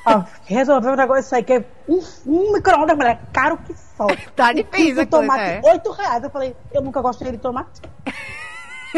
Ó, 0.05 0.21
resolveu 0.45 0.91
um 0.91 0.95
negócio 0.95 1.21
isso 1.21 1.33
aí, 1.35 1.41
que 1.43 1.53
é 1.53 1.65
um, 1.89 1.99
um 2.27 2.53
micro-ondas, 2.53 2.95
mulher, 2.95 3.19
caro 3.33 3.57
que 3.57 3.73
só. 3.97 4.05
Tá 4.35 4.53
difícil 4.53 5.07
tomate, 5.07 5.41
é. 5.41 5.61
8 5.63 5.91
reais. 5.91 6.23
Eu 6.23 6.29
falei, 6.29 6.55
eu 6.71 6.83
nunca 6.83 7.01
gostei 7.01 7.31
de 7.31 7.39
tomate. 7.39 7.81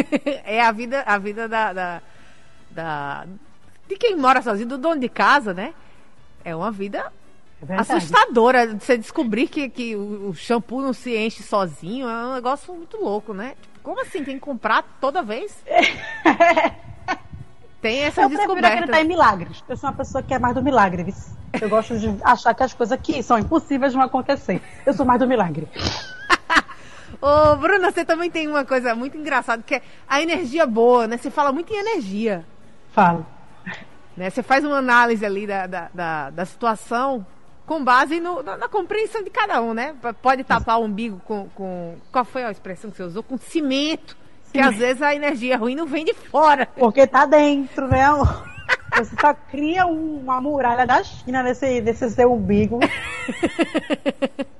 é 0.45 0.61
a 0.61 0.71
vida, 0.71 1.03
a 1.05 1.17
vida 1.17 1.47
da, 1.47 1.73
da, 1.73 2.01
da- 2.71 3.25
de 3.87 3.95
quem 3.97 4.15
mora 4.15 4.41
sozinho, 4.41 4.67
do 4.69 4.77
dono 4.77 4.99
de 4.99 5.09
casa, 5.09 5.53
né? 5.53 5.73
É 6.43 6.55
uma 6.55 6.71
vida 6.71 7.11
É 7.67 7.75
assustadora. 7.75 8.75
Você 8.75 8.97
descobrir 8.97 9.47
que, 9.47 9.69
que 9.69 9.95
o, 9.95 10.33
shampoo 10.33 10.81
não 10.81 10.93
se 10.93 11.15
enche 11.17 11.43
sozinho 11.43 12.07
é 12.07 12.25
um 12.27 12.33
negócio 12.33 12.73
muito 12.73 12.97
louco, 12.97 13.33
né? 13.33 13.55
Tipo, 13.61 13.79
como 13.81 14.01
assim? 14.01 14.23
Tem 14.23 14.35
que 14.35 14.41
comprar 14.41 14.83
toda 14.99 15.21
vez? 15.21 15.55
Tem 17.81 17.99
essas 17.99 18.23
Eu 18.23 18.29
prefiro 18.29 18.65
acreditar 18.65 19.01
em 19.01 19.07
milagres. 19.07 19.63
Eu 19.69 19.77
sou 19.77 19.89
uma 19.89 19.95
pessoa 19.95 20.23
que 20.23 20.33
é 20.33 20.39
mais 20.39 20.55
do 20.55 20.63
milagre. 20.63 21.13
Eu 21.61 21.69
gosto 21.69 21.97
de 21.97 22.13
achar 22.23 22.53
que 22.53 22.63
as 22.63 22.73
coisas 22.73 22.91
aqui 22.91 23.21
são 23.21 23.37
impossíveis 23.37 23.93
vão 23.93 24.01
acontecer. 24.01 24.61
Eu 24.85 24.93
sou 24.93 25.05
mais 25.05 25.19
do 25.19 25.27
milagre. 25.27 25.67
Ô, 27.21 27.55
Bruna, 27.55 27.91
você 27.91 28.05
também 28.05 28.29
tem 28.29 28.47
uma 28.47 28.63
coisa 28.65 28.93
muito 28.95 29.17
engraçada, 29.17 29.63
que 29.65 29.75
é 29.75 29.81
a 30.07 30.21
energia 30.21 30.65
boa, 30.67 31.07
né? 31.07 31.17
Você 31.17 31.31
fala 31.31 31.51
muito 31.51 31.73
em 31.73 31.77
energia. 31.77 32.45
Falo. 32.91 33.25
Né? 34.15 34.29
Você 34.29 34.41
faz 34.43 34.63
uma 34.63 34.77
análise 34.77 35.25
ali 35.25 35.45
da, 35.47 35.67
da, 35.67 35.89
da, 35.93 36.29
da 36.29 36.45
situação 36.45 37.25
com 37.65 37.83
base 37.83 38.19
no- 38.19 38.41
na, 38.41 38.55
na 38.57 38.67
compreensão 38.69 39.21
de 39.23 39.29
cada 39.29 39.61
um, 39.61 39.73
né? 39.73 39.93
Pode 40.21 40.43
tapar 40.43 40.79
o 40.79 40.85
umbigo 40.85 41.21
com, 41.25 41.47
com. 41.55 41.95
Qual 42.11 42.23
foi 42.25 42.43
a 42.43 42.51
expressão 42.51 42.89
que 42.89 42.97
você 42.97 43.03
usou? 43.03 43.21
Com 43.23 43.37
cimento. 43.37 44.15
Que 44.53 44.59
às 44.59 44.75
vezes 44.77 45.01
a 45.01 45.13
energia 45.13 45.57
ruim 45.57 45.75
não 45.75 45.85
vem 45.85 46.05
de 46.05 46.13
fora. 46.13 46.65
Porque 46.67 47.05
tá 47.05 47.25
dentro, 47.25 47.87
né? 47.87 48.05
Você 48.95 49.15
só 49.19 49.33
cria 49.33 49.85
um- 49.85 50.19
uma 50.23 50.39
muralha 50.41 50.87
da 50.87 51.03
China 51.03 51.43
nesse, 51.43 51.81
nesse 51.81 52.09
seu 52.09 52.31
umbigo. 52.33 52.79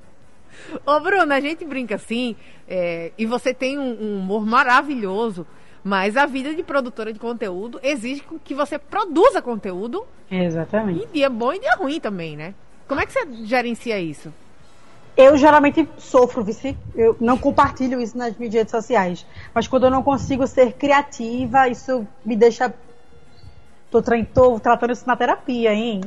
Ô, 0.84 1.00
Bruna, 1.00 1.36
a 1.36 1.40
gente 1.40 1.64
brinca 1.64 1.94
assim, 1.94 2.36
é, 2.68 3.12
e 3.16 3.26
você 3.26 3.54
tem 3.54 3.78
um, 3.78 3.96
um 4.00 4.18
humor 4.18 4.44
maravilhoso, 4.44 5.46
mas 5.82 6.16
a 6.16 6.26
vida 6.26 6.54
de 6.54 6.62
produtora 6.62 7.12
de 7.12 7.18
conteúdo 7.18 7.80
exige 7.82 8.22
que 8.44 8.54
você 8.54 8.78
produza 8.78 9.40
conteúdo 9.40 10.04
Exatamente. 10.30 11.04
em 11.04 11.06
dia 11.12 11.30
bom 11.30 11.52
e 11.52 11.60
dia 11.60 11.74
ruim 11.74 12.00
também, 12.00 12.36
né? 12.36 12.54
Como 12.86 13.00
é 13.00 13.06
que 13.06 13.12
você 13.12 13.26
gerencia 13.44 13.98
isso? 14.00 14.32
Eu 15.16 15.36
geralmente 15.36 15.88
sofro, 15.98 16.44
vice. 16.44 16.76
Eu 16.94 17.16
não 17.20 17.36
compartilho 17.36 18.00
isso 18.00 18.16
nas 18.16 18.36
minhas 18.36 18.54
redes 18.54 18.70
sociais. 18.70 19.26
Mas 19.52 19.66
quando 19.66 19.84
eu 19.84 19.90
não 19.90 20.00
consigo 20.00 20.46
ser 20.46 20.74
criativa, 20.74 21.68
isso 21.68 22.06
me 22.24 22.36
deixa. 22.36 22.72
Tô, 23.90 24.00
tô 24.32 24.60
tratando 24.60 24.92
isso 24.92 25.04
na 25.06 25.16
terapia, 25.16 25.74
hein? 25.74 26.02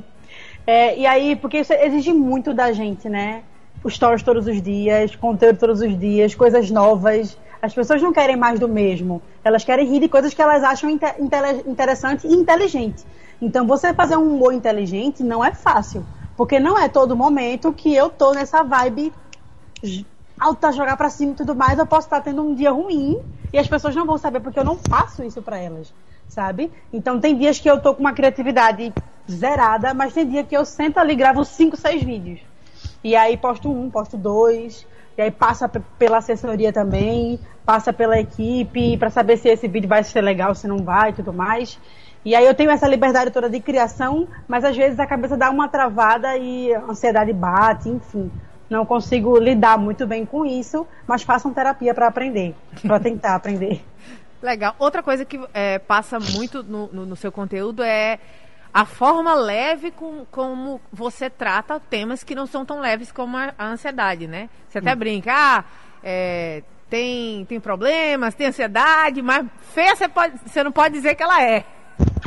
É, 0.66 0.98
e 0.98 1.06
aí, 1.06 1.36
porque 1.36 1.60
isso 1.60 1.74
exige 1.74 2.14
muito 2.14 2.54
da 2.54 2.72
gente, 2.72 3.10
né? 3.10 3.44
Stories 3.90 4.24
todos 4.24 4.48
os 4.48 4.62
dias, 4.62 5.16
conteúdo 5.16 5.58
todos 5.58 5.82
os 5.82 6.00
dias, 6.00 6.36
coisas 6.36 6.70
novas. 6.70 7.38
As 7.62 7.74
pessoas 7.74 8.02
não 8.02 8.14
querem 8.14 8.36
mais 8.36 8.60
do 8.60 8.68
mesmo. 8.68 9.22
Elas 9.44 9.64
querem 9.64 9.88
rir 9.88 10.00
de 10.00 10.08
coisas 10.08 10.34
que 10.34 10.42
elas 10.42 10.64
acham 10.64 10.90
interessante 10.90 12.28
e 12.28 12.34
inteligente. 12.34 13.06
Então, 13.42 13.66
você 13.66 13.94
fazer 13.94 14.18
um 14.18 14.36
humor 14.36 14.54
inteligente 14.54 15.24
não 15.24 15.44
é 15.44 15.52
fácil. 15.52 16.06
Porque 16.38 16.60
não 16.60 16.78
é 16.78 16.88
todo 16.88 17.16
momento 17.16 17.74
que 17.74 17.94
eu 17.94 18.10
tô 18.10 18.34
nessa 18.34 18.64
vibe 18.64 19.14
alta, 20.40 20.72
jogar 20.72 20.98
pra 20.98 21.10
cima 21.10 21.34
e 21.34 21.36
tudo 21.36 21.56
mais. 21.56 21.78
Eu 21.78 21.86
posso 21.86 22.08
estar 22.08 22.22
tendo 22.22 22.42
um 22.42 22.56
dia 22.56 22.72
ruim 22.72 23.20
e 23.52 23.60
as 23.60 23.68
pessoas 23.68 23.96
não 23.96 24.06
vão 24.06 24.18
saber 24.18 24.40
porque 24.40 24.60
eu 24.60 24.64
não 24.64 24.78
faço 24.78 25.24
isso 25.24 25.42
pra 25.42 25.58
elas, 25.58 25.94
sabe? 26.28 26.72
Então, 26.94 27.20
tem 27.20 27.38
dias 27.38 27.60
que 27.60 27.70
eu 27.70 27.80
tô 27.80 27.94
com 27.94 28.00
uma 28.00 28.14
criatividade 28.14 28.94
zerada, 29.30 29.94
mas 29.94 30.14
tem 30.14 30.28
dia 30.28 30.44
que 30.44 30.56
eu 30.56 30.66
sento 30.66 30.98
ali 30.98 31.14
e 31.14 31.16
gravo 31.16 31.44
cinco, 31.44 31.78
seis 31.78 32.02
vídeos. 32.02 32.51
E 33.04 33.16
aí 33.16 33.36
posto 33.38 33.72
um, 33.72 33.90
posto 33.90 34.18
dois, 34.18 34.86
e 35.18 35.22
aí 35.22 35.32
passa 35.32 35.68
pela 35.70 36.18
assessoria 36.18 36.72
também, 36.72 37.40
passa 37.66 37.92
pela 37.92 38.20
equipe 38.20 38.98
para 38.98 39.10
saber 39.10 39.38
se 39.38 39.50
esse 39.50 39.68
vídeo 39.68 39.88
vai 39.90 40.04
ser 40.04 40.22
legal, 40.22 40.54
se 40.56 40.68
não 40.68 40.78
vai 40.78 41.10
e 41.10 41.14
tudo 41.14 41.34
mais. 41.34 41.80
E 42.24 42.36
aí 42.36 42.46
eu 42.46 42.54
tenho 42.54 42.70
essa 42.70 42.88
liberdade 42.88 43.32
toda 43.32 43.50
de 43.50 43.60
criação, 43.60 44.28
mas 44.48 44.64
às 44.64 44.78
vezes 44.78 45.00
a 45.00 45.08
cabeça 45.08 45.36
dá 45.36 45.50
uma 45.50 45.68
travada 45.68 46.38
e 46.38 46.74
a 46.74 46.82
ansiedade 46.84 47.34
bate, 47.34 47.90
enfim. 47.90 48.32
Não 48.70 48.86
consigo 48.86 49.38
lidar 49.38 49.78
muito 49.78 50.06
bem 50.08 50.26
com 50.26 50.46
isso, 50.46 50.88
mas 51.08 51.24
façam 51.24 51.52
terapia 51.54 51.94
para 51.94 52.08
aprender, 52.08 52.56
para 52.84 53.00
tentar 53.00 53.36
aprender. 53.36 53.84
Legal. 54.42 54.76
Outra 54.80 55.04
coisa 55.04 55.24
que 55.26 55.40
é, 55.54 55.78
passa 55.78 56.20
muito 56.20 56.64
no, 56.64 56.88
no- 56.92 57.06
no 57.06 57.16
seu 57.16 57.32
conteúdo 57.32 57.84
é 57.84 58.18
a 58.74 58.86
forma 58.86 59.34
leve 59.34 59.92
com 59.92 60.26
como 60.32 60.80
você 60.92 61.30
trata 61.30 61.80
temas 61.80 62.24
que 62.24 62.36
não 62.36 62.46
são 62.46 62.66
tão 62.66 62.80
leves 62.80 63.12
como 63.12 63.38
a, 63.38 63.54
a 63.58 63.66
ansiedade, 63.68 64.28
né? 64.28 64.50
Você 64.70 64.78
até 64.78 64.96
brinca, 64.96 65.32
ah, 65.34 65.64
é, 66.04 66.64
tem, 66.90 67.46
tem 67.46 67.60
problemas, 67.60 68.36
tem 68.36 68.48
ansiedade, 68.48 69.22
mas 69.22 69.46
feia 69.74 69.96
você, 69.96 70.08
pode, 70.08 70.40
você 70.46 70.64
não 70.64 70.72
pode 70.72 70.94
dizer 70.94 71.16
que 71.16 71.24
ela 71.24 71.44
é. 71.44 71.66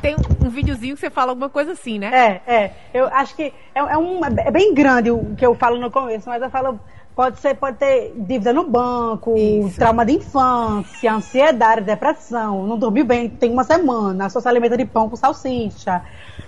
Tem 0.01 0.15
um, 0.15 0.47
um 0.47 0.51
videozinho 0.51 0.95
que 0.95 1.01
você 1.01 1.11
fala 1.11 1.33
alguma 1.33 1.49
coisa 1.49 1.73
assim, 1.73 1.99
né? 1.99 2.11
É, 2.47 2.55
é. 2.55 2.73
Eu 2.93 3.07
acho 3.07 3.35
que 3.35 3.45
é, 3.75 3.79
é 3.79 3.97
um, 3.97 4.25
é 4.25 4.51
bem 4.51 4.75
grande 4.75 5.11
o 5.11 5.35
que 5.37 5.45
eu 5.45 5.55
falo 5.55 5.79
no 5.79 5.91
começo, 5.91 6.29
mas 6.29 6.43
eu 6.43 6.51
falo, 6.51 6.79
pode 7.15 7.39
ser, 7.39 7.55
pode 7.55 7.79
ter 7.79 8.13
dívida 8.17 8.53
no 8.53 8.69
banco, 8.69 9.37
Isso. 9.37 9.77
trauma 9.77 10.05
de 10.05 10.15
infância, 10.15 11.13
ansiedade, 11.13 11.83
depressão, 11.83 12.67
não 12.67 12.79
dormiu 12.79 13.05
bem, 13.05 13.29
tem 13.29 13.53
uma 13.53 13.65
semana, 13.65 14.29
só 14.29 14.41
se 14.41 14.49
alimenta 14.49 14.77
de 14.77 14.85
pão 14.85 15.09
com 15.09 15.17
salsicha, 15.17 16.03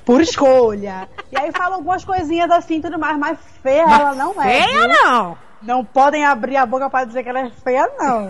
por 0.04 0.20
escolha. 0.20 1.08
e 1.30 1.38
aí 1.38 1.52
fala 1.52 1.76
algumas 1.76 2.04
coisinhas 2.04 2.50
assim, 2.50 2.80
tudo 2.80 2.98
mais, 2.98 3.16
mas 3.18 3.38
feia 3.62 3.82
ela 3.82 4.14
não 4.14 4.40
é. 4.42 4.62
Feia 4.62 4.88
não! 4.88 5.38
Não 5.62 5.84
podem 5.84 6.24
abrir 6.24 6.56
a 6.56 6.66
boca 6.66 6.90
para 6.90 7.06
dizer 7.06 7.22
que 7.22 7.28
ela 7.28 7.40
é 7.40 7.50
feia, 7.50 7.90
não. 7.98 8.28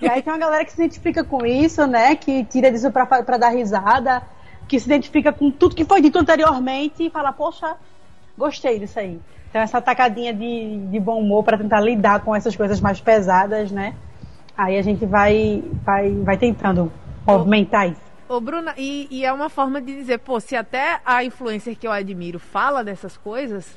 E 0.00 0.08
aí 0.08 0.20
tem 0.22 0.32
uma 0.32 0.38
galera 0.38 0.64
que 0.64 0.72
se 0.72 0.82
identifica 0.82 1.22
com 1.22 1.46
isso, 1.46 1.86
né? 1.86 2.16
Que 2.16 2.44
tira 2.44 2.70
disso 2.70 2.90
pra, 2.90 3.06
pra 3.06 3.38
dar 3.38 3.50
risada, 3.50 4.22
que 4.68 4.78
se 4.78 4.86
identifica 4.86 5.32
com 5.32 5.50
tudo 5.50 5.76
que 5.76 5.84
foi 5.84 6.00
dito 6.00 6.18
anteriormente 6.18 7.06
e 7.06 7.10
fala, 7.10 7.32
poxa, 7.32 7.76
gostei 8.36 8.78
disso 8.78 8.98
aí. 8.98 9.20
Então 9.54 9.62
essa 9.62 9.80
tacadinha 9.80 10.34
de, 10.34 10.78
de 10.88 10.98
bom 10.98 11.20
humor 11.20 11.44
para 11.44 11.56
tentar 11.56 11.80
lidar 11.80 12.24
com 12.24 12.34
essas 12.34 12.56
coisas 12.56 12.80
mais 12.80 13.00
pesadas, 13.00 13.70
né? 13.70 13.94
Aí 14.56 14.76
a 14.76 14.82
gente 14.82 15.06
vai, 15.06 15.62
vai, 15.84 16.10
vai 16.10 16.36
tentando 16.36 16.92
movimentar 17.24 17.88
isso. 17.88 18.00
Ô, 18.28 18.40
Bruna, 18.40 18.74
e, 18.76 19.06
e 19.12 19.24
é 19.24 19.32
uma 19.32 19.48
forma 19.48 19.80
de 19.80 19.94
dizer, 19.94 20.18
pô, 20.18 20.40
se 20.40 20.56
até 20.56 21.00
a 21.06 21.22
influencer 21.22 21.78
que 21.78 21.86
eu 21.86 21.92
admiro 21.92 22.40
fala 22.40 22.82
dessas 22.82 23.16
coisas, 23.16 23.76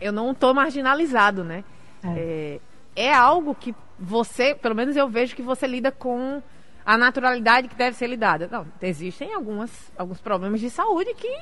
eu 0.00 0.12
não 0.12 0.32
tô 0.32 0.54
marginalizado, 0.54 1.44
né? 1.44 1.62
É. 2.02 2.58
é 2.96 3.12
algo 3.12 3.54
que 3.54 3.74
você, 3.98 4.54
pelo 4.54 4.74
menos 4.74 4.96
eu 4.96 5.10
vejo 5.10 5.36
que 5.36 5.42
você 5.42 5.66
lida 5.66 5.92
com 5.92 6.42
a 6.86 6.96
naturalidade 6.96 7.68
que 7.68 7.76
deve 7.76 7.98
ser 7.98 8.06
lidada. 8.06 8.48
Não, 8.50 8.66
existem 8.80 9.34
algumas, 9.34 9.92
alguns 9.94 10.22
problemas 10.22 10.58
de 10.58 10.70
saúde 10.70 11.12
que, 11.12 11.38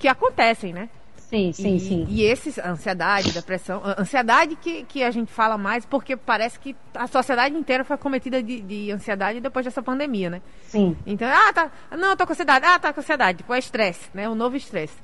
que 0.00 0.08
acontecem, 0.08 0.72
né? 0.72 0.88
Sim, 1.28 1.52
sim, 1.52 1.74
e, 1.74 1.80
sim. 1.80 2.06
E 2.08 2.22
esses, 2.22 2.56
ansiedade, 2.58 3.32
depressão, 3.32 3.82
ansiedade 3.98 4.54
que, 4.54 4.84
que 4.84 5.02
a 5.02 5.10
gente 5.10 5.32
fala 5.32 5.58
mais 5.58 5.84
porque 5.84 6.16
parece 6.16 6.58
que 6.58 6.74
a 6.94 7.08
sociedade 7.08 7.56
inteira 7.56 7.84
foi 7.84 7.96
cometida 7.96 8.40
de, 8.40 8.60
de 8.60 8.92
ansiedade 8.92 9.40
depois 9.40 9.64
dessa 9.64 9.82
pandemia, 9.82 10.30
né? 10.30 10.42
Sim. 10.62 10.96
Então, 11.04 11.28
ah, 11.28 11.52
tá, 11.52 11.70
não, 11.98 12.10
eu 12.10 12.16
tô 12.16 12.24
com 12.24 12.32
ansiedade, 12.32 12.64
ah, 12.64 12.78
tá 12.78 12.92
com 12.92 13.00
ansiedade, 13.00 13.38
tipo, 13.38 13.52
é 13.52 13.58
estresse, 13.58 14.08
né? 14.14 14.28
O 14.28 14.36
novo 14.36 14.56
estresse. 14.56 14.94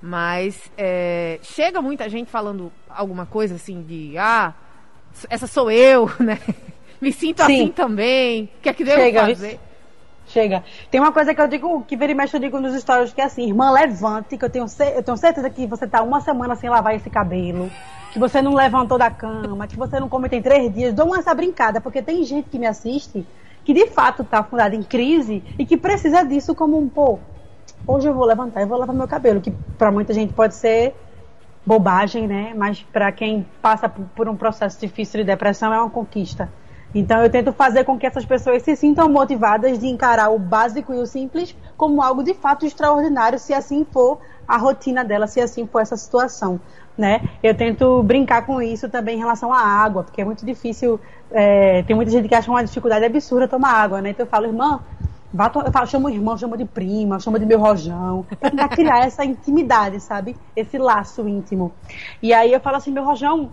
Mas 0.00 0.70
é, 0.76 1.40
chega 1.42 1.82
muita 1.82 2.08
gente 2.08 2.30
falando 2.30 2.72
alguma 2.88 3.26
coisa 3.26 3.56
assim 3.56 3.82
de 3.82 4.16
ah, 4.16 4.54
essa 5.28 5.48
sou 5.48 5.68
eu, 5.68 6.08
né? 6.20 6.38
Me 7.00 7.12
sinto 7.12 7.44
Sim. 7.44 7.62
assim 7.62 7.72
também. 7.72 8.44
O 8.44 8.62
que 8.62 8.68
é 8.68 8.72
que 8.72 8.84
devo 8.84 9.02
chega, 9.02 9.26
fazer? 9.26 9.58
Chega. 10.32 10.64
Tem 10.90 10.98
uma 10.98 11.12
coisa 11.12 11.34
que 11.34 11.40
eu 11.42 11.46
digo, 11.46 11.82
que 11.82 11.94
vira 11.94 12.10
e 12.10 12.14
mexe 12.14 12.34
eu 12.34 12.40
digo 12.40 12.58
nos 12.58 12.74
stories, 12.80 13.12
que 13.12 13.20
é 13.20 13.24
assim, 13.24 13.48
irmã, 13.48 13.70
levante, 13.70 14.38
que 14.38 14.44
eu 14.44 14.48
tenho, 14.48 14.64
eu 14.96 15.02
tenho 15.02 15.16
certeza 15.18 15.50
que 15.50 15.66
você 15.66 15.86
tá 15.86 16.02
uma 16.02 16.22
semana 16.22 16.56
sem 16.56 16.70
lavar 16.70 16.94
esse 16.94 17.10
cabelo, 17.10 17.70
que 18.10 18.18
você 18.18 18.40
não 18.40 18.54
levantou 18.54 18.96
da 18.96 19.10
cama, 19.10 19.66
que 19.66 19.76
você 19.76 20.00
não 20.00 20.08
come 20.08 20.30
tem 20.30 20.40
três 20.40 20.72
dias. 20.72 20.94
Dou 20.94 21.06
uma 21.06 21.18
essa 21.18 21.34
brincada, 21.34 21.82
porque 21.82 22.00
tem 22.00 22.24
gente 22.24 22.48
que 22.48 22.58
me 22.58 22.66
assiste 22.66 23.26
que 23.62 23.74
de 23.74 23.86
fato 23.88 24.24
tá 24.24 24.42
fundada 24.42 24.74
em 24.74 24.82
crise 24.82 25.44
e 25.58 25.66
que 25.66 25.76
precisa 25.76 26.24
disso 26.24 26.54
como 26.54 26.78
um, 26.78 26.88
pô, 26.88 27.18
hoje 27.86 28.08
eu 28.08 28.14
vou 28.14 28.24
levantar 28.24 28.62
e 28.62 28.66
vou 28.66 28.78
lavar 28.78 28.96
meu 28.96 29.06
cabelo, 29.06 29.38
que 29.38 29.50
para 29.76 29.92
muita 29.92 30.14
gente 30.14 30.32
pode 30.32 30.54
ser 30.54 30.94
bobagem, 31.64 32.26
né? 32.26 32.54
Mas 32.56 32.82
para 32.82 33.12
quem 33.12 33.46
passa 33.60 33.86
por 33.86 34.30
um 34.30 34.36
processo 34.36 34.80
difícil 34.80 35.20
de 35.20 35.26
depressão 35.26 35.74
é 35.74 35.78
uma 35.78 35.90
conquista. 35.90 36.50
Então 36.94 37.22
eu 37.22 37.30
tento 37.30 37.52
fazer 37.52 37.84
com 37.84 37.98
que 37.98 38.06
essas 38.06 38.24
pessoas 38.24 38.62
se 38.62 38.76
sintam 38.76 39.08
motivadas 39.08 39.78
de 39.78 39.86
encarar 39.86 40.30
o 40.30 40.38
básico 40.38 40.92
e 40.92 40.98
o 40.98 41.06
simples 41.06 41.56
como 41.76 42.02
algo 42.02 42.22
de 42.22 42.34
fato 42.34 42.66
extraordinário, 42.66 43.38
se 43.38 43.54
assim 43.54 43.86
for 43.90 44.18
a 44.46 44.56
rotina 44.56 45.04
dela, 45.04 45.26
se 45.26 45.40
assim 45.40 45.66
for 45.66 45.80
essa 45.80 45.96
situação. 45.96 46.60
Né? 46.96 47.22
Eu 47.42 47.54
tento 47.54 48.02
brincar 48.02 48.44
com 48.44 48.60
isso 48.60 48.86
também 48.88 49.16
em 49.16 49.18
relação 49.18 49.50
à 49.50 49.60
água, 49.60 50.02
porque 50.02 50.20
é 50.20 50.24
muito 50.24 50.44
difícil. 50.44 51.00
É, 51.30 51.82
tem 51.84 51.96
muita 51.96 52.12
gente 52.12 52.28
que 52.28 52.34
acha 52.34 52.50
uma 52.50 52.62
dificuldade 52.62 53.04
absurda 53.04 53.48
tomar 53.48 53.70
água, 53.70 54.02
né? 54.02 54.10
Então 54.10 54.26
eu 54.26 54.30
falo, 54.30 54.44
irmã, 54.44 54.78
Vá, 55.32 55.50
eu, 55.54 55.72
falo, 55.72 55.86
chamo 55.86 56.10
irmão, 56.10 56.36
chamo 56.36 56.58
de 56.58 56.66
prima, 56.66 57.18
chamo 57.18 57.38
de 57.38 57.46
meu 57.46 57.58
rojão. 57.58 58.26
Pra 58.38 58.68
criar 58.68 59.06
essa 59.06 59.24
intimidade, 59.24 59.98
sabe? 59.98 60.36
Esse 60.54 60.76
laço 60.76 61.26
íntimo. 61.26 61.72
E 62.22 62.34
aí 62.34 62.52
eu 62.52 62.60
falo 62.60 62.76
assim, 62.76 62.90
meu 62.90 63.02
rojão, 63.02 63.50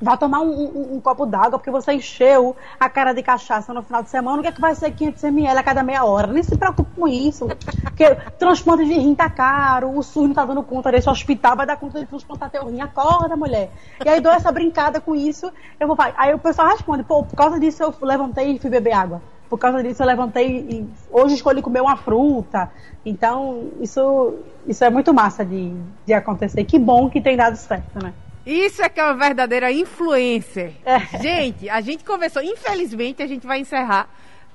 vá 0.00 0.16
tomar 0.16 0.40
um, 0.40 0.50
um, 0.50 0.94
um 0.96 1.00
copo 1.00 1.24
d'água, 1.26 1.58
porque 1.58 1.70
você 1.70 1.92
encheu 1.92 2.56
a 2.78 2.88
cara 2.88 3.12
de 3.12 3.22
cachaça 3.22 3.72
no 3.72 3.82
final 3.82 4.02
de 4.02 4.10
semana. 4.10 4.38
O 4.38 4.42
que 4.42 4.48
é 4.48 4.52
que 4.52 4.60
vai 4.60 4.74
ser 4.74 4.90
500 4.90 5.24
ml 5.24 5.58
a 5.58 5.62
cada 5.62 5.82
meia 5.82 6.04
hora? 6.04 6.26
Nem 6.26 6.42
se 6.42 6.56
preocupe 6.56 6.90
com 6.94 7.08
isso. 7.08 7.46
Porque 7.82 8.14
transplante 8.38 8.84
de 8.84 8.94
rim 8.94 9.14
tá 9.14 9.28
caro, 9.28 9.96
o 9.96 10.02
SUS 10.02 10.28
não 10.28 10.34
tá 10.34 10.44
dando 10.44 10.62
conta 10.62 10.90
desse 10.90 11.08
hospital, 11.08 11.56
vai 11.56 11.66
dar 11.66 11.76
conta 11.76 12.00
de 12.00 12.06
transplantar 12.06 12.50
teu 12.50 12.66
rim. 12.66 12.80
Acorda, 12.80 13.36
mulher. 13.36 13.70
E 14.04 14.08
aí 14.08 14.20
dou 14.20 14.32
essa 14.32 14.50
brincada 14.50 15.00
com 15.00 15.14
isso. 15.14 15.50
Eu 15.78 15.86
vou 15.86 15.96
Aí 16.16 16.34
o 16.34 16.38
pessoal 16.38 16.68
responde, 16.68 17.02
pô, 17.02 17.22
por 17.22 17.36
causa 17.36 17.58
disso 17.58 17.82
eu 17.82 17.94
levantei 18.02 18.52
e 18.52 18.58
fui 18.58 18.70
beber 18.70 18.92
água 18.92 19.22
por 19.48 19.58
causa 19.58 19.82
disso 19.84 20.02
eu 20.02 20.06
levantei 20.06 20.66
e 20.68 20.88
hoje 21.12 21.36
escolhi 21.36 21.62
comer 21.62 21.80
uma 21.80 21.96
fruta. 21.96 22.72
Então, 23.06 23.70
isso, 23.80 24.34
isso 24.66 24.82
é 24.82 24.90
muito 24.90 25.14
massa 25.14 25.44
de, 25.44 25.72
de 26.04 26.12
acontecer. 26.12 26.64
Que 26.64 26.76
bom 26.76 27.08
que 27.08 27.20
tem 27.20 27.36
dado 27.36 27.54
certo, 27.54 28.02
né? 28.02 28.12
Isso 28.46 28.82
é 28.82 28.88
que 28.88 29.00
é 29.00 29.04
uma 29.04 29.14
verdadeira 29.14 29.72
influencer. 29.72 30.72
É. 30.84 30.98
Gente, 31.18 31.68
a 31.68 31.80
gente 31.80 32.04
conversou. 32.04 32.42
Infelizmente, 32.42 33.22
a 33.22 33.26
gente 33.26 33.46
vai 33.46 33.60
encerrar, 33.60 34.08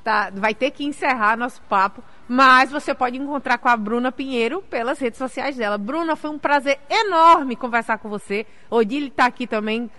tá? 0.03 0.29
Vai 0.33 0.53
ter 0.53 0.71
que 0.71 0.83
encerrar 0.83 1.35
nosso 1.35 1.61
papo. 1.63 2.03
Mas 2.27 2.71
você 2.71 2.93
pode 2.93 3.17
encontrar 3.17 3.57
com 3.57 3.67
a 3.67 3.75
Bruna 3.75 4.11
Pinheiro 4.11 4.61
pelas 4.61 4.99
redes 4.99 5.17
sociais 5.17 5.55
dela. 5.55 5.77
Bruna, 5.77 6.15
foi 6.15 6.29
um 6.29 6.37
prazer 6.37 6.79
enorme 6.87 7.55
conversar 7.55 7.97
com 7.97 8.07
você. 8.07 8.45
Odile 8.69 9.07
está 9.07 9.25
aqui 9.25 9.47
também. 9.47 9.89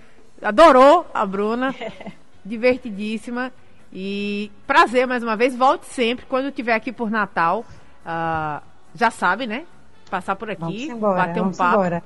Adorou 0.41 1.05
a 1.13 1.27
Bruna. 1.27 1.75
É. 1.81 2.13
Divertidíssima. 2.45 3.53
E 3.93 4.53
prazer 4.67 5.07
mais 5.07 5.25
uma 5.25 5.37
vez. 5.37 5.57
Volte 5.57 5.87
sempre 5.87 6.25
quando 6.27 6.49
estiver 6.49 6.75
aqui 6.75 6.93
por 6.93 7.11
Natal. 7.11 7.65
Uh, 8.07 8.63
já 8.95 9.11
sabe, 9.11 9.47
né? 9.47 9.65
Passar 10.09 10.37
por 10.37 10.51
aqui, 10.51 10.89
embora, 10.89 11.27
bater 11.27 11.43
um 11.43 11.53
papo. 11.53 11.75
Embora. 11.75 12.03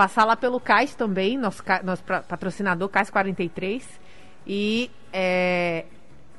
Passar 0.00 0.24
lá 0.24 0.34
pelo 0.34 0.58
Cais 0.58 0.94
também, 0.94 1.36
nosso, 1.36 1.62
nosso 1.84 2.02
patrocinador, 2.02 2.88
Cais 2.88 3.10
43. 3.10 3.86
E 4.46 4.90
é, 5.12 5.84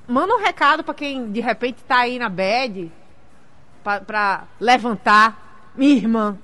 manda 0.08 0.34
um 0.34 0.40
recado 0.40 0.84
para 0.84 0.96
quem 0.96 1.32
de 1.32 1.42
repente 1.42 1.78
está 1.78 2.00
aí 2.00 2.18
na 2.18 2.28
bed 2.28 2.92
para 3.84 4.46
levantar, 4.60 5.70
minha 5.76 5.94
irmã, 5.94 6.40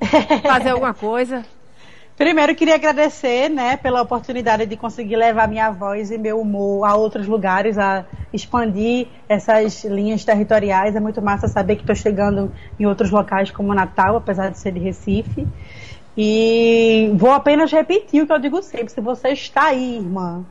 fazer 0.42 0.70
alguma 0.70 0.94
coisa. 0.94 1.44
Primeiro, 2.16 2.54
queria 2.54 2.76
agradecer, 2.76 3.50
né, 3.50 3.76
pela 3.76 4.00
oportunidade 4.00 4.64
de 4.64 4.74
conseguir 4.74 5.16
levar 5.16 5.46
minha 5.46 5.70
voz 5.70 6.10
e 6.10 6.16
meu 6.16 6.40
humor 6.40 6.86
a 6.86 6.94
outros 6.94 7.26
lugares, 7.26 7.76
a 7.76 8.06
expandir 8.32 9.08
essas 9.28 9.84
linhas 9.84 10.24
territoriais. 10.24 10.96
É 10.96 11.00
muito 11.00 11.20
massa 11.20 11.46
saber 11.46 11.76
que 11.76 11.82
estou 11.82 11.94
chegando 11.94 12.50
em 12.80 12.86
outros 12.86 13.10
locais 13.10 13.50
como 13.50 13.74
Natal, 13.74 14.16
apesar 14.16 14.48
de 14.48 14.58
ser 14.58 14.72
de 14.72 14.78
Recife. 14.78 15.46
E 16.16 17.10
vou 17.16 17.32
apenas 17.32 17.72
repetir 17.72 18.22
o 18.22 18.26
que 18.26 18.32
eu 18.32 18.38
digo 18.38 18.62
sempre. 18.62 18.88
Se 18.88 19.00
você 19.00 19.30
está 19.30 19.64
aí, 19.66 19.96
irmã, 19.96 20.44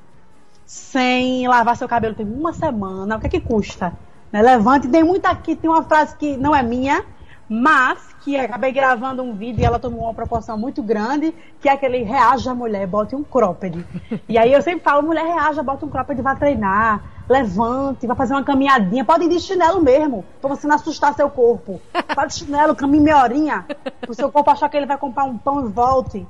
sem 0.65 1.47
lavar 1.47 1.77
seu 1.77 1.87
cabelo 1.87 2.15
tem 2.15 2.25
uma 2.25 2.53
semana, 2.53 3.15
o 3.15 3.19
que 3.19 3.27
é 3.27 3.29
que 3.29 3.39
custa? 3.39 3.93
Né? 4.31 4.41
Levante. 4.41 4.87
Tem 4.87 5.03
muita 5.03 5.29
aqui, 5.29 5.55
tem 5.55 5.69
uma 5.69 5.83
frase 5.83 6.17
que 6.17 6.35
não 6.35 6.55
é 6.55 6.61
minha, 6.61 7.05
mas 7.49 8.13
que 8.21 8.37
acabei 8.37 8.71
gravando 8.71 9.21
um 9.21 9.33
vídeo 9.33 9.61
e 9.61 9.65
ela 9.65 9.79
tomou 9.79 10.03
uma 10.03 10.13
proporção 10.13 10.57
muito 10.57 10.81
grande, 10.81 11.33
que 11.59 11.67
é 11.67 11.73
aquele 11.73 12.03
reaja 12.03 12.53
mulher, 12.53 12.87
bote 12.87 13.15
um 13.15 13.23
cropped. 13.23 13.85
E 14.29 14.37
aí 14.37 14.51
eu 14.51 14.61
sempre 14.61 14.83
falo, 14.83 15.03
mulher 15.03 15.25
reaja, 15.25 15.61
bota 15.61 15.85
um 15.85 15.89
cropped, 15.89 16.19
vai 16.21 16.35
treinar, 16.35 17.03
levante, 17.29 18.07
vai 18.07 18.15
fazer 18.15 18.33
uma 18.33 18.43
caminhadinha, 18.43 19.03
pode 19.03 19.25
ir 19.25 19.29
de 19.29 19.39
chinelo 19.39 19.81
mesmo, 19.81 20.25
pra 20.41 20.49
você 20.49 20.67
não 20.67 20.75
assustar 20.75 21.13
seu 21.13 21.29
corpo. 21.29 21.79
Vai 22.15 22.27
de 22.27 22.35
chinelo, 22.35 22.75
caminhe 22.75 23.03
meia 23.03 23.21
horinha, 23.21 23.65
pro 24.01 24.13
seu 24.13 24.31
corpo 24.31 24.49
achar 24.51 24.69
que 24.69 24.77
ele 24.77 24.85
vai 24.85 24.97
comprar 24.97 25.23
um 25.23 25.37
pão 25.37 25.65
e 25.65 25.69
volte 25.69 26.27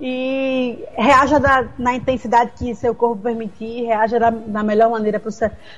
e 0.00 0.84
reaja 0.96 1.38
da, 1.38 1.68
na 1.78 1.94
intensidade 1.94 2.52
que 2.58 2.74
seu 2.74 2.94
corpo 2.94 3.22
permitir, 3.22 3.84
reaja 3.84 4.18
da, 4.18 4.30
da 4.30 4.62
melhor 4.62 4.90
maneira 4.90 5.20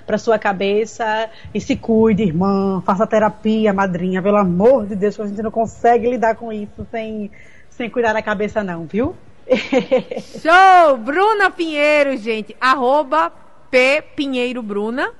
para 0.07 0.19
sua 0.19 0.39
cabeça 0.39 1.29
e 1.53 1.61
se 1.61 1.77
cuide, 1.77 2.23
irmã, 2.23 2.83
faça 2.85 3.07
terapia, 3.07 3.73
madrinha, 3.73 4.23
pelo 4.23 4.39
amor 4.39 4.87
de 4.87 4.97
Deus, 4.97 5.17
que 5.17 5.23
a 5.23 5.27
gente 5.27 5.43
não 5.43 5.51
consegue 5.51 6.09
lidar 6.09 6.35
com 6.37 6.53
isso 6.53 6.87
sem, 6.91 7.31
sem 7.69 7.91
cuidar 7.91 8.15
da 8.15 8.23
cabeça 8.23 8.65
não, 8.65 8.87
viu? 8.87 9.15
Show! 10.43 10.97
Bruna 10.97 11.51
Pinheiro, 11.51 12.17
gente, 12.17 12.57
arroba 12.61 13.31
P 13.71 14.03
Pinheiro 14.17 14.63
Bruna 14.63 15.13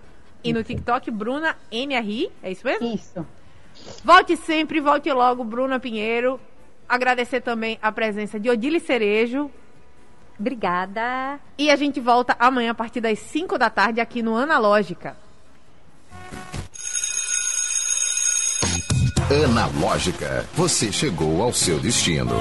e 0.43 0.53
no 0.53 0.65
TikTok 0.65 1.11
Bruna 1.11 1.55
NRI, 1.71 2.31
é 2.43 2.51
isso 2.51 2.67
mesmo? 2.67 2.87
Isso. 2.87 3.27
Volte 4.03 4.37
sempre, 4.37 4.81
volte 4.81 5.13
logo, 5.13 5.45
Bruna 5.45 5.79
Pinheiro. 5.79 6.41
Agradecer 6.89 7.41
também 7.41 7.79
a 7.83 7.91
presença 7.91 8.39
de 8.39 8.49
Odile 8.49 8.81
Cerejo. 8.81 9.51
Obrigada. 10.39 11.41
E 11.59 11.71
a 11.71 11.77
gente 11.77 12.01
volta 12.01 12.37
amanhã 12.39 12.71
a 12.71 12.75
partir 12.75 13.01
das 13.01 13.19
5 13.19 13.59
da 13.59 13.71
tarde 13.71 14.01
aqui 14.01 14.23
no 14.23 14.37
Analógica. 14.37 15.17
Analógica, 19.29 20.47
você 20.55 20.93
chegou 20.93 21.43
ao 21.43 21.53
seu 21.53 21.81
destino. 21.81 22.37